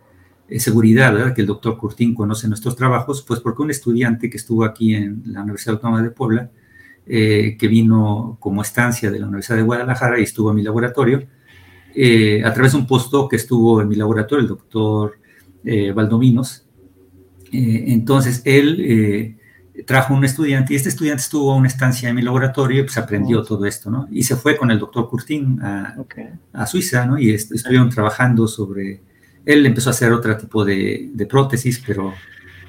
seguridad, 0.59 1.13
¿verdad? 1.13 1.35
Que 1.35 1.41
el 1.41 1.47
doctor 1.47 1.77
Curtín 1.77 2.15
conoce 2.15 2.47
nuestros 2.47 2.77
trabajos, 2.77 3.23
pues 3.27 3.41
porque 3.41 3.63
un 3.63 3.71
estudiante 3.71 4.31
que 4.31 4.37
estuvo 4.37 4.65
aquí 4.65 4.95
en 4.95 5.23
la 5.27 5.43
Universidad 5.43 5.75
Autónoma 5.75 6.03
de 6.03 6.11
Puebla, 6.11 6.51
que 7.05 7.69
vino 7.69 8.37
como 8.39 8.63
estancia 8.63 9.11
de 9.11 9.19
la 9.19 9.27
Universidad 9.27 9.57
de 9.57 9.65
Guadalajara 9.65 10.21
y 10.21 10.23
estuvo 10.23 10.51
en 10.51 10.57
mi 10.57 10.63
laboratorio, 10.63 11.27
a 12.45 12.53
través 12.53 12.73
de 12.73 12.79
un 12.79 12.87
postdoc 12.87 13.31
que 13.31 13.37
estuvo 13.37 13.81
en 13.81 13.89
mi 13.89 13.97
laboratorio, 13.97 14.43
el 14.43 14.49
doctor 14.49 15.19
Valdominos, 15.95 16.67
entonces 17.53 18.43
él 18.45 19.37
trajo 19.85 20.15
un 20.15 20.25
estudiante 20.25 20.73
y 20.73 20.77
este 20.77 20.89
estudiante 20.89 21.23
estuvo 21.23 21.55
una 21.55 21.69
estancia 21.69 22.09
en 22.09 22.15
mi 22.15 22.23
laboratorio 22.23 22.81
y 22.81 22.83
pues 22.85 22.97
aprendió 22.97 23.41
oh. 23.41 23.45
todo 23.45 23.67
esto, 23.67 23.91
¿no? 23.91 24.09
Y 24.11 24.23
se 24.23 24.37
fue 24.37 24.57
con 24.57 24.71
el 24.71 24.79
doctor 24.79 25.09
Curtin 25.09 25.61
a, 25.61 26.67
Suiza, 26.67 27.05
¿no? 27.05 27.19
Y 27.19 27.31
estuvieron 27.31 27.91
trabajando 27.91 28.47
sobre, 28.49 29.01
él 29.45 29.67
empezó 29.67 29.91
a 29.91 29.93
hacer 29.93 30.13
otro 30.13 30.37
tipo 30.37 30.65
de, 30.65 31.27
prótesis, 31.29 31.83
pero 31.85 32.15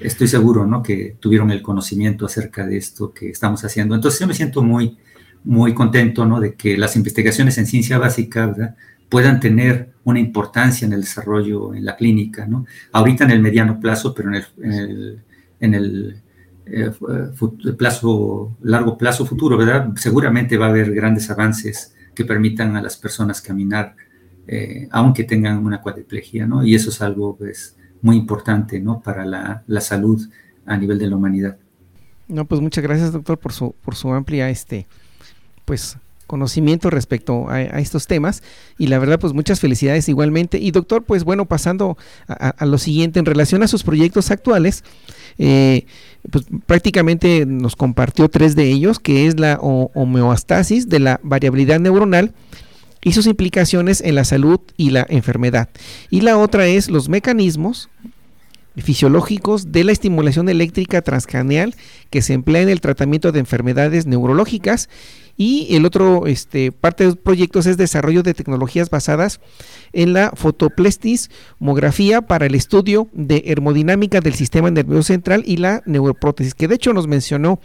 estoy 0.00 0.28
seguro, 0.28 0.66
¿no? 0.66 0.82
Que 0.82 1.16
tuvieron 1.18 1.50
el 1.50 1.62
conocimiento 1.62 2.26
acerca 2.26 2.66
de 2.66 2.76
esto 2.76 3.12
que 3.12 3.30
estamos 3.30 3.64
haciendo. 3.64 3.94
Entonces 3.94 4.20
yo 4.20 4.26
me 4.26 4.34
siento 4.34 4.62
muy, 4.62 4.98
muy 5.44 5.72
contento, 5.72 6.26
¿no? 6.26 6.40
De 6.40 6.54
que 6.54 6.76
las 6.76 6.94
investigaciones 6.96 7.56
en 7.58 7.66
ciencia 7.66 7.98
básica, 7.98 8.46
¿verdad? 8.46 8.76
Puedan 9.08 9.40
tener 9.40 9.92
una 10.04 10.20
importancia 10.20 10.86
en 10.86 10.92
el 10.92 11.02
desarrollo 11.02 11.74
en 11.74 11.84
la 11.84 11.96
clínica, 11.96 12.46
¿no? 12.46 12.66
Ahorita 12.92 13.24
en 13.24 13.30
el 13.30 13.40
mediano 13.40 13.78
plazo, 13.78 14.14
pero 14.14 14.30
en 14.30 14.44
el, 14.62 15.22
en 15.60 15.74
el 15.74 16.22
eh, 16.66 16.90
plazo, 17.76 18.56
largo 18.62 18.98
plazo 18.98 19.24
futuro, 19.24 19.56
¿verdad? 19.56 19.90
Seguramente 19.96 20.56
va 20.56 20.66
a 20.66 20.70
haber 20.70 20.92
grandes 20.94 21.30
avances 21.30 21.94
que 22.14 22.24
permitan 22.24 22.76
a 22.76 22.82
las 22.82 22.96
personas 22.96 23.40
caminar, 23.40 23.96
eh, 24.46 24.88
aunque 24.90 25.24
tengan 25.24 25.64
una 25.64 25.80
cuadriplegia, 25.80 26.46
¿no? 26.46 26.64
Y 26.64 26.74
eso 26.74 26.90
es 26.90 27.00
algo, 27.00 27.36
pues, 27.36 27.76
muy 28.02 28.16
importante, 28.16 28.80
¿no? 28.80 29.00
Para 29.00 29.24
la, 29.24 29.62
la, 29.66 29.80
salud 29.80 30.28
a 30.66 30.76
nivel 30.76 30.98
de 30.98 31.06
la 31.06 31.16
humanidad. 31.16 31.58
No, 32.28 32.44
pues 32.44 32.60
muchas 32.60 32.82
gracias, 32.84 33.12
doctor, 33.12 33.38
por 33.38 33.52
su, 33.52 33.74
por 33.82 33.94
su 33.94 34.12
amplia, 34.12 34.50
este, 34.50 34.86
pues, 35.64 35.96
conocimiento 36.28 36.90
respecto 36.90 37.50
a, 37.50 37.60
estos 37.80 38.06
temas. 38.06 38.44
Y 38.78 38.86
la 38.86 39.00
verdad 39.00 39.18
pues 39.18 39.32
muchas 39.32 39.58
felicidades 39.58 40.08
igualmente. 40.08 40.58
Y 40.58 40.70
doctor 40.70 41.02
pues 41.02 41.24
bueno 41.24 41.46
pasando 41.46 41.98
a, 42.28 42.64
lo 42.64 42.78
siguiente. 42.78 43.18
En 43.18 43.26
relación 43.26 43.64
a 43.64 43.68
sus 43.68 43.82
proyectos 43.82 44.30
actuales 44.30 44.84
eh, 45.38 45.86
pues 46.30 46.44
prácticamente 46.66 47.46
nos 47.46 47.74
compartió 47.74 48.28
tres 48.28 48.54
de 48.54 48.70
ellos, 48.70 49.00
que 49.00 49.26
es 49.26 49.40
la 49.40 49.58
homeostasis 49.60 50.88
de 50.88 51.00
la 51.00 51.20
variabilidad 51.24 51.80
neuronal 51.80 52.32
y 53.02 53.12
sus 53.12 53.26
implicaciones 53.26 54.00
en 54.00 54.14
la 54.14 54.24
salud 54.24 54.60
y 54.76 54.90
la 54.90 55.06
enfermedad. 55.08 55.68
Y 56.10 56.20
la 56.20 56.38
otra 56.38 56.66
es 56.66 56.90
los 56.90 57.08
mecanismos 57.08 57.88
fisiológicos 58.76 59.72
de 59.72 59.84
la 59.84 59.92
estimulación 59.92 60.48
eléctrica 60.48 61.02
transcraneal 61.02 61.74
que 62.10 62.22
se 62.22 62.34
emplea 62.34 62.62
en 62.62 62.68
el 62.68 62.80
tratamiento 62.80 63.32
de 63.32 63.40
enfermedades 63.40 64.06
neurológicas 64.06 64.88
y 65.38 65.68
el 65.76 65.86
otro 65.86 66.26
este, 66.26 66.72
parte 66.72 67.04
de 67.04 67.10
los 67.10 67.16
proyectos 67.16 67.64
es 67.66 67.76
desarrollo 67.76 68.24
de 68.24 68.34
tecnologías 68.34 68.90
basadas 68.90 69.40
en 69.92 70.12
la 70.12 70.32
fotoplestismografía 70.34 72.22
para 72.22 72.46
el 72.46 72.56
estudio 72.56 73.08
de 73.12 73.44
hermodinámica 73.46 74.20
del 74.20 74.34
sistema 74.34 74.68
nervioso 74.70 75.04
central 75.04 75.44
y 75.46 75.58
la 75.58 75.82
neuroprótesis, 75.86 76.54
que 76.54 76.66
de 76.66 76.74
hecho 76.74 76.92
nos 76.92 77.06
mencionó 77.06 77.60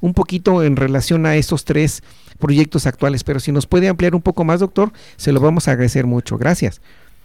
un 0.00 0.14
poquito 0.14 0.64
en 0.64 0.74
relación 0.74 1.24
a 1.24 1.36
estos 1.36 1.64
tres 1.64 2.02
proyectos 2.40 2.86
actuales, 2.86 3.22
pero 3.22 3.38
si 3.38 3.52
nos 3.52 3.66
puede 3.66 3.88
ampliar 3.88 4.16
un 4.16 4.22
poco 4.22 4.42
más, 4.44 4.58
doctor, 4.58 4.92
se 5.16 5.30
lo 5.30 5.38
vamos 5.38 5.68
a 5.68 5.72
agradecer 5.72 6.06
mucho. 6.06 6.36
Gracias. 6.38 6.80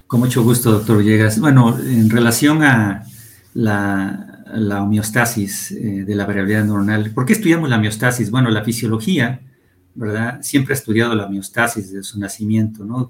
Con 0.05 0.19
mucho 0.19 0.43
gusto, 0.43 0.71
doctor 0.71 0.99
Villegas. 0.99 1.39
Bueno, 1.39 1.75
en 1.79 2.11
relación 2.11 2.61
a 2.63 3.03
la, 3.55 4.43
homeostasis 4.83 5.71
eh, 5.71 6.03
de 6.05 6.15
la 6.15 6.27
variabilidad 6.27 6.65
neuronal, 6.65 7.09
¿por 7.09 7.25
qué 7.25 7.33
estudiamos 7.33 7.67
la 7.67 7.77
homeostasis? 7.77 8.29
Bueno, 8.29 8.51
la 8.51 8.63
fisiología 8.63 9.41
¿verdad? 9.97 10.41
Siempre 10.41 10.73
ha 10.73 10.77
estudiado 10.77 11.15
la 11.15 11.27
miostasis 11.27 11.91
desde 11.91 12.03
su 12.03 12.19
nacimiento, 12.19 12.85
¿no? 12.85 13.09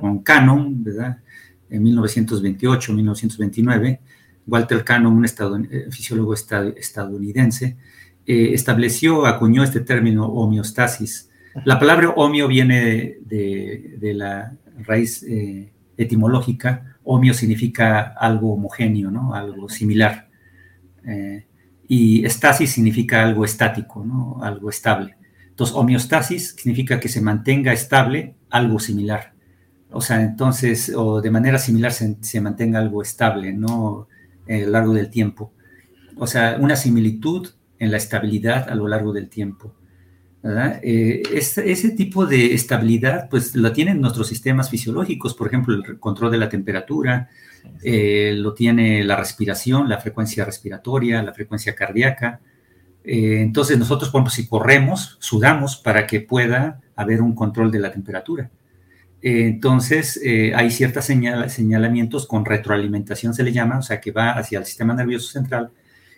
Con 0.00 0.20
Cannon, 0.20 0.82
¿verdad? 0.82 1.18
En 1.68 1.82
1928, 1.82 2.92
1929, 2.92 4.00
Walter 4.46 4.84
Cannon, 4.84 5.12
un 5.12 5.24
eh, 5.24 5.86
fisiólogo 5.90 6.34
estadounidense, 6.34 7.76
eh, 8.26 8.50
estableció, 8.52 9.26
acuñó 9.26 9.64
este 9.64 9.80
término 9.80 10.26
homeostasis. 10.26 11.30
La 11.64 11.80
palabra 11.80 12.10
homio 12.10 12.46
viene 12.46 13.16
de, 13.22 14.12
la 14.14 14.56
raíz 14.86 15.24
eh, 15.24 15.72
etimológica. 15.96 16.96
Homio 17.02 17.34
significa 17.34 18.14
algo 18.16 18.54
homogéneo, 18.54 19.10
¿no? 19.10 19.34
Algo 19.34 19.68
similar. 19.68 20.28
y 21.88 22.24
estasis 22.24 22.70
significa 22.70 23.24
algo 23.24 23.44
estático, 23.44 24.04
¿no? 24.04 24.38
Algo 24.44 24.70
estable. 24.70 25.16
Entonces, 25.60 25.76
homeostasis 25.76 26.54
significa 26.56 26.98
que 26.98 27.10
se 27.10 27.20
mantenga 27.20 27.74
estable 27.74 28.34
algo 28.48 28.80
similar. 28.80 29.34
O 29.90 30.00
sea, 30.00 30.22
entonces, 30.22 30.90
o 30.96 31.20
de 31.20 31.30
manera 31.30 31.58
similar 31.58 31.92
se, 31.92 32.40
mantenga 32.40 32.78
algo 32.78 33.02
estable, 33.02 33.52
¿no? 33.52 34.08
A 34.48 34.52
lo 34.54 34.70
largo 34.70 34.94
del 34.94 35.10
tiempo. 35.10 35.52
O 36.16 36.26
sea, 36.26 36.56
una 36.58 36.76
similitud 36.76 37.46
en 37.78 37.90
la 37.90 37.98
estabilidad 37.98 38.70
a 38.70 38.74
lo 38.74 38.88
largo 38.88 39.12
del 39.12 39.28
tiempo. 39.28 39.74
Eh, 40.82 41.24
ese 41.30 41.90
tipo 41.90 42.24
de 42.24 42.54
estabilidad, 42.54 43.28
pues 43.28 43.54
la 43.54 43.74
tienen 43.74 44.00
nuestros 44.00 44.28
sistemas 44.28 44.70
fisiológicos, 44.70 45.34
por 45.34 45.48
ejemplo, 45.48 45.74
el 45.74 45.98
control 45.98 46.30
de 46.30 46.38
la 46.38 46.48
temperatura, 46.48 47.28
eh, 47.82 48.32
lo 48.34 48.54
tiene 48.54 49.04
la 49.04 49.16
respiración, 49.16 49.90
la 49.90 49.98
frecuencia 49.98 50.42
respiratoria, 50.42 51.22
la 51.22 51.34
frecuencia 51.34 51.74
cardíaca, 51.74 52.40
eh, 53.04 53.40
entonces 53.40 53.78
nosotros, 53.78 54.10
por 54.10 54.20
ejemplo, 54.20 54.32
si 54.32 54.46
corremos, 54.46 55.16
sudamos 55.20 55.76
para 55.76 56.06
que 56.06 56.20
pueda 56.20 56.80
haber 56.96 57.22
un 57.22 57.34
control 57.34 57.70
de 57.70 57.78
la 57.78 57.90
temperatura. 57.90 58.50
Eh, 59.22 59.46
entonces 59.46 60.20
eh, 60.22 60.52
hay 60.54 60.70
ciertos 60.70 61.04
señalamientos 61.04 62.26
con 62.26 62.44
retroalimentación, 62.44 63.34
se 63.34 63.42
le 63.42 63.52
llama, 63.52 63.78
o 63.78 63.82
sea, 63.82 64.00
que 64.00 64.12
va 64.12 64.32
hacia 64.32 64.58
el 64.58 64.64
sistema 64.64 64.94
nervioso 64.94 65.30
central 65.30 65.70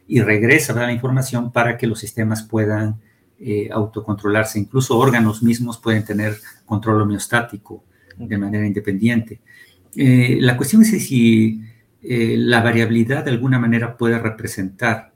y 0.07 0.21
regresa 0.21 0.75
la 0.75 0.93
información 0.93 1.53
para 1.53 1.77
que 1.77 1.87
los 1.87 1.99
sistemas 1.99 2.43
puedan 2.43 3.01
autocontrolarse. 3.73 4.61
Incluso 4.61 4.97
órganos 4.97 5.43
mismos 5.43 5.77
pueden 5.79 6.05
tener 6.05 6.37
control 6.65 7.03
homeostático 7.03 7.83
de 8.17 8.39
manera 8.39 8.65
independiente. 8.65 9.41
la 9.97 10.57
cuestión 10.57 10.83
es 10.83 10.91
si 10.91 11.61
la 12.03 12.61
variabilidad 12.63 13.25
de 13.25 13.33
alguna 13.33 13.59
manera 13.59 13.97
puede 13.97 14.19
representar 14.19 15.12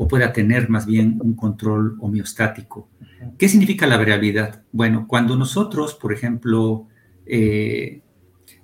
o 0.00 0.06
pueda 0.06 0.32
tener 0.32 0.70
más 0.70 0.86
bien 0.86 1.18
un 1.20 1.34
control 1.34 1.96
homeostático. 1.98 2.88
¿Qué 3.36 3.48
significa 3.48 3.84
la 3.88 3.96
variabilidad? 3.96 4.62
Bueno, 4.70 5.06
cuando 5.08 5.34
nosotros, 5.34 5.94
por 5.94 6.12
ejemplo, 6.12 6.86
eh, 7.26 8.00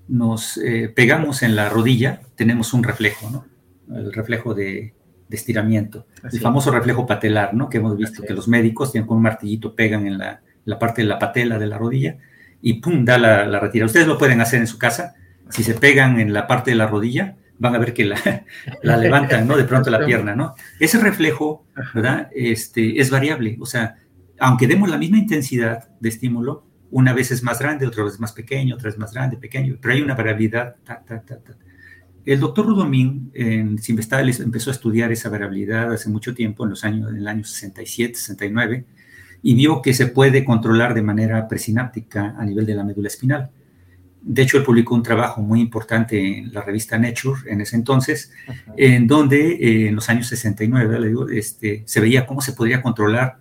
nos 0.06 0.56
eh, 0.58 0.92
pegamos 0.94 1.42
en 1.42 1.56
la 1.56 1.68
rodilla, 1.68 2.20
tenemos 2.36 2.72
un 2.72 2.84
reflejo, 2.84 3.30
¿no? 3.30 3.46
El 3.92 4.12
reflejo 4.12 4.54
de, 4.54 4.94
estiramiento. 5.28 6.06
el 6.22 6.38
famoso 6.38 6.70
reflejo 6.70 7.04
patelar, 7.04 7.52
¿no? 7.52 7.68
Que 7.68 7.78
hemos 7.78 7.96
visto 7.96 8.22
que 8.22 8.32
los 8.32 8.46
médicos 8.46 8.92
tienen 8.92 9.08
con 9.08 9.16
un 9.16 9.24
martillito, 9.24 9.74
pegan 9.74 10.06
en 10.06 10.18
la, 10.18 10.40
parte 10.78 11.02
de 11.02 11.08
la 11.08 11.18
patela 11.18 11.58
de 11.58 11.66
la 11.66 11.78
rodilla 11.78 12.16
y 12.62 12.74
¡pum! 12.74 13.04
da 13.04 13.18
la, 13.18 13.44
la 13.44 13.58
retira. 13.58 13.86
Ustedes 13.86 14.06
lo 14.06 14.18
pueden 14.18 14.40
hacer 14.40 14.60
en 14.60 14.68
su 14.68 14.78
casa. 14.78 15.16
Si 15.50 15.64
se 15.64 15.74
pegan 15.74 16.20
en 16.20 16.32
la 16.32 16.46
parte 16.46 16.70
de 16.70 16.76
la 16.76 16.86
rodilla, 16.86 17.38
van 17.58 17.74
a 17.74 17.78
ver 17.78 17.94
que 17.94 18.04
la, 18.04 18.44
la 18.82 18.96
levantan, 18.96 19.46
¿no? 19.46 19.56
De 19.56 19.64
pronto 19.64 19.90
la 19.90 20.04
pierna, 20.04 20.34
¿no? 20.34 20.54
Ese 20.80 20.98
reflejo, 20.98 21.66
¿verdad? 21.94 22.28
Este, 22.34 23.00
es 23.00 23.10
variable, 23.10 23.56
o 23.60 23.66
sea, 23.66 23.96
aunque 24.38 24.66
demos 24.66 24.88
la 24.88 24.98
misma 24.98 25.18
intensidad 25.18 25.88
de 26.00 26.08
estímulo, 26.08 26.66
una 26.90 27.12
vez 27.12 27.30
es 27.30 27.42
más 27.42 27.58
grande, 27.58 27.86
otra 27.86 28.04
vez 28.04 28.20
más 28.20 28.32
pequeño, 28.32 28.74
otra 28.76 28.88
vez 28.88 28.98
más 28.98 29.12
grande, 29.12 29.36
pequeño, 29.36 29.76
pero 29.80 29.94
hay 29.94 30.02
una 30.02 30.14
variabilidad. 30.14 30.76
el 32.24 32.40
doctor 32.40 32.66
Rudomín 32.66 33.30
en 33.34 33.78
Simvestal 33.78 34.28
empezó 34.28 34.70
a 34.70 34.74
estudiar 34.74 35.10
esa 35.10 35.28
variabilidad 35.28 35.92
hace 35.92 36.08
mucho 36.08 36.34
tiempo, 36.34 36.64
en 36.64 36.70
los 36.70 36.84
años, 36.84 37.10
en 37.10 37.16
el 37.16 37.26
año 37.26 37.44
67, 37.44 38.14
69, 38.14 38.84
y 39.42 39.54
vio 39.54 39.82
que 39.82 39.92
se 39.92 40.06
puede 40.06 40.44
controlar 40.44 40.94
de 40.94 41.02
manera 41.02 41.48
presináptica 41.48 42.34
a 42.38 42.44
nivel 42.44 42.64
de 42.64 42.74
la 42.74 42.84
médula 42.84 43.08
espinal. 43.08 43.50
De 44.26 44.40
hecho, 44.40 44.56
él 44.56 44.64
publicó 44.64 44.94
un 44.94 45.02
trabajo 45.02 45.42
muy 45.42 45.60
importante 45.60 46.38
en 46.38 46.50
la 46.50 46.62
revista 46.62 46.98
Nature 46.98 47.42
en 47.46 47.60
ese 47.60 47.76
entonces, 47.76 48.32
en 48.74 49.06
donde 49.06 49.52
eh, 49.52 49.88
en 49.88 49.94
los 49.94 50.08
años 50.08 50.28
69 50.28 50.98
le 50.98 51.08
digo, 51.08 51.28
este, 51.28 51.82
se 51.84 52.00
veía 52.00 52.26
cómo 52.26 52.40
se 52.40 52.54
podría 52.54 52.80
controlar 52.80 53.36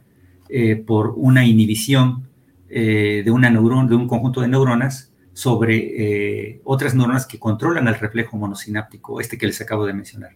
eh, 0.49 0.75
por 0.75 1.13
una 1.15 1.45
inhibición 1.45 2.27
eh, 2.69 3.21
de 3.23 3.31
una 3.31 3.49
neurona, 3.49 3.87
de 3.87 3.95
un 3.95 4.09
conjunto 4.09 4.41
de 4.41 4.49
neuronas 4.49 5.13
sobre 5.31 6.59
otras 6.65 6.93
neuronas 6.93 7.25
que 7.25 7.39
controlan 7.39 7.87
el 7.87 7.95
reflejo 7.95 8.35
monosináptico, 8.37 9.21
este 9.21 9.37
que 9.37 9.47
les 9.47 9.61
acabo 9.61 9.85
de 9.85 9.93
mencionar. 9.93 10.31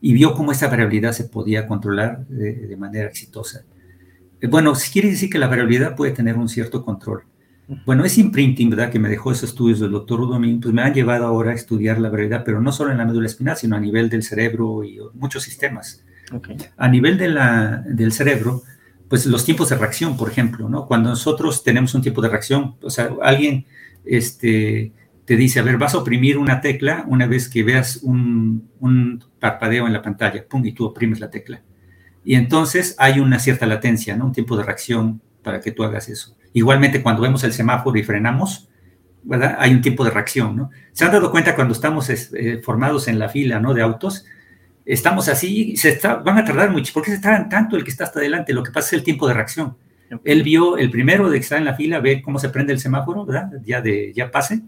Y 0.00 0.12
vio 0.14 0.34
cómo 0.34 0.50
esa 0.50 0.66
variabilidad 0.66 1.12
se 1.12 1.24
podía 1.24 1.68
controlar 1.68 2.26
de, 2.26 2.54
de 2.66 2.76
manera 2.76 3.08
exitosa. 3.08 3.62
bueno, 4.50 4.74
si 4.74 4.90
quiere 4.92 5.10
decir 5.10 5.30
que 5.30 5.38
la 5.38 5.46
variabilidad 5.46 5.94
puede 5.94 6.10
tener 6.10 6.36
un 6.36 6.48
cierto 6.48 6.84
control 6.84 7.22
Bueno, 7.84 8.04
ese 8.04 8.20
imprinting, 8.20 8.70
¿verdad? 8.70 8.90
Que 8.90 8.98
me 8.98 9.08
dejó 9.08 9.32
esos 9.32 9.50
estudios 9.50 9.80
del 9.80 9.90
doctor 9.90 10.20
Rudomín, 10.20 10.60
pues 10.60 10.72
me 10.72 10.82
han 10.82 10.94
llevado 10.94 11.26
ahora 11.26 11.50
a 11.50 11.54
estudiar 11.54 11.98
la 11.98 12.10
variabilidad, 12.10 12.44
pero 12.44 12.60
no 12.60 12.70
solo 12.70 12.92
en 12.92 12.98
la 12.98 13.04
médula 13.04 13.26
espinal, 13.26 13.56
sino 13.56 13.74
a 13.74 13.80
nivel 13.80 14.08
del 14.08 14.22
cerebro 14.22 14.84
y 14.84 14.98
muchos 15.14 15.42
sistemas. 15.42 16.04
A 16.76 16.88
nivel 16.88 17.18
de 17.18 17.28
la, 17.28 17.82
del 17.86 18.12
cerebro, 18.12 18.62
pues 19.08 19.26
los 19.26 19.44
tiempos 19.44 19.68
de 19.68 19.76
reacción, 19.76 20.16
por 20.16 20.30
ejemplo, 20.30 20.68
¿no? 20.68 20.86
Cuando 20.86 21.10
nosotros 21.10 21.64
tenemos 21.64 21.94
un 21.94 22.02
tiempo 22.02 22.20
de 22.22 22.28
reacción, 22.28 22.76
o 22.82 22.90
sea, 22.90 23.10
alguien 23.22 23.66
este, 24.04 24.92
te 25.24 25.36
dice, 25.36 25.58
a 25.58 25.62
ver, 25.62 25.76
vas 25.76 25.94
a 25.94 25.98
oprimir 25.98 26.38
una 26.38 26.60
tecla 26.60 27.04
una 27.08 27.26
vez 27.26 27.48
que 27.48 27.64
veas 27.64 27.96
un, 28.02 28.70
un 28.78 29.24
parpadeo 29.40 29.86
en 29.86 29.92
la 29.92 30.02
pantalla, 30.02 30.46
pum, 30.48 30.64
y 30.64 30.72
tú 30.72 30.84
oprimes 30.84 31.18
la 31.18 31.30
tecla. 31.30 31.62
Y 32.24 32.34
entonces 32.34 32.94
hay 32.98 33.20
una 33.20 33.38
cierta 33.38 33.66
latencia, 33.66 34.16
¿no? 34.16 34.26
Un 34.26 34.32
tiempo 34.32 34.56
de 34.56 34.64
reacción 34.64 35.20
para 35.42 35.60
que 35.60 35.72
tú 35.72 35.84
hagas 35.84 36.08
eso. 36.08 36.36
Igualmente, 36.56 37.02
cuando 37.02 37.20
vemos 37.20 37.44
el 37.44 37.52
semáforo 37.52 37.98
y 37.98 38.02
frenamos, 38.02 38.66
¿verdad? 39.24 39.56
Hay 39.58 39.74
un 39.74 39.82
tiempo 39.82 40.02
de 40.04 40.10
reacción, 40.10 40.56
¿no? 40.56 40.70
¿Se 40.90 41.04
han 41.04 41.12
dado 41.12 41.30
cuenta 41.30 41.54
cuando 41.54 41.74
estamos 41.74 42.08
eh, 42.08 42.62
formados 42.64 43.08
en 43.08 43.18
la 43.18 43.28
fila, 43.28 43.60
¿no? 43.60 43.74
De 43.74 43.82
autos, 43.82 44.24
estamos 44.86 45.28
así, 45.28 45.76
se 45.76 46.00
van 46.02 46.38
a 46.38 46.46
tardar 46.46 46.70
mucho. 46.70 46.94
¿Por 46.94 47.02
qué 47.02 47.10
se 47.10 47.18
tardan 47.18 47.50
tanto 47.50 47.76
el 47.76 47.84
que 47.84 47.90
está 47.90 48.04
hasta 48.04 48.20
adelante? 48.20 48.54
Lo 48.54 48.62
que 48.62 48.70
pasa 48.70 48.86
es 48.86 48.92
el 48.94 49.02
tiempo 49.02 49.28
de 49.28 49.34
reacción. 49.34 49.76
Él 50.24 50.42
vio, 50.42 50.78
el 50.78 50.90
primero 50.90 51.28
de 51.28 51.36
que 51.36 51.42
está 51.42 51.58
en 51.58 51.66
la 51.66 51.74
fila, 51.74 52.00
ve 52.00 52.22
cómo 52.22 52.38
se 52.38 52.48
prende 52.48 52.72
el 52.72 52.80
semáforo, 52.80 53.26
¿verdad? 53.26 53.50
Ya 53.62 53.82
de, 53.82 54.14
ya 54.14 54.30
pase. 54.30 54.62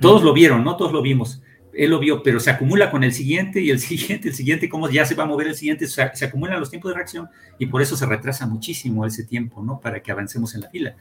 Todos 0.00 0.22
lo 0.22 0.32
vieron, 0.32 0.64
¿no? 0.64 0.78
Todos 0.78 0.90
lo 0.90 1.02
vimos 1.02 1.42
él 1.72 1.90
lo 1.90 1.98
vio, 1.98 2.22
pero 2.22 2.40
se 2.40 2.50
acumula 2.50 2.90
con 2.90 3.04
el 3.04 3.12
siguiente 3.12 3.60
y 3.60 3.70
el 3.70 3.78
siguiente, 3.80 4.28
el 4.28 4.34
siguiente, 4.34 4.68
cómo 4.68 4.88
ya 4.88 5.04
se 5.04 5.14
va 5.14 5.24
a 5.24 5.26
mover 5.26 5.48
el 5.48 5.54
siguiente, 5.54 5.86
se, 5.86 6.10
se, 6.14 6.24
acumulan 6.24 6.58
los 6.58 6.70
tiempos 6.70 6.90
de 6.90 6.96
reacción 6.96 7.28
y 7.58 7.66
por 7.66 7.82
eso 7.82 7.96
se 7.96 8.06
retrasa 8.06 8.46
muchísimo 8.46 9.06
ese 9.06 9.24
tiempo, 9.24 9.62
¿no? 9.62 9.80
Para 9.80 10.02
que 10.02 10.10
avancemos 10.10 10.54
en 10.54 10.62
la 10.62 10.70
fila. 10.70 10.96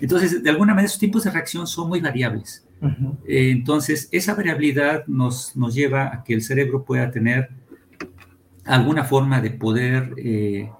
Entonces, 0.00 0.42
de 0.42 0.50
alguna 0.50 0.74
manera, 0.74 0.86
esos 0.86 0.98
tiempos 0.98 1.24
de 1.24 1.30
reacción 1.30 1.66
son 1.66 1.88
muy 1.88 2.00
variables. 2.00 2.66
Eh, 3.26 3.50
entonces, 3.50 4.08
esa 4.10 4.34
variabilidad 4.34 5.06
nos, 5.06 5.56
nos 5.56 5.74
lleva 5.74 6.12
a 6.12 6.24
que 6.24 6.34
el 6.34 6.42
cerebro 6.42 6.84
pueda 6.84 7.10
tener 7.10 7.50
alguna 8.64 9.04
forma 9.04 9.40
de 9.40 9.50
poder 9.50 10.14
eh, 10.16 10.70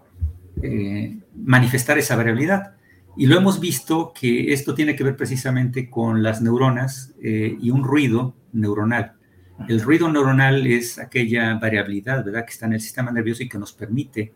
eh, 0.62 1.18
manifestar 1.34 1.98
esa 1.98 2.16
variabilidad. 2.16 2.74
Y 3.16 3.26
lo 3.26 3.36
hemos 3.36 3.60
visto 3.60 4.12
que 4.18 4.52
esto 4.52 4.74
tiene 4.74 4.96
que 4.96 5.04
ver 5.04 5.16
precisamente 5.16 5.90
con 5.90 6.22
las 6.22 6.40
neuronas 6.40 7.12
y 7.20 7.70
un 7.70 7.84
ruido 7.84 8.34
neuronal. 8.52 9.12
El 9.68 9.80
ruido 9.80 10.10
neuronal 10.10 10.66
es 10.66 10.98
aquella 10.98 11.54
variabilidad, 11.54 12.24
¿verdad?, 12.24 12.44
que 12.44 12.52
está 12.52 12.66
en 12.66 12.74
el 12.74 12.80
sistema 12.80 13.12
nervioso 13.12 13.42
y 13.42 13.48
que 13.48 13.58
nos 13.58 13.72
permite 13.72 14.32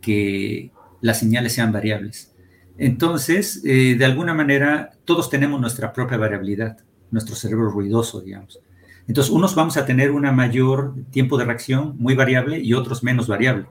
que 0.00 0.70
las 1.00 1.18
señales 1.18 1.52
sean 1.52 1.72
variables. 1.72 2.34
Entonces, 2.76 3.62
eh, 3.64 3.96
de 3.98 4.04
alguna 4.04 4.34
manera, 4.34 4.90
todos 5.04 5.30
tenemos 5.30 5.60
nuestra 5.60 5.92
propia 5.92 6.16
variabilidad, 6.16 6.78
nuestro 7.10 7.34
cerebro 7.34 7.70
ruidoso, 7.70 8.20
digamos. 8.20 8.60
Entonces, 9.08 9.32
unos 9.32 9.54
vamos 9.54 9.76
a 9.76 9.84
tener 9.84 10.10
una 10.12 10.32
mayor 10.32 10.94
tiempo 11.10 11.38
de 11.38 11.44
reacción 11.44 11.96
muy 11.98 12.14
variable 12.14 12.60
y 12.60 12.74
otros 12.74 13.02
menos 13.02 13.26
variable. 13.26 13.66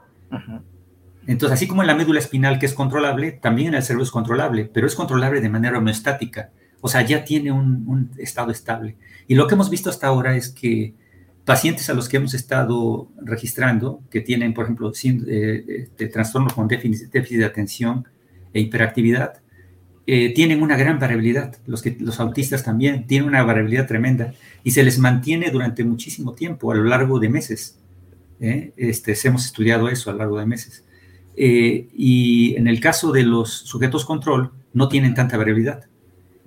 Entonces, 1.28 1.54
así 1.54 1.68
como 1.68 1.84
en 1.84 1.88
la 1.88 1.96
médula 1.96 2.20
espinal 2.20 2.58
que 2.60 2.66
es 2.66 2.74
controlable, 2.74 3.34
también 3.34 3.70
en 3.70 3.76
el 3.76 3.84
cerebro 3.84 4.04
es 4.04 4.12
controlable, 4.12 4.70
pero 4.74 4.88
es 4.88 4.96
controlable 4.96 5.40
de 5.40 5.50
manera 5.50 5.78
homeostática. 5.78 6.50
O 6.82 6.88
sea, 6.88 7.02
ya 7.02 7.24
tiene 7.24 7.52
un, 7.52 8.12
estado 8.18 8.52
estable. 8.52 8.96
Y 9.28 9.36
lo 9.36 9.48
que 9.48 9.56
hemos 9.56 9.70
visto 9.70 9.90
hasta 9.90 10.08
ahora 10.08 10.36
es 10.36 10.50
que 10.50 10.94
pacientes 11.46 11.90
a 11.90 11.94
los 11.94 12.08
que 12.08 12.18
hemos 12.18 12.34
estado 12.34 13.10
registrando, 13.22 14.02
que 14.10 14.22
tienen, 14.22 14.54
por 14.54 14.66
ejemplo, 14.66 14.92
eh, 15.04 15.90
de 15.98 16.08
trastorno 16.08 16.50
con 16.54 16.68
déficit, 16.68 17.12
de 17.12 17.46
atención 17.46 18.08
e 18.54 18.62
hiperactividad, 18.62 19.42
eh, 20.06 20.34
tienen 20.34 20.62
una 20.62 20.78
gran 20.78 21.00
variabilidad. 21.00 21.58
Los, 21.66 21.82
que, 21.82 21.98
los 22.00 22.20
autistas 22.20 22.64
también 22.64 23.08
tienen 23.08 23.28
una 23.28 23.44
variabilidad 23.44 23.88
tremenda 23.88 24.34
y 24.64 24.72
se 24.72 24.84
les 24.84 25.00
mantiene 25.00 25.50
durante 25.50 25.84
muchísimo 25.84 26.34
tiempo, 26.34 26.72
a 26.72 26.76
lo 26.76 26.84
largo 26.84 27.20
de 27.20 27.30
meses. 27.30 27.80
¿eh? 28.40 28.72
Este, 28.78 29.16
hemos 29.24 29.46
estudiado 29.46 29.90
eso 29.90 30.10
a 30.10 30.14
lo 30.14 30.20
largo 30.20 30.40
de 30.40 30.46
meses. 30.46 30.84
y 31.36 32.56
en 32.56 32.68
el 32.68 32.80
caso 32.80 33.12
de 33.12 33.24
los 33.24 33.52
sujetos 33.52 34.06
control, 34.06 34.52
no 34.74 34.88
tienen 34.88 35.14
tanta 35.14 35.38
variabilidad. 35.38 35.88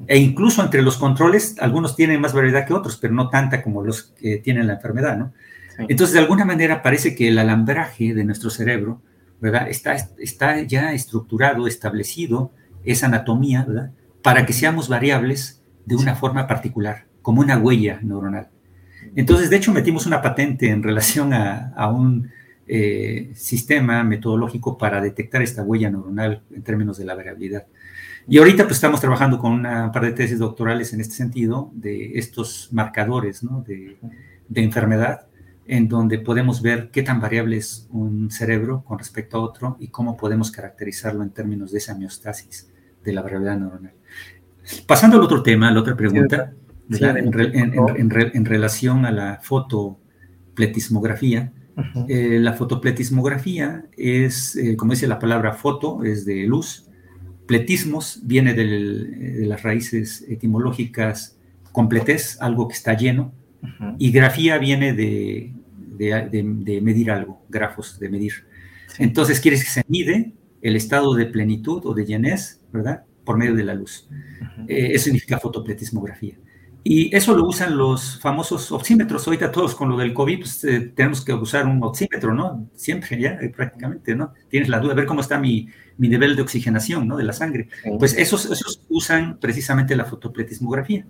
E 0.07 0.19
incluso 0.19 0.63
entre 0.63 0.83
los 0.83 0.97
controles, 0.97 1.57
algunos 1.61 1.95
tienen 1.95 2.21
más 2.21 2.33
variedad 2.33 2.67
que 2.67 2.75
otros, 2.75 2.97
pero 2.97 3.13
no 3.15 3.29
tanta 3.29 3.63
como 3.63 3.83
los 3.83 4.03
que 4.03 4.39
tienen 4.39 4.67
la 4.67 4.75
enfermedad, 4.75 5.17
¿no? 5.19 5.33
Entonces, 5.89 6.13
de 6.15 6.21
alguna 6.21 6.45
manera 6.45 6.83
parece 6.83 7.15
que 7.15 7.29
el 7.29 7.39
alambraje 7.39 8.15
de 8.15 8.25
nuestro 8.25 8.51
cerebro, 8.51 9.01
¿verdad? 9.41 9.69
Está, 9.69 9.97
está 10.19 10.61
ya 10.63 10.93
estructurado, 10.93 11.67
establecido, 11.67 12.53
esa 12.85 13.07
anatomía, 13.07 13.65
¿verdad? 13.65 13.93
Para 14.23 14.45
que 14.45 14.53
seamos 14.53 14.89
variables 14.89 15.63
de 15.87 15.97
una 15.97 16.15
forma 16.15 16.47
particular, 16.47 17.07
como 17.23 17.41
una 17.41 17.59
huella 17.59 18.01
neuronal. 18.03 18.49
Entonces, 19.17 19.51
de 19.51 19.57
hecho, 19.57 19.73
metimos 19.73 20.07
una 20.07 20.23
patente 20.23 20.69
en 20.69 20.83
relación 20.83 21.33
a, 21.33 21.89
un 21.89 22.31
eh, 22.67 23.31
sistema 23.35 24.05
metodológico 24.05 24.77
para 24.79 25.01
detectar 25.01 25.43
esta 25.43 25.63
huella 25.63 25.91
neuronal 25.91 26.43
en 26.55 26.63
términos 26.63 26.99
de 26.99 27.05
la 27.05 27.15
variabilidad. 27.15 27.67
Y 28.31 28.39
ahorita 28.39 28.63
pues 28.63 28.77
estamos 28.77 29.01
trabajando 29.01 29.41
con 29.41 29.51
una 29.51 29.91
par 29.91 30.05
de 30.05 30.13
tesis 30.13 30.39
doctorales 30.39 30.93
en 30.93 31.01
este 31.01 31.17
sentido, 31.17 31.73
de 31.75 32.17
estos 32.17 32.69
marcadores 32.71 33.43
¿no? 33.43 33.65
de, 33.67 33.99
de, 34.49 34.63
enfermedad, 34.63 35.27
en 35.67 35.89
donde 35.89 36.21
podemos 36.21 36.63
ver 36.63 36.93
qué 36.93 37.03
tan 37.03 37.21
variable 37.21 37.57
es 37.57 37.89
un 37.91 38.31
cerebro 38.31 38.85
con 38.85 39.01
respecto 39.01 39.37
a 39.37 39.41
otro 39.41 39.77
y 39.81 39.89
cómo 39.89 40.17
podemos 40.17 40.53
caracterizarlo 40.53 41.25
en 41.25 41.31
términos 41.31 41.73
de 41.73 41.79
esa 41.79 41.95
homeostasis 41.95 42.71
de 43.03 43.13
la 43.13 43.23
variabilidad 43.23 43.59
neuronal. 43.59 43.95
Pasando 44.87 45.17
al 45.17 45.25
otro 45.25 45.43
tema, 45.43 45.67
a 45.67 45.73
la 45.73 45.81
otra 45.81 45.97
pregunta, 45.97 46.53
en, 46.89 48.45
relación 48.45 49.07
a 49.07 49.11
la 49.11 49.41
fotopletismografía, 49.43 51.53
eh, 52.07 52.39
la 52.39 52.53
fotopletismografía 52.53 53.87
es, 53.97 54.55
eh, 54.55 54.77
como 54.77 54.93
dice 54.93 55.09
la 55.09 55.19
palabra 55.19 55.55
foto, 55.55 56.05
es 56.05 56.25
de 56.25 56.45
luz, 56.45 56.87
Pletismos 57.51 58.21
viene 58.23 58.55
de 58.55 59.45
las 59.45 59.65
raíces 59.65 60.25
etimológicas 60.29 61.37
completez, 61.73 62.41
algo 62.41 62.69
que 62.69 62.75
está 62.75 62.97
lleno, 62.97 63.33
y 63.99 64.13
grafía 64.13 64.57
viene 64.57 64.93
de, 64.93 65.53
medir 66.81 67.11
algo, 67.11 67.43
grafos, 67.49 67.99
de 67.99 68.09
medir. 68.09 68.35
Entonces, 68.99 69.41
quieres 69.41 69.65
que 69.65 69.71
se 69.71 69.83
mide 69.89 70.33
el 70.63 70.77
estado 70.77 71.13
de 71.15 71.27
plenitud 71.27 71.85
o 71.87 71.93
de 71.93 72.07
llenez, 72.07 72.61
¿verdad? 72.73 73.03
Por 73.25 73.37
medio 73.37 73.57
de 73.57 73.65
la 73.65 73.75
luz. 73.75 74.09
Eh, 74.69 74.91
eso 74.93 75.07
significa 75.07 75.41
fotopletismografía. 75.41 76.37
Y 76.83 77.15
eso 77.15 77.37
lo 77.37 77.45
usan 77.45 77.77
los 77.77 78.19
famosos 78.21 78.73
oxímetros. 78.73 79.27
Ahorita 79.27 79.53
todos 79.53 79.75
con 79.75 79.91
lo 79.91 79.97
del 79.99 80.15
COVID 80.15 80.39
pues, 80.39 80.65
eh, 80.65 80.93
tenemos 80.95 81.23
que 81.23 81.35
usar 81.35 81.67
un 81.67 81.83
oxímetro, 81.83 82.35
¿no? 82.35 82.69
Siempre 82.75 83.21
ya, 83.21 83.33
eh, 83.41 83.51
prácticamente, 83.51 84.15
¿no? 84.15 84.33
Tienes 84.49 84.69
la 84.69 84.81
duda, 84.81 84.91
de 84.91 84.97
ver 84.97 85.07
cómo 85.07 85.21
está 85.21 85.39
mi, 85.39 85.69
mi 85.99 86.09
nivel 86.09 86.37
de 86.37 86.43
oxigenación, 86.43 87.07
¿no? 87.07 87.17
De 87.17 87.25
la 87.25 87.35
sangre. 87.35 87.69
Pues 87.99 88.17
esos, 88.17 88.47
esos 88.47 88.83
usan 88.89 89.39
precisamente 89.39 89.95
la 89.95 90.07
fotopletismografía, 90.07 91.05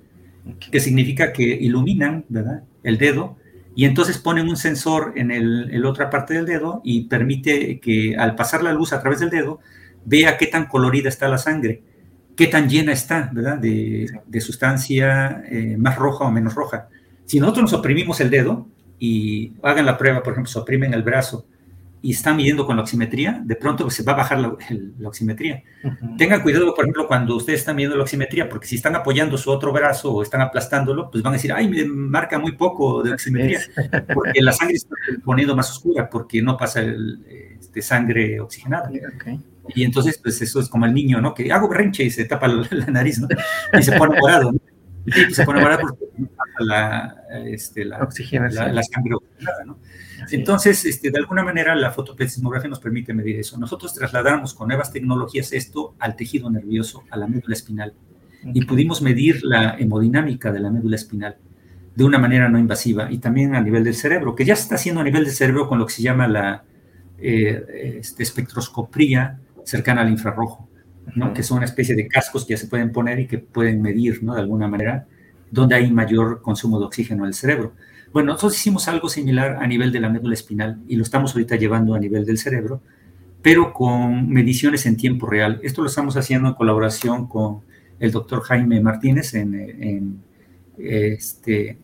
que 0.72 0.80
significa 0.80 1.32
que 1.32 1.44
iluminan, 1.44 2.24
¿verdad? 2.28 2.64
El 2.82 2.98
dedo 2.98 3.36
y 3.74 3.84
entonces 3.84 4.18
ponen 4.18 4.48
un 4.48 4.56
sensor 4.56 5.12
en, 5.16 5.30
el, 5.30 5.70
en 5.72 5.82
la 5.82 5.88
otra 5.88 6.10
parte 6.10 6.34
del 6.34 6.46
dedo 6.46 6.80
y 6.84 7.02
permite 7.02 7.78
que 7.80 8.16
al 8.16 8.34
pasar 8.34 8.62
la 8.62 8.72
luz 8.72 8.92
a 8.92 9.00
través 9.00 9.20
del 9.20 9.30
dedo 9.30 9.60
vea 10.04 10.36
qué 10.36 10.46
tan 10.46 10.66
colorida 10.66 11.08
está 11.08 11.28
la 11.28 11.38
sangre 11.38 11.82
qué 12.40 12.46
tan 12.46 12.70
llena 12.70 12.92
está, 12.92 13.28
¿verdad? 13.34 13.58
De, 13.58 14.40
sustancia 14.40 15.44
eh, 15.50 15.76
más 15.76 15.96
roja 15.96 16.24
o 16.24 16.30
menos 16.32 16.54
roja. 16.54 16.88
Si 17.26 17.38
nosotros 17.38 17.64
nos 17.64 17.74
oprimimos 17.74 18.18
el 18.22 18.30
dedo 18.30 18.66
y 18.98 19.52
hagan 19.62 19.84
la 19.84 19.98
prueba, 19.98 20.22
por 20.22 20.32
ejemplo, 20.32 20.50
se 20.50 20.58
oprimen 20.58 20.94
el 20.94 21.02
brazo 21.02 21.44
y 22.00 22.12
están 22.12 22.38
midiendo 22.38 22.64
con 22.64 22.76
la 22.76 22.82
oximetría, 22.82 23.42
de 23.44 23.56
pronto 23.56 23.90
se 23.90 24.02
va 24.04 24.14
a 24.14 24.16
bajar 24.16 24.38
la, 24.38 24.56
oximetría. 25.06 25.62
Tengan 26.16 26.40
cuidado, 26.40 26.74
por 26.74 26.86
ejemplo, 26.86 27.06
cuando 27.06 27.36
ustedes 27.36 27.60
están 27.60 27.76
midiendo 27.76 27.98
la 27.98 28.04
oximetría, 28.04 28.48
porque 28.48 28.66
si 28.66 28.76
están 28.76 28.96
apoyando 28.96 29.36
su 29.36 29.50
otro 29.50 29.70
brazo 29.70 30.10
o 30.10 30.22
están 30.22 30.40
aplastándolo, 30.40 31.10
pues 31.10 31.22
van 31.22 31.34
a 31.34 31.36
decir, 31.36 31.52
ay, 31.52 31.68
me 31.68 31.84
marca 31.84 32.38
muy 32.38 32.52
poco 32.52 33.02
de 33.02 33.12
oximetría, 33.12 33.60
porque 34.14 34.40
la 34.40 34.52
sangre 34.52 34.76
está 34.76 34.94
poniendo 35.26 35.54
más 35.54 35.70
oscura, 35.72 36.08
porque 36.08 36.40
no 36.40 36.56
pasa 36.56 36.80
el, 36.80 37.22
este, 37.60 37.82
sangre 37.82 38.40
oxigenada. 38.40 38.90
Okay. 39.16 39.38
Y 39.74 39.84
entonces, 39.84 40.18
pues 40.22 40.40
eso 40.42 40.60
es 40.60 40.68
como 40.68 40.86
el 40.86 40.94
niño, 40.94 41.20
¿no? 41.20 41.34
Que 41.34 41.52
hago 41.52 41.68
berrinche 41.68 42.04
y 42.04 42.10
se 42.10 42.24
tapa 42.24 42.48
la, 42.48 42.86
nariz, 42.86 43.18
¿no? 43.20 43.28
Y 43.78 43.82
se 43.82 43.92
pone 43.92 44.18
morado, 44.20 44.52
¿no? 44.52 44.60
Y 45.06 45.10
pues, 45.12 45.36
se 45.36 45.44
pone 45.44 45.60
morado 45.60 45.82
porque 45.88 46.04
la, 46.60 47.16
este, 47.46 47.84
la, 47.84 47.98
la, 47.98 48.72
la, 48.72 48.82
sangre 48.82 49.14
oxigenada, 49.14 49.64
¿no? 49.64 49.78
Entonces, 50.30 50.84
este, 50.84 51.10
de 51.10 51.18
alguna 51.18 51.42
manera, 51.42 51.74
la 51.74 51.90
fotopletismografía 51.90 52.68
nos 52.68 52.80
permite 52.80 53.14
medir 53.14 53.38
eso. 53.38 53.58
Nosotros 53.58 53.94
trasladamos 53.94 54.54
con 54.54 54.68
nuevas 54.68 54.92
tecnologías 54.92 55.52
esto 55.52 55.94
al 55.98 56.16
tejido 56.16 56.50
nervioso, 56.50 57.04
a 57.10 57.16
la 57.16 57.26
médula 57.26 57.54
espinal, 57.54 57.94
y 58.42 58.64
pudimos 58.64 59.02
medir 59.02 59.42
la 59.44 59.76
hemodinámica 59.78 60.52
de 60.52 60.60
la 60.60 60.70
médula 60.70 60.96
espinal 60.96 61.36
de 61.94 62.04
una 62.04 62.18
manera 62.18 62.48
no 62.48 62.58
invasiva 62.58 63.10
y 63.10 63.18
también 63.18 63.54
a 63.54 63.60
nivel 63.60 63.84
del 63.84 63.94
cerebro, 63.94 64.34
que 64.34 64.44
ya 64.44 64.56
se 64.56 64.62
está 64.62 64.76
haciendo 64.76 65.00
a 65.00 65.04
nivel 65.04 65.24
del 65.24 65.34
cerebro 65.34 65.68
con 65.68 65.78
lo 65.78 65.86
que 65.86 65.92
se 65.92 66.02
llama 66.02 66.28
la 66.28 66.64
eh, 67.18 67.98
este, 67.98 68.22
espectroscopía 68.22 69.38
cercana 69.64 70.02
al 70.02 70.10
infrarrojo. 70.10 70.70
¿no? 71.14 71.32
que 71.32 71.42
son 71.42 71.58
una 71.58 71.66
especie 71.66 71.94
de 71.94 72.08
cascos 72.08 72.44
que 72.44 72.54
ya 72.54 72.56
se 72.56 72.66
pueden 72.66 72.92
poner 72.92 73.20
y 73.20 73.26
que 73.26 73.38
pueden 73.38 73.82
medir 73.82 74.22
¿no? 74.22 74.34
de 74.34 74.40
alguna 74.40 74.68
manera 74.68 75.06
dónde 75.50 75.74
hay 75.74 75.90
mayor 75.90 76.42
consumo 76.42 76.78
de 76.78 76.86
oxígeno 76.86 77.24
en 77.24 77.28
el 77.28 77.34
cerebro. 77.34 77.72
Bueno, 78.12 78.32
nosotros 78.32 78.56
hicimos 78.56 78.88
algo 78.88 79.08
similar 79.08 79.58
a 79.60 79.66
nivel 79.66 79.92
de 79.92 80.00
la 80.00 80.08
médula 80.08 80.34
espinal 80.34 80.80
y 80.88 80.96
lo 80.96 81.02
estamos 81.02 81.32
ahorita 81.32 81.56
llevando 81.56 81.94
a 81.94 81.98
nivel 81.98 82.24
del 82.24 82.38
cerebro, 82.38 82.82
pero 83.42 83.72
con 83.72 84.28
mediciones 84.28 84.86
en 84.86 84.96
tiempo 84.96 85.26
real. 85.26 85.60
Esto 85.62 85.82
lo 85.82 85.88
estamos 85.88 86.16
haciendo 86.16 86.48
en 86.48 86.54
colaboración 86.54 87.26
con 87.26 87.60
el 87.98 88.10
doctor 88.10 88.42
Jaime 88.42 88.80
Martínez 88.80 89.34
en, 89.34 90.22
este 90.78 91.78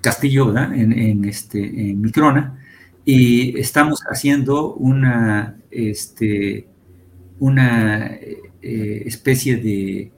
Castillo, 0.00 0.54
En, 0.56 1.24
este, 1.24 1.58
en 1.58 2.00
Microna, 2.00 2.58
y 3.04 3.58
estamos 3.58 4.02
haciendo 4.08 4.74
una, 4.74 5.56
este, 5.70 6.66
una 7.38 8.06
eh, 8.06 9.02
especie 9.06 9.56
de 9.56 10.12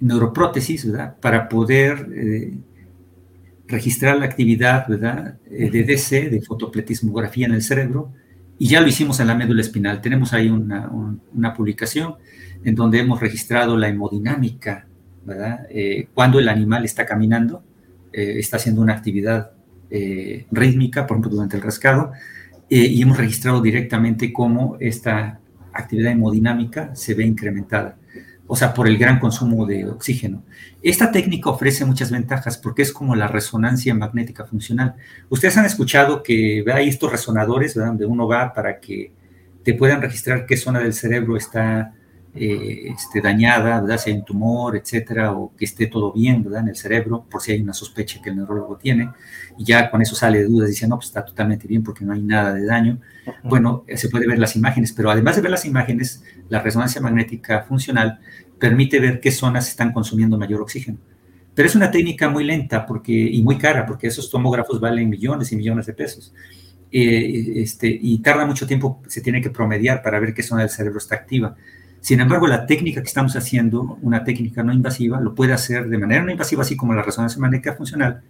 neuroprótesis, 0.00 0.90
¿verdad? 0.90 1.16
Para 1.20 1.48
poder 1.48 2.08
eh, 2.14 2.54
registrar 3.66 4.18
la 4.18 4.26
actividad, 4.26 4.86
¿verdad? 4.88 5.38
Eh, 5.50 5.70
de 5.70 5.84
DC, 5.84 6.28
de 6.30 6.40
fotopletismografía 6.42 7.46
en 7.46 7.54
el 7.54 7.62
cerebro, 7.62 8.12
y 8.58 8.68
ya 8.68 8.80
lo 8.80 8.88
hicimos 8.88 9.20
en 9.20 9.26
la 9.26 9.34
médula 9.34 9.60
espinal. 9.60 10.00
Tenemos 10.00 10.32
ahí 10.32 10.48
una, 10.48 10.90
una 11.34 11.52
publicación 11.54 12.14
en 12.64 12.74
donde 12.74 13.00
hemos 13.00 13.20
registrado 13.20 13.76
la 13.76 13.88
hemodinámica, 13.88 14.86
¿verdad? 15.24 15.66
Eh, 15.70 16.08
cuando 16.14 16.38
el 16.38 16.48
animal 16.48 16.84
está 16.84 17.04
caminando, 17.04 17.62
está 18.12 18.56
haciendo 18.56 18.80
una 18.80 18.94
actividad 18.94 19.50
rítmica, 20.50 21.06
por 21.06 21.16
ejemplo, 21.16 21.32
durante 21.32 21.56
el 21.56 21.62
rascado, 21.62 22.12
y 22.66 23.02
hemos 23.02 23.18
registrado 23.18 23.60
directamente 23.60 24.32
cómo 24.32 24.78
esta 24.80 25.38
actividad 25.76 26.12
hemodinámica 26.12 26.94
se 26.94 27.14
ve 27.14 27.24
incrementada 27.24 27.96
o 28.46 28.56
sea, 28.56 28.74
por 28.74 28.86
el 28.86 28.96
gran 28.96 29.18
consumo 29.18 29.66
de 29.66 29.86
oxígeno. 29.86 30.44
Esta 30.82 31.10
técnica 31.10 31.50
ofrece 31.50 31.84
muchas 31.84 32.10
ventajas 32.10 32.58
porque 32.58 32.82
es 32.82 32.92
como 32.92 33.16
la 33.16 33.28
resonancia 33.28 33.94
magnética 33.94 34.44
funcional. 34.44 34.94
Ustedes 35.28 35.56
han 35.56 35.64
escuchado 35.64 36.22
que 36.22 36.64
hay 36.72 36.88
estos 36.88 37.10
resonadores 37.10 37.74
donde 37.74 38.06
uno 38.06 38.28
va 38.28 38.52
para 38.52 38.78
que 38.80 39.12
te 39.64 39.74
puedan 39.74 40.00
registrar 40.00 40.46
qué 40.46 40.56
zona 40.56 40.78
del 40.78 40.92
cerebro 40.92 41.36
está 41.36 41.94
eh, 42.36 42.92
este, 42.92 43.20
dañada, 43.20 43.80
¿verdad? 43.80 43.98
si 43.98 44.10
hay 44.10 44.16
un 44.16 44.24
tumor, 44.24 44.76
etcétera, 44.76 45.32
o 45.32 45.52
que 45.56 45.64
esté 45.64 45.86
todo 45.86 46.12
bien 46.12 46.42
¿verdad? 46.42 46.62
en 46.62 46.68
el 46.68 46.76
cerebro, 46.76 47.24
por 47.30 47.40
si 47.42 47.52
hay 47.52 47.62
una 47.62 47.72
sospecha 47.72 48.20
que 48.22 48.30
el 48.30 48.36
neurólogo 48.36 48.76
tiene, 48.76 49.10
y 49.58 49.64
ya 49.64 49.90
con 49.90 50.02
eso 50.02 50.14
sale 50.14 50.38
de 50.38 50.44
dudas, 50.44 50.68
dice, 50.68 50.86
no, 50.86 50.96
pues 50.96 51.08
está 51.08 51.24
totalmente 51.24 51.66
bien 51.66 51.82
porque 51.82 52.04
no 52.04 52.12
hay 52.12 52.22
nada 52.22 52.54
de 52.54 52.64
daño. 52.64 52.98
Bueno, 53.42 53.84
eh, 53.86 53.96
se 53.96 54.08
puede 54.08 54.26
ver 54.26 54.38
las 54.38 54.54
imágenes, 54.56 54.92
pero 54.92 55.10
además 55.10 55.36
de 55.36 55.42
ver 55.42 55.50
las 55.50 55.64
imágenes, 55.64 56.22
la 56.48 56.60
resonancia 56.60 57.00
magnética 57.00 57.62
funcional 57.62 58.20
permite 58.58 59.00
ver 59.00 59.20
qué 59.20 59.30
zonas 59.30 59.68
están 59.68 59.92
consumiendo 59.92 60.38
mayor 60.38 60.60
oxígeno. 60.60 60.98
Pero 61.54 61.68
es 61.68 61.74
una 61.74 61.90
técnica 61.90 62.28
muy 62.28 62.44
lenta 62.44 62.84
porque, 62.84 63.12
y 63.12 63.42
muy 63.42 63.56
cara, 63.56 63.86
porque 63.86 64.08
esos 64.08 64.30
tomógrafos 64.30 64.78
valen 64.78 65.08
millones 65.08 65.50
y 65.52 65.56
millones 65.56 65.86
de 65.86 65.94
pesos. 65.94 66.34
Eh, 66.92 67.62
este, 67.62 67.88
y 67.88 68.18
tarda 68.18 68.46
mucho 68.46 68.66
tiempo, 68.66 69.02
se 69.06 69.20
tiene 69.20 69.40
que 69.40 69.50
promediar 69.50 70.02
para 70.02 70.20
ver 70.20 70.34
qué 70.34 70.42
zona 70.42 70.62
del 70.62 70.70
cerebro 70.70 70.98
está 70.98 71.14
activa. 71.14 71.56
Sin 72.06 72.20
embargo, 72.20 72.46
la 72.46 72.66
técnica 72.66 73.02
que 73.02 73.08
estamos 73.08 73.34
haciendo, 73.34 73.98
una 74.00 74.22
técnica 74.22 74.62
no 74.62 74.72
invasiva, 74.72 75.20
lo 75.20 75.34
puede 75.34 75.52
hacer 75.52 75.88
de 75.88 75.98
manera 75.98 76.22
no 76.22 76.30
invasiva, 76.30 76.62
así 76.62 76.76
como 76.76 76.94
la 76.94 77.02
resonancia 77.02 77.40
magnética 77.40 77.74
funcional, 77.74 78.22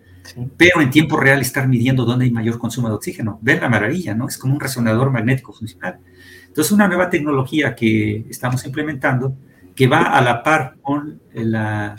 pero 0.57 0.81
en 0.81 0.89
tiempo 0.89 1.21
real 1.21 1.43
estar 1.43 1.69
midiendo 1.69 2.07
dónde 2.07 2.25
hay 2.25 2.31
mayor 2.31 2.59
consumo 2.59 2.89
de 2.89 2.95
oxígeno. 2.95 3.39
Ven 3.43 3.61
la 3.61 3.69
maravilla, 3.69 4.15
¿no? 4.15 4.29
Es 4.29 4.39
como 4.39 4.55
un 4.55 4.61
resonador 4.61 5.11
magnético 5.11 5.53
funcional. 5.53 5.99
Entonces, 6.47 6.73
una 6.73 6.89
nueva 6.89 7.11
tecnología 7.11 7.75
que 7.75 8.25
estamos 8.31 8.65
implementando 8.65 9.37
que 9.75 9.87
va 9.89 10.05
a 10.05 10.23
la 10.23 10.43
par 10.43 10.77
con 10.81 11.21
la, 11.35 11.97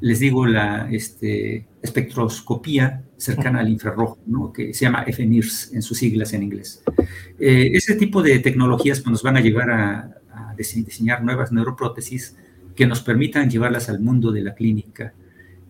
les 0.00 0.18
digo, 0.18 0.46
la 0.46 0.88
este, 0.90 1.68
espectroscopía 1.80 3.04
cercana 3.16 3.60
al 3.60 3.68
infrarrojo, 3.68 4.18
¿no? 4.26 4.52
que 4.52 4.74
se 4.74 4.84
llama 4.84 5.04
FMIRS 5.04 5.74
en 5.74 5.82
sus 5.82 5.96
siglas 5.96 6.32
en 6.32 6.42
inglés. 6.42 6.82
Eh, 7.38 7.70
ese 7.72 7.94
tipo 7.94 8.20
de 8.20 8.40
tecnologías 8.40 8.98
pues, 8.98 9.12
nos 9.12 9.22
van 9.22 9.36
a 9.36 9.40
llevar 9.40 9.70
a, 9.70 10.19
diseñar 10.62 11.22
nuevas 11.22 11.52
neuroprótesis 11.52 12.36
que 12.74 12.86
nos 12.86 13.02
permitan 13.02 13.50
llevarlas 13.50 13.88
al 13.88 14.00
mundo 14.00 14.32
de 14.32 14.42
la 14.42 14.54
clínica 14.54 15.12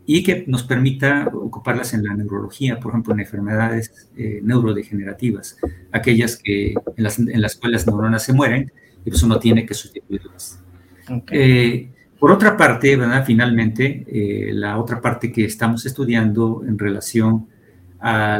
y 0.07 0.23
que 0.23 0.45
nos 0.47 0.65
permita 0.65 1.31
ocuparlas 1.33 1.95
en 1.95 2.05
la 2.05 2.15
neurología, 2.15 2.81
por 2.81 2.93
ejemplo, 2.93 3.15
en 3.15 3.21
enfermedades 3.21 4.09
eh, 4.17 4.41
neurodegenerativas, 4.43 5.57
aquellas 5.93 6.37
que 6.37 6.71
en 6.73 7.05
las, 7.05 7.19
en 7.19 7.41
las, 7.41 7.57
cuales 7.57 7.87
las 7.87 7.87
neuronas 7.87 8.25
se 8.25 8.33
mueren 8.33 8.73
y 9.05 9.11
pues 9.11 9.23
uno 9.23 9.39
tiene 9.39 9.65
que 9.65 9.75
sustituirlas. 9.75 10.63
Eh, 11.31 11.91
por 12.19 12.31
otra 12.31 12.57
parte, 12.57 12.97
¿verdad? 12.97 13.25
finalmente, 13.25 14.05
eh, 14.07 14.53
la 14.53 14.79
otra 14.79 15.01
parte 15.01 15.33
que 15.33 15.45
estamos 15.45 15.87
estudiando 15.87 16.63
en 16.67 16.79
relación 16.79 17.47
a 17.99 18.39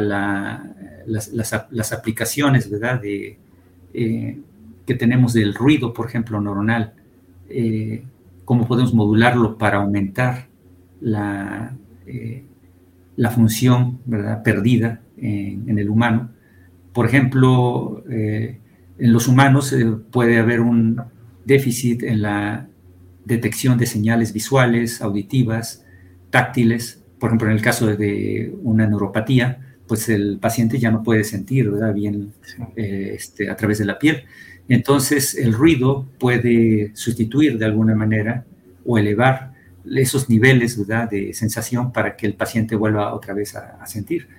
las, 1.05 1.93
aplicaciones 1.93 2.69
¿verdad? 2.69 3.01
De, 3.01 3.39
que 4.91 4.97
tenemos 4.97 5.31
del 5.31 5.53
ruido, 5.53 5.93
por 5.93 6.05
ejemplo, 6.05 6.41
neuronal, 6.41 6.93
eh, 7.47 8.03
cómo 8.43 8.67
podemos 8.67 8.93
modularlo 8.93 9.57
para 9.57 9.77
aumentar 9.77 10.49
la, 10.99 11.77
eh, 12.05 12.43
la 13.15 13.29
función 13.29 13.99
¿verdad? 14.03 14.43
perdida 14.43 14.99
en, 15.15 15.79
el 15.79 15.89
humano. 15.89 16.31
Por 16.91 17.05
ejemplo, 17.05 18.03
eh, 18.09 18.59
en 18.99 19.13
los 19.13 19.29
humanos 19.29 19.73
puede 20.11 20.39
haber 20.39 20.59
un 20.59 21.01
déficit 21.45 22.03
en 22.03 22.21
la 22.21 22.67
detección 23.23 23.77
de 23.77 23.85
señales 23.85 24.33
visuales, 24.33 25.01
auditivas, 25.01 25.85
táctiles. 26.31 27.01
Por 27.17 27.29
ejemplo, 27.29 27.47
en 27.47 27.53
el 27.53 27.61
caso 27.61 27.87
de 27.87 28.53
una 28.61 28.85
neuropatía, 28.87 29.77
pues 29.87 30.09
el 30.09 30.37
paciente 30.37 30.79
ya 30.79 30.91
no 30.91 31.01
puede 31.01 31.23
sentir 31.23 31.69
¿verdad? 31.69 31.93
bien 31.93 32.33
este, 32.75 33.49
a 33.49 33.55
través 33.55 33.77
de 33.77 33.85
la 33.85 33.97
piel. 33.97 34.25
Entonces, 34.73 35.35
el 35.35 35.51
ruido 35.51 36.07
puede 36.17 36.91
sustituir 36.93 37.57
de 37.57 37.65
alguna 37.65 37.93
manera 37.93 38.45
o 38.85 38.97
elevar 38.97 39.51
esos 39.85 40.29
niveles 40.29 40.77
de 40.87 41.33
sensación 41.33 41.91
para 41.91 42.15
que 42.15 42.25
el 42.25 42.35
paciente 42.35 42.77
vuelva 42.77 43.13
otra 43.13 43.33
vez 43.33 43.53
a, 43.53 43.85
sentir. 43.85 44.29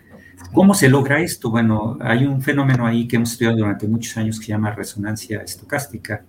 ¿Cómo 0.54 0.72
se 0.72 0.88
logra 0.88 1.20
esto? 1.20 1.50
Bueno, 1.50 1.98
hay 2.00 2.24
un 2.24 2.40
fenómeno 2.40 2.86
ahí 2.86 3.06
que 3.06 3.16
hemos 3.16 3.32
estudiado 3.32 3.58
durante 3.58 3.86
muchos 3.86 4.16
años 4.16 4.38
que 4.38 4.46
se 4.46 4.52
llama 4.52 4.70
resonancia 4.70 5.42
estocástica, 5.42 6.24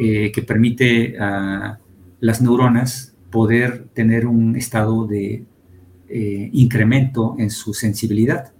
eh, 0.00 0.30
que 0.30 0.42
permite 0.42 1.18
a 1.18 1.80
las 2.20 2.40
neuronas 2.40 3.16
poder 3.32 3.88
tener 3.92 4.28
un 4.28 4.54
estado 4.54 5.04
de 5.04 5.44
eh, 6.08 6.50
incremento 6.52 7.34
en 7.40 7.50
su 7.50 7.74
sensibilidad. 7.74 8.52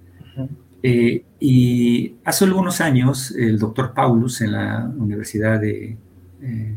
Eh, 0.88 1.24
y 1.40 2.14
hace 2.24 2.44
algunos 2.44 2.80
años, 2.80 3.32
el 3.32 3.58
doctor 3.58 3.92
Paulus 3.92 4.40
en 4.40 4.52
la 4.52 4.88
Universidad 4.96 5.58
de, 5.60 5.96
eh, 6.40 6.74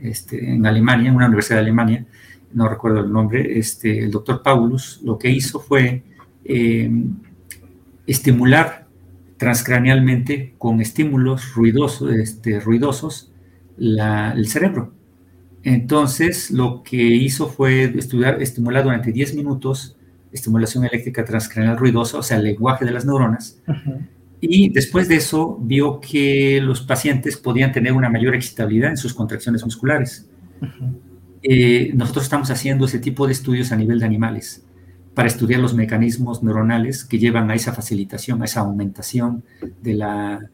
este, 0.00 0.54
en 0.54 0.64
Alemania, 0.64 1.12
una 1.12 1.26
universidad 1.26 1.56
de 1.56 1.62
Alemania, 1.62 2.06
no 2.52 2.68
recuerdo 2.68 3.00
el 3.00 3.12
nombre, 3.12 3.58
este, 3.58 3.98
el 3.98 4.12
doctor 4.12 4.44
Paulus 4.44 5.00
lo 5.02 5.18
que 5.18 5.28
hizo 5.28 5.58
fue 5.58 6.04
em, 6.44 7.16
estimular 8.06 8.86
transcranealmente 9.38 10.54
con 10.56 10.80
estímulos 10.80 11.52
ruidosos, 11.56 12.12
este, 12.12 12.60
ruidosos 12.60 13.32
el 13.76 14.46
cerebro. 14.46 14.92
Entonces, 15.64 16.52
lo 16.52 16.84
que 16.84 17.02
hizo 17.02 17.48
fue 17.48 17.92
estudiar, 17.98 18.40
estimular 18.40 18.84
durante 18.84 19.10
10 19.10 19.34
minutos 19.34 19.96
estimulación 20.32 20.84
eléctrica 20.84 21.24
transcranial 21.24 21.76
ruidosa, 21.76 22.18
o 22.18 22.22
sea, 22.22 22.38
el 22.38 22.44
lenguaje 22.44 22.84
de 22.84 22.92
las 22.92 23.04
neuronas. 23.04 23.60
Y 24.40 24.70
después 24.70 25.08
de 25.08 25.16
eso 25.16 25.58
vio 25.60 26.00
que 26.00 26.60
los 26.60 26.80
pacientes 26.80 27.36
podían 27.36 27.70
tener 27.70 27.92
una 27.92 28.08
mayor 28.08 28.34
excitabilidad 28.34 28.90
en 28.90 28.96
sus 28.96 29.14
contracciones 29.14 29.64
musculares. 29.64 30.28
Eh, 31.42 31.92
nosotros 31.94 32.24
estamos 32.24 32.50
haciendo 32.50 32.86
ese 32.86 32.98
tipo 32.98 33.26
de 33.26 33.32
estudios 33.32 33.72
a 33.72 33.76
nivel 33.76 34.00
de 34.00 34.06
animales 34.06 34.64
para 35.14 35.28
estudiar 35.28 35.60
los 35.60 35.74
mecanismos 35.74 36.42
neuronales 36.42 37.04
que 37.04 37.18
llevan 37.18 37.50
a 37.50 37.54
esa 37.54 37.72
facilitación, 37.72 38.42
a 38.42 38.46
esa 38.46 38.60
aumentación 38.60 39.44
de 39.82 39.94
la, 39.94 40.50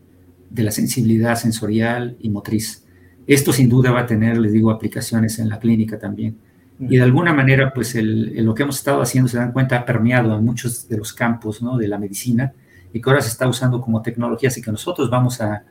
de 0.50 0.62
la 0.62 0.70
sensibilidad 0.70 1.36
sensorial 1.36 2.16
y 2.20 2.30
motriz. 2.30 2.84
Esto 3.26 3.52
sin 3.52 3.68
duda 3.68 3.90
va 3.90 4.00
a 4.00 4.06
tener, 4.06 4.38
les 4.38 4.52
digo, 4.52 4.70
aplicaciones 4.70 5.38
en 5.38 5.48
la 5.48 5.58
clínica 5.58 5.98
también. 5.98 6.38
Y 6.80 6.96
de 6.96 7.02
alguna 7.02 7.32
manera, 7.32 7.72
pues 7.74 7.96
lo 7.96 8.54
que 8.54 8.62
hemos 8.62 8.76
estado 8.76 9.02
haciendo, 9.02 9.28
se 9.28 9.36
dan 9.36 9.52
cuenta, 9.52 9.78
ha 9.78 9.84
permeado 9.84 10.36
en 10.36 10.44
muchos 10.44 10.88
de 10.88 10.96
los 10.96 11.12
campos 11.12 11.60
¿no? 11.60 11.76
de 11.76 11.88
la 11.88 11.98
medicina 11.98 12.52
y 12.92 13.00
que 13.00 13.10
ahora 13.10 13.20
se 13.20 13.28
está 13.28 13.48
usando 13.48 13.80
como 13.80 14.00
tecnología, 14.00 14.48
así 14.48 14.62
que 14.62 14.70
nosotros 14.70 15.10
vamos 15.10 15.40
a, 15.40 15.64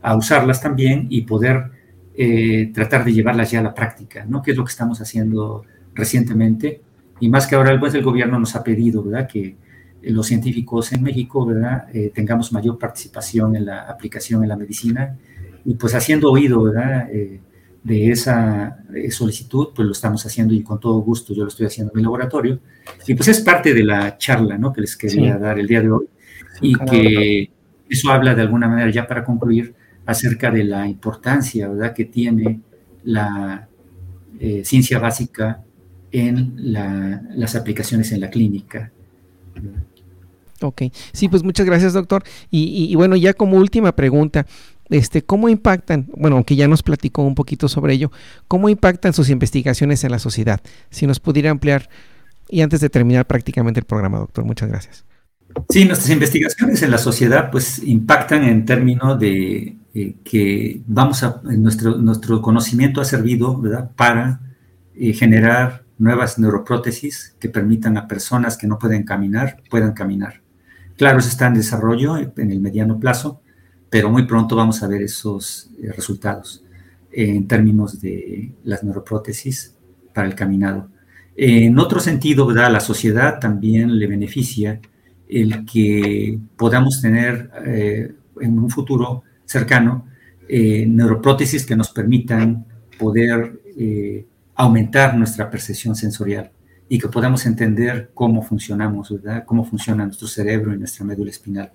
a 0.00 0.16
usarlas 0.16 0.60
también 0.60 1.06
y 1.10 1.22
poder 1.22 1.64
eh, 2.14 2.70
tratar 2.74 3.04
de 3.04 3.12
llevarlas 3.12 3.50
ya 3.50 3.60
a 3.60 3.62
la 3.62 3.74
práctica, 3.74 4.24
¿no? 4.24 4.40
que 4.42 4.52
es 4.52 4.56
lo 4.56 4.64
que 4.64 4.70
estamos 4.70 5.00
haciendo 5.00 5.64
recientemente. 5.94 6.80
Y 7.20 7.28
más 7.28 7.46
que 7.46 7.54
ahora, 7.54 7.78
pues, 7.78 7.94
el 7.94 8.02
gobierno 8.02 8.38
nos 8.38 8.54
ha 8.56 8.62
pedido, 8.64 9.02
¿verdad?, 9.02 9.28
que 9.28 9.56
los 10.02 10.26
científicos 10.26 10.92
en 10.92 11.02
México, 11.02 11.46
¿verdad?, 11.46 11.86
eh, 11.92 12.10
tengamos 12.14 12.52
mayor 12.52 12.78
participación 12.78 13.54
en 13.56 13.66
la 13.66 13.82
aplicación 13.82 14.42
en 14.42 14.48
la 14.48 14.56
medicina 14.56 15.16
y 15.64 15.74
pues 15.74 15.94
haciendo 15.94 16.32
oído, 16.32 16.62
¿verdad?, 16.62 17.08
eh, 17.12 17.40
de 17.82 18.10
esa 18.10 18.78
solicitud, 19.10 19.68
pues 19.74 19.86
lo 19.86 19.92
estamos 19.92 20.24
haciendo 20.24 20.54
y 20.54 20.62
con 20.62 20.78
todo 20.78 21.00
gusto 21.00 21.34
yo 21.34 21.42
lo 21.42 21.48
estoy 21.48 21.66
haciendo 21.66 21.92
en 21.92 21.96
mi 21.96 22.02
laboratorio. 22.02 22.60
Y 23.06 23.14
pues 23.14 23.28
es 23.28 23.40
parte 23.40 23.74
de 23.74 23.82
la 23.82 24.16
charla 24.18 24.56
¿no? 24.56 24.72
que 24.72 24.82
les 24.82 24.96
quería 24.96 25.36
dar 25.36 25.58
el 25.58 25.66
día 25.66 25.80
de 25.80 25.90
hoy 25.90 26.06
y 26.60 26.74
que 26.74 27.50
eso 27.88 28.10
habla 28.10 28.34
de 28.34 28.42
alguna 28.42 28.68
manera, 28.68 28.90
ya 28.90 29.06
para 29.06 29.24
concluir, 29.24 29.74
acerca 30.06 30.50
de 30.50 30.64
la 30.64 30.86
importancia 30.86 31.68
¿verdad? 31.68 31.92
que 31.92 32.04
tiene 32.04 32.60
la 33.04 33.68
eh, 34.38 34.62
ciencia 34.64 34.98
básica 34.98 35.62
en 36.10 36.52
las 36.56 37.56
aplicaciones 37.56 38.12
en 38.12 38.20
la 38.20 38.30
clínica. 38.30 38.92
Ok, 40.60 40.82
sí, 41.12 41.28
pues 41.28 41.42
muchas 41.42 41.66
gracias, 41.66 41.92
doctor. 41.92 42.22
Y, 42.50 42.94
bueno, 42.94 43.16
ya 43.16 43.34
como 43.34 43.56
última 43.56 43.92
pregunta, 43.92 44.46
este, 44.92 45.22
¿cómo 45.22 45.48
impactan, 45.48 46.08
bueno, 46.16 46.36
aunque 46.36 46.56
ya 46.56 46.68
nos 46.68 46.82
platicó 46.82 47.22
un 47.22 47.34
poquito 47.34 47.68
sobre 47.68 47.94
ello, 47.94 48.10
cómo 48.48 48.68
impactan 48.68 49.12
sus 49.12 49.30
investigaciones 49.30 50.04
en 50.04 50.10
la 50.10 50.18
sociedad? 50.18 50.60
Si 50.90 51.06
nos 51.06 51.20
pudiera 51.20 51.50
ampliar, 51.50 51.88
y 52.48 52.60
antes 52.60 52.80
de 52.80 52.90
terminar 52.90 53.26
prácticamente 53.26 53.80
el 53.80 53.86
programa, 53.86 54.18
doctor, 54.18 54.44
muchas 54.44 54.68
gracias. 54.68 55.04
Sí, 55.68 55.84
nuestras 55.84 56.10
investigaciones 56.10 56.82
en 56.82 56.90
la 56.90 56.98
sociedad 56.98 57.50
pues 57.50 57.82
impactan 57.82 58.44
en 58.44 58.64
términos 58.64 59.18
de 59.18 59.76
eh, 59.94 60.16
que 60.24 60.80
vamos 60.86 61.22
a, 61.22 61.40
nuestro, 61.44 61.96
nuestro 61.98 62.40
conocimiento 62.40 63.00
ha 63.00 63.04
servido 63.04 63.60
para 63.94 64.40
eh, 64.94 65.12
generar 65.12 65.84
nuevas 65.98 66.38
neuroprótesis 66.38 67.36
que 67.38 67.48
permitan 67.48 67.96
a 67.96 68.08
personas 68.08 68.56
que 68.56 68.66
no 68.66 68.78
pueden 68.78 69.04
caminar, 69.04 69.62
puedan 69.70 69.92
caminar. 69.92 70.40
Claro, 70.96 71.18
eso 71.18 71.28
está 71.28 71.46
en 71.46 71.54
desarrollo 71.54 72.16
en 72.16 72.50
el 72.50 72.60
mediano 72.60 72.98
plazo, 72.98 73.40
pero 73.92 74.08
muy 74.08 74.22
pronto 74.22 74.56
vamos 74.56 74.82
a 74.82 74.88
ver 74.88 75.02
esos 75.02 75.70
eh, 75.78 75.92
resultados 75.92 76.64
en 77.12 77.46
términos 77.46 78.00
de 78.00 78.50
las 78.64 78.82
neuroprótesis 78.82 79.76
para 80.14 80.26
el 80.26 80.34
caminado. 80.34 80.88
En 81.36 81.78
otro 81.78 82.00
sentido, 82.00 82.46
¿verdad? 82.46 82.72
la 82.72 82.80
sociedad 82.80 83.38
también 83.38 83.98
le 83.98 84.06
beneficia 84.06 84.80
el 85.28 85.66
que 85.66 86.38
podamos 86.56 87.02
tener 87.02 87.50
eh, 87.66 88.14
en 88.40 88.58
un 88.58 88.70
futuro 88.70 89.24
cercano 89.44 90.06
eh, 90.48 90.86
neuroprótesis 90.86 91.66
que 91.66 91.76
nos 91.76 91.90
permitan 91.90 92.64
poder 92.98 93.60
aumentar 94.54 95.18
nuestra 95.18 95.50
percepción 95.50 95.94
sensorial 95.94 96.50
y 96.88 96.98
que 96.98 97.08
podamos 97.08 97.44
entender 97.44 98.10
cómo 98.14 98.42
funcionamos, 98.42 99.10
¿verdad? 99.10 99.44
Cómo 99.44 99.64
funciona 99.64 100.06
nuestro 100.06 100.28
cerebro 100.28 100.72
y 100.72 100.78
nuestra 100.78 101.04
médula 101.04 101.30
espinal. 101.30 101.72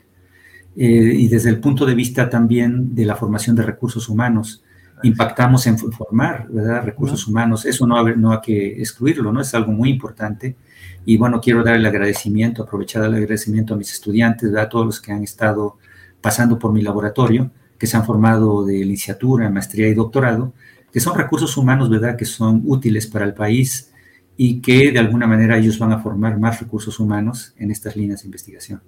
Eh, 0.80 1.14
y 1.16 1.28
desde 1.28 1.50
el 1.50 1.60
punto 1.60 1.88
de 1.88 1.96
vista 1.96 2.30
también 2.30 2.94
de 2.94 3.04
la 3.04 3.16
formación 3.16 3.56
de 3.56 3.64
recursos 3.64 4.08
humanos, 4.10 4.64
impactamos 5.02 5.66
en 5.66 5.78
formar, 5.78 6.48
¿verdad? 6.50 6.84
Recursos 6.84 7.28
humanos, 7.28 7.66
eso 7.66 7.88
no, 7.88 8.02
no 8.16 8.32
hay 8.32 8.42
que 8.42 8.80
excluirlo, 8.80 9.32
¿no? 9.32 9.42
Es 9.42 9.54
algo 9.56 9.72
muy 9.72 9.90
importante. 9.90 10.56
Y 11.04 11.18
bueno, 11.18 11.42
quiero 11.42 11.64
dar 11.64 11.76
el 11.76 11.86
agradecimiento, 11.86 12.64
aprovechar 12.64 13.04
el 13.06 13.16
agradecimiento 13.16 13.74
a 13.74 13.78
mis 13.78 13.92
estudiantes, 13.92 14.52
¿verdad? 14.52 14.66
A 14.66 14.70
todos 14.70 14.86
los 14.86 15.02
que 15.02 15.12
han 15.12 15.24
estado 15.24 15.78
pasando 16.22 16.60
por 16.60 16.72
mi 16.72 16.82
laboratorio, 16.82 17.50
que 17.80 17.88
se 17.88 17.98
han 17.98 18.06
formado 18.06 18.66
de 18.66 18.74
licenciatura, 18.86 19.50
maestría 19.50 19.88
y 19.88 19.96
doctorado, 19.96 20.54
que 20.92 21.00
son 21.00 21.18
recursos 21.18 21.58
humanos, 21.58 21.90
¿verdad? 21.90 22.16
Que 22.16 22.26
son 22.26 22.62
útiles 22.66 23.08
para 23.08 23.26
el 23.26 23.34
país 23.34 23.92
y 24.36 24.62
que 24.62 24.92
de 24.92 25.00
alguna 25.00 25.26
manera 25.26 25.58
ellos 25.58 25.80
van 25.80 25.92
a 25.92 26.00
formar 26.00 26.40
más 26.40 26.60
recursos 26.60 27.00
humanos 27.00 27.54
en 27.58 27.72
estas 27.72 27.96
líneas 27.96 28.22
de 28.22 28.28
investigación. 28.28 28.82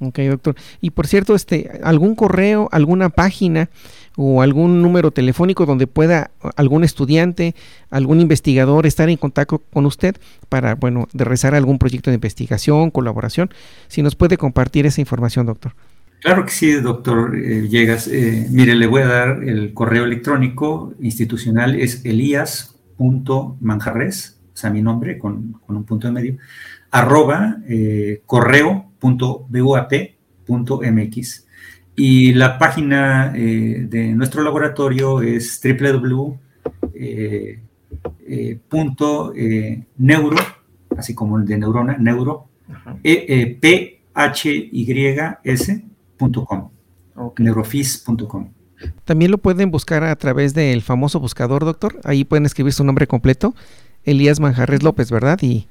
Ok, 0.00 0.18
doctor. 0.20 0.54
Y 0.80 0.90
por 0.90 1.06
cierto, 1.06 1.34
este, 1.34 1.80
algún 1.82 2.14
correo, 2.14 2.68
alguna 2.72 3.10
página 3.10 3.68
o 4.16 4.42
algún 4.42 4.82
número 4.82 5.10
telefónico 5.10 5.66
donde 5.66 5.86
pueda 5.86 6.30
algún 6.56 6.84
estudiante, 6.84 7.54
algún 7.90 8.20
investigador 8.20 8.86
estar 8.86 9.08
en 9.08 9.16
contacto 9.16 9.58
con 9.58 9.86
usted 9.86 10.16
para, 10.48 10.74
bueno, 10.74 11.08
de 11.12 11.24
rezar 11.24 11.54
algún 11.54 11.78
proyecto 11.78 12.10
de 12.10 12.16
investigación, 12.16 12.90
colaboración. 12.90 13.50
Si 13.88 14.02
nos 14.02 14.16
puede 14.16 14.36
compartir 14.36 14.86
esa 14.86 15.00
información, 15.00 15.46
doctor. 15.46 15.72
Claro 16.20 16.44
que 16.44 16.50
sí, 16.50 16.72
doctor 16.72 17.34
eh, 17.36 17.68
Llegas. 17.68 18.08
Eh, 18.08 18.46
mire, 18.50 18.74
le 18.74 18.86
voy 18.86 19.02
a 19.02 19.06
dar 19.06 19.44
el 19.44 19.72
correo 19.72 20.04
electrónico 20.04 20.92
institucional, 21.00 21.76
es 21.76 22.04
elías.manjarres 22.04 24.40
o 24.52 24.56
sea, 24.60 24.70
mi 24.70 24.82
nombre 24.82 25.18
con, 25.18 25.60
un 25.68 25.84
punto 25.84 26.06
de 26.06 26.12
medio, 26.12 26.36
arroba 26.90 27.58
eh, 27.66 28.22
correo.buap.mx. 29.00 31.46
Y 31.96 32.34
la 32.34 32.58
página 32.58 33.32
eh, 33.36 33.86
de 33.88 34.14
nuestro 34.14 34.42
laboratorio 34.42 35.22
es 35.22 35.60
www.neuro, 35.62 36.38
eh, 36.94 37.60
así 40.96 41.14
como 41.14 41.38
el 41.38 41.44
de 41.44 41.58
neurona, 41.58 41.98
neuro, 41.98 42.48
e, 43.02 43.58
phys.com, 43.60 43.90
neurofis.com. 47.38 48.52
También 49.04 49.30
lo 49.30 49.36
pueden 49.38 49.70
buscar 49.70 50.02
a 50.04 50.16
través 50.16 50.54
del 50.54 50.80
famoso 50.80 51.20
buscador, 51.20 51.66
doctor. 51.66 52.00
Ahí 52.04 52.24
pueden 52.24 52.46
escribir 52.46 52.72
su 52.72 52.82
nombre 52.82 53.06
completo 53.06 53.54
Elías 54.04 54.40
Manjarres 54.40 54.82
López, 54.82 55.10
¿verdad? 55.10 55.38
Y 55.42 55.66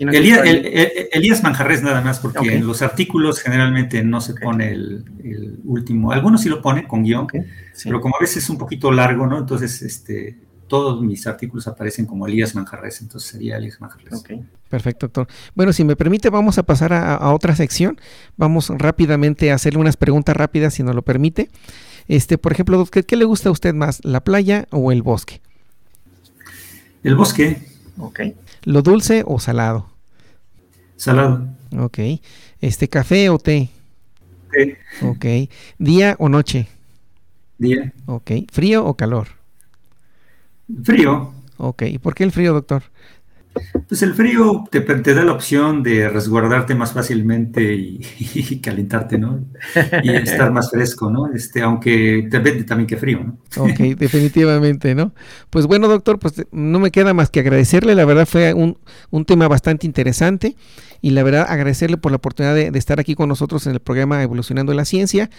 Elías, 0.00 1.42
Manjarres 1.42 1.82
nada 1.82 2.00
más, 2.00 2.18
porque 2.18 2.54
en 2.54 2.66
los 2.66 2.80
artículos 2.80 3.40
generalmente 3.40 4.02
no 4.02 4.20
se 4.20 4.34
pone 4.34 4.72
el, 4.72 5.04
último. 5.64 6.12
Algunos 6.12 6.40
sí 6.40 6.48
lo 6.48 6.62
ponen 6.62 6.86
con 6.86 7.02
guion, 7.02 7.26
pero 7.84 8.00
como 8.00 8.16
a 8.16 8.20
veces 8.20 8.44
es 8.44 8.50
un 8.50 8.58
poquito 8.58 8.90
largo, 8.90 9.26
¿no? 9.26 9.38
Entonces, 9.38 9.82
este, 9.82 10.38
todos 10.66 11.02
mis 11.02 11.26
artículos 11.26 11.66
aparecen 11.66 12.06
como 12.06 12.26
Elías 12.26 12.54
Manjarres, 12.54 13.02
entonces 13.02 13.30
sería 13.30 13.58
Elías 13.58 13.80
Manjarres. 13.80 14.24
Perfecto, 14.68 15.06
doctor. 15.06 15.28
Bueno, 15.54 15.72
si 15.72 15.84
me 15.84 15.94
permite, 15.94 16.30
vamos 16.30 16.58
a 16.58 16.62
pasar 16.62 16.92
a, 16.92 17.30
otra 17.30 17.54
sección. 17.54 18.00
Vamos 18.36 18.70
rápidamente 18.70 19.52
a 19.52 19.54
hacerle 19.54 19.78
unas 19.78 19.96
preguntas 19.96 20.36
rápidas, 20.36 20.74
si 20.74 20.82
nos 20.82 20.94
lo 20.94 21.02
permite. 21.02 21.50
Este, 22.08 22.38
por 22.38 22.52
ejemplo, 22.52 22.84
¿qué, 22.86 23.02
¿qué, 23.02 23.16
le 23.16 23.24
gusta 23.24 23.50
a 23.50 23.52
usted 23.52 23.74
más, 23.74 24.00
la 24.04 24.22
playa 24.22 24.66
o 24.70 24.90
el 24.90 25.02
bosque? 25.02 25.40
El 27.06 27.14
bosque. 27.14 27.62
Ok. 27.98 28.18
¿Lo 28.64 28.82
dulce 28.82 29.22
o 29.24 29.38
salado? 29.38 29.86
Salado. 30.96 31.46
Ok. 31.78 32.00
¿Este 32.60 32.88
café 32.88 33.30
o 33.30 33.38
té? 33.38 33.70
Té. 34.50 34.76
Ok. 35.02 35.24
¿Día 35.78 36.16
o 36.18 36.28
noche? 36.28 36.66
Día. 37.58 37.92
Ok. 38.06 38.32
¿Frío 38.50 38.84
o 38.84 38.94
calor? 38.94 39.28
Frío. 40.82 41.32
Ok. 41.58 41.82
¿Y 41.82 41.98
por 41.98 42.16
qué 42.16 42.24
el 42.24 42.32
frío, 42.32 42.52
doctor? 42.52 42.82
Pues 43.88 44.02
el 44.02 44.14
frío 44.14 44.64
te, 44.70 44.80
da 44.80 45.24
la 45.24 45.32
opción 45.32 45.82
de 45.82 46.08
resguardarte 46.08 46.74
más 46.74 46.92
fácilmente 46.92 47.74
y, 47.74 48.60
calentarte, 48.60 49.18
¿no? 49.18 49.44
Y 50.02 50.10
estar 50.10 50.50
más 50.52 50.70
fresco, 50.70 51.10
¿no? 51.10 51.32
Este, 51.32 51.62
aunque 51.62 52.26
depende 52.28 52.64
también 52.64 52.86
que 52.86 52.96
frío, 52.96 53.20
¿no? 53.24 53.38
Ok, 53.62 53.78
definitivamente, 53.98 54.94
¿no? 54.94 55.12
Pues 55.50 55.66
bueno, 55.66 55.88
doctor, 55.88 56.18
pues 56.18 56.44
no 56.50 56.78
me 56.78 56.90
queda 56.90 57.14
más 57.14 57.30
que 57.30 57.40
agradecerle, 57.40 57.94
la 57.94 58.04
verdad 58.04 58.26
fue 58.26 58.54
un, 58.54 58.78
un 59.10 59.24
tema 59.24 59.46
bastante 59.48 59.86
interesante 59.86 60.56
y 61.00 61.10
la 61.10 61.22
verdad 61.22 61.46
agradecerle 61.48 61.96
por 61.96 62.10
la 62.10 62.16
oportunidad 62.16 62.54
de, 62.54 62.70
de 62.70 62.78
estar 62.78 62.98
aquí 62.98 63.14
con 63.14 63.28
nosotros 63.28 63.66
en 63.66 63.74
el 63.74 63.80
programa 63.80 64.22
Evolucionando 64.22 64.74
la 64.74 64.84
Ciencia 64.84 65.30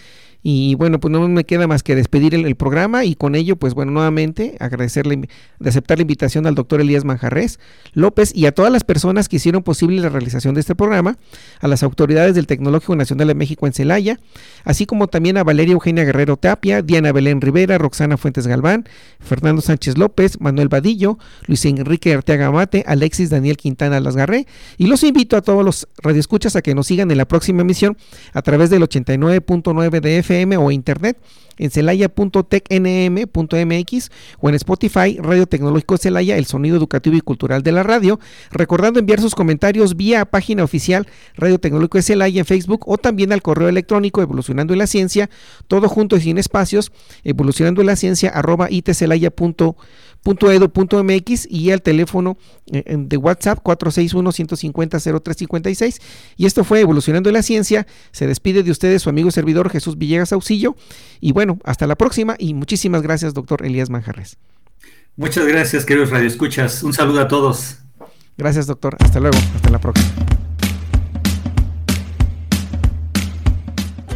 y 0.42 0.76
bueno, 0.76 1.00
pues 1.00 1.10
no 1.10 1.26
me 1.28 1.44
queda 1.44 1.66
más 1.66 1.82
que 1.82 1.96
despedir 1.96 2.34
el, 2.34 2.56
programa 2.56 3.04
y 3.04 3.14
con 3.14 3.34
ello, 3.34 3.56
pues 3.56 3.74
bueno, 3.74 3.92
nuevamente 3.92 4.56
agradecerle 4.60 5.28
de 5.58 5.68
aceptar 5.68 5.98
la 5.98 6.02
invitación 6.02 6.46
al 6.46 6.54
doctor 6.54 6.80
Elías 6.80 7.04
Manjarres 7.04 7.58
López 7.92 8.32
y 8.34 8.46
a 8.46 8.52
todas 8.52 8.72
las 8.72 8.84
personas 8.84 9.28
que 9.28 9.36
hicieron 9.36 9.62
posible 9.62 10.00
la 10.00 10.08
realización 10.08 10.54
de 10.54 10.60
este 10.60 10.74
programa, 10.74 11.18
a 11.60 11.68
las 11.68 11.82
autoridades 11.82 12.34
del 12.34 12.46
Tecnológico 12.46 12.96
Nacional 12.96 13.28
de 13.28 13.34
México 13.34 13.66
en 13.66 13.72
Celaya, 13.72 14.18
así 14.64 14.86
como 14.86 15.08
también 15.08 15.36
a 15.36 15.44
Valeria 15.44 15.72
Eugenia 15.72 16.04
Guerrero 16.04 16.36
Tapia, 16.36 16.82
Diana 16.82 17.12
Belén 17.12 17.40
Rivera, 17.40 17.78
Roxana 17.78 18.16
Fuentes 18.16 18.46
Galván, 18.46 18.84
Fernando 19.20 19.60
Sánchez 19.60 19.98
López, 19.98 20.40
Manuel 20.40 20.68
Vadillo, 20.68 21.18
Luis 21.46 21.64
Enrique 21.64 22.14
Arteaga 22.14 22.50
Mate, 22.50 22.84
Alexis 22.86 23.30
Daniel 23.30 23.56
Quintana 23.56 24.00
Lasgarré, 24.00 24.46
y 24.76 24.86
los 24.86 25.02
invito 25.02 25.36
a 25.36 25.42
todos 25.42 25.64
los 25.64 25.88
radioescuchas 26.02 26.56
a 26.56 26.62
que 26.62 26.74
nos 26.74 26.86
sigan 26.86 27.10
en 27.10 27.18
la 27.18 27.26
próxima 27.26 27.62
emisión 27.62 27.96
a 28.32 28.42
través 28.42 28.70
del 28.70 28.82
89.9 28.82 30.00
de 30.00 30.18
FM 30.28 30.58
o 30.58 30.70
internet 30.70 31.18
en 31.56 31.70
celaya.tecnm.mx 31.70 34.10
o 34.40 34.48
en 34.48 34.54
Spotify 34.54 35.18
Radio 35.20 35.46
Tecnológico 35.46 35.96
Celaya, 35.96 36.36
el 36.36 36.46
sonido 36.46 36.76
educativo 36.76 37.16
y 37.16 37.20
cultural 37.20 37.64
de 37.64 37.72
la 37.72 37.82
radio. 37.82 38.20
Recordando 38.52 39.00
enviar 39.00 39.20
sus 39.20 39.34
comentarios 39.34 39.96
vía 39.96 40.24
página 40.24 40.62
oficial 40.62 41.08
Radio 41.34 41.58
Tecnológico 41.58 42.00
Celaya 42.00 42.38
en 42.40 42.46
Facebook 42.46 42.84
o 42.86 42.96
también 42.98 43.32
al 43.32 43.42
correo 43.42 43.68
electrónico 43.68 44.22
evolucionando 44.22 44.72
en 44.72 44.78
la 44.78 44.86
ciencia, 44.86 45.28
todo 45.66 45.88
junto 45.88 46.16
y 46.16 46.20
sin 46.20 46.38
espacios, 46.38 46.92
evolucionando 47.24 47.80
en 47.80 47.88
la 47.88 47.96
ciencia 47.96 48.30
arroba 48.30 48.70
itcelaya.com 48.70 49.74
.edu.mx 50.24 51.46
y 51.50 51.70
el 51.70 51.82
teléfono 51.82 52.38
eh, 52.72 52.96
de 52.98 53.16
WhatsApp 53.16 53.60
461-150-0356. 53.62 56.00
Y 56.36 56.46
esto 56.46 56.64
fue 56.64 56.80
Evolucionando 56.80 57.30
la 57.30 57.42
Ciencia. 57.42 57.86
Se 58.12 58.26
despide 58.26 58.62
de 58.62 58.70
ustedes 58.70 59.02
su 59.02 59.10
amigo 59.10 59.30
servidor 59.30 59.70
Jesús 59.70 59.98
Villegas 59.98 60.32
Auxillo. 60.32 60.76
Y 61.20 61.32
bueno, 61.32 61.58
hasta 61.64 61.86
la 61.86 61.96
próxima 61.96 62.36
y 62.38 62.54
muchísimas 62.54 63.02
gracias, 63.02 63.34
doctor 63.34 63.64
Elías 63.64 63.90
Manjarres. 63.90 64.38
Muchas 65.16 65.46
gracias, 65.46 65.84
queridos 65.84 66.10
radioescuchas. 66.10 66.82
Un 66.82 66.92
saludo 66.92 67.20
a 67.20 67.28
todos. 67.28 67.78
Gracias, 68.36 68.66
doctor. 68.66 68.96
Hasta 69.00 69.18
luego. 69.18 69.36
Hasta 69.56 69.70
la 69.70 69.80
próxima. 69.80 70.08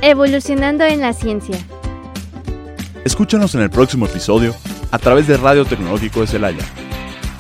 Evolucionando 0.01 0.85
en 0.85 1.01
la 1.01 1.13
ciencia. 1.13 1.59
Escúchanos 3.05 3.57
en 3.57 3.63
el 3.63 3.71
próximo 3.71 4.07
episodio 4.07 4.55
a 4.93 4.99
través 4.99 5.27
de 5.27 5.39
Radio 5.39 5.65
Tecnológico 5.65 6.21
de 6.21 6.27
Celaya, 6.27 6.65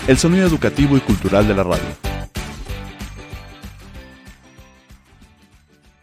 el 0.08 0.16
sonido 0.16 0.46
educativo 0.46 0.96
y 0.96 1.00
cultural 1.00 1.46
de 1.46 1.54
la 1.54 1.62
radio. 1.62 1.84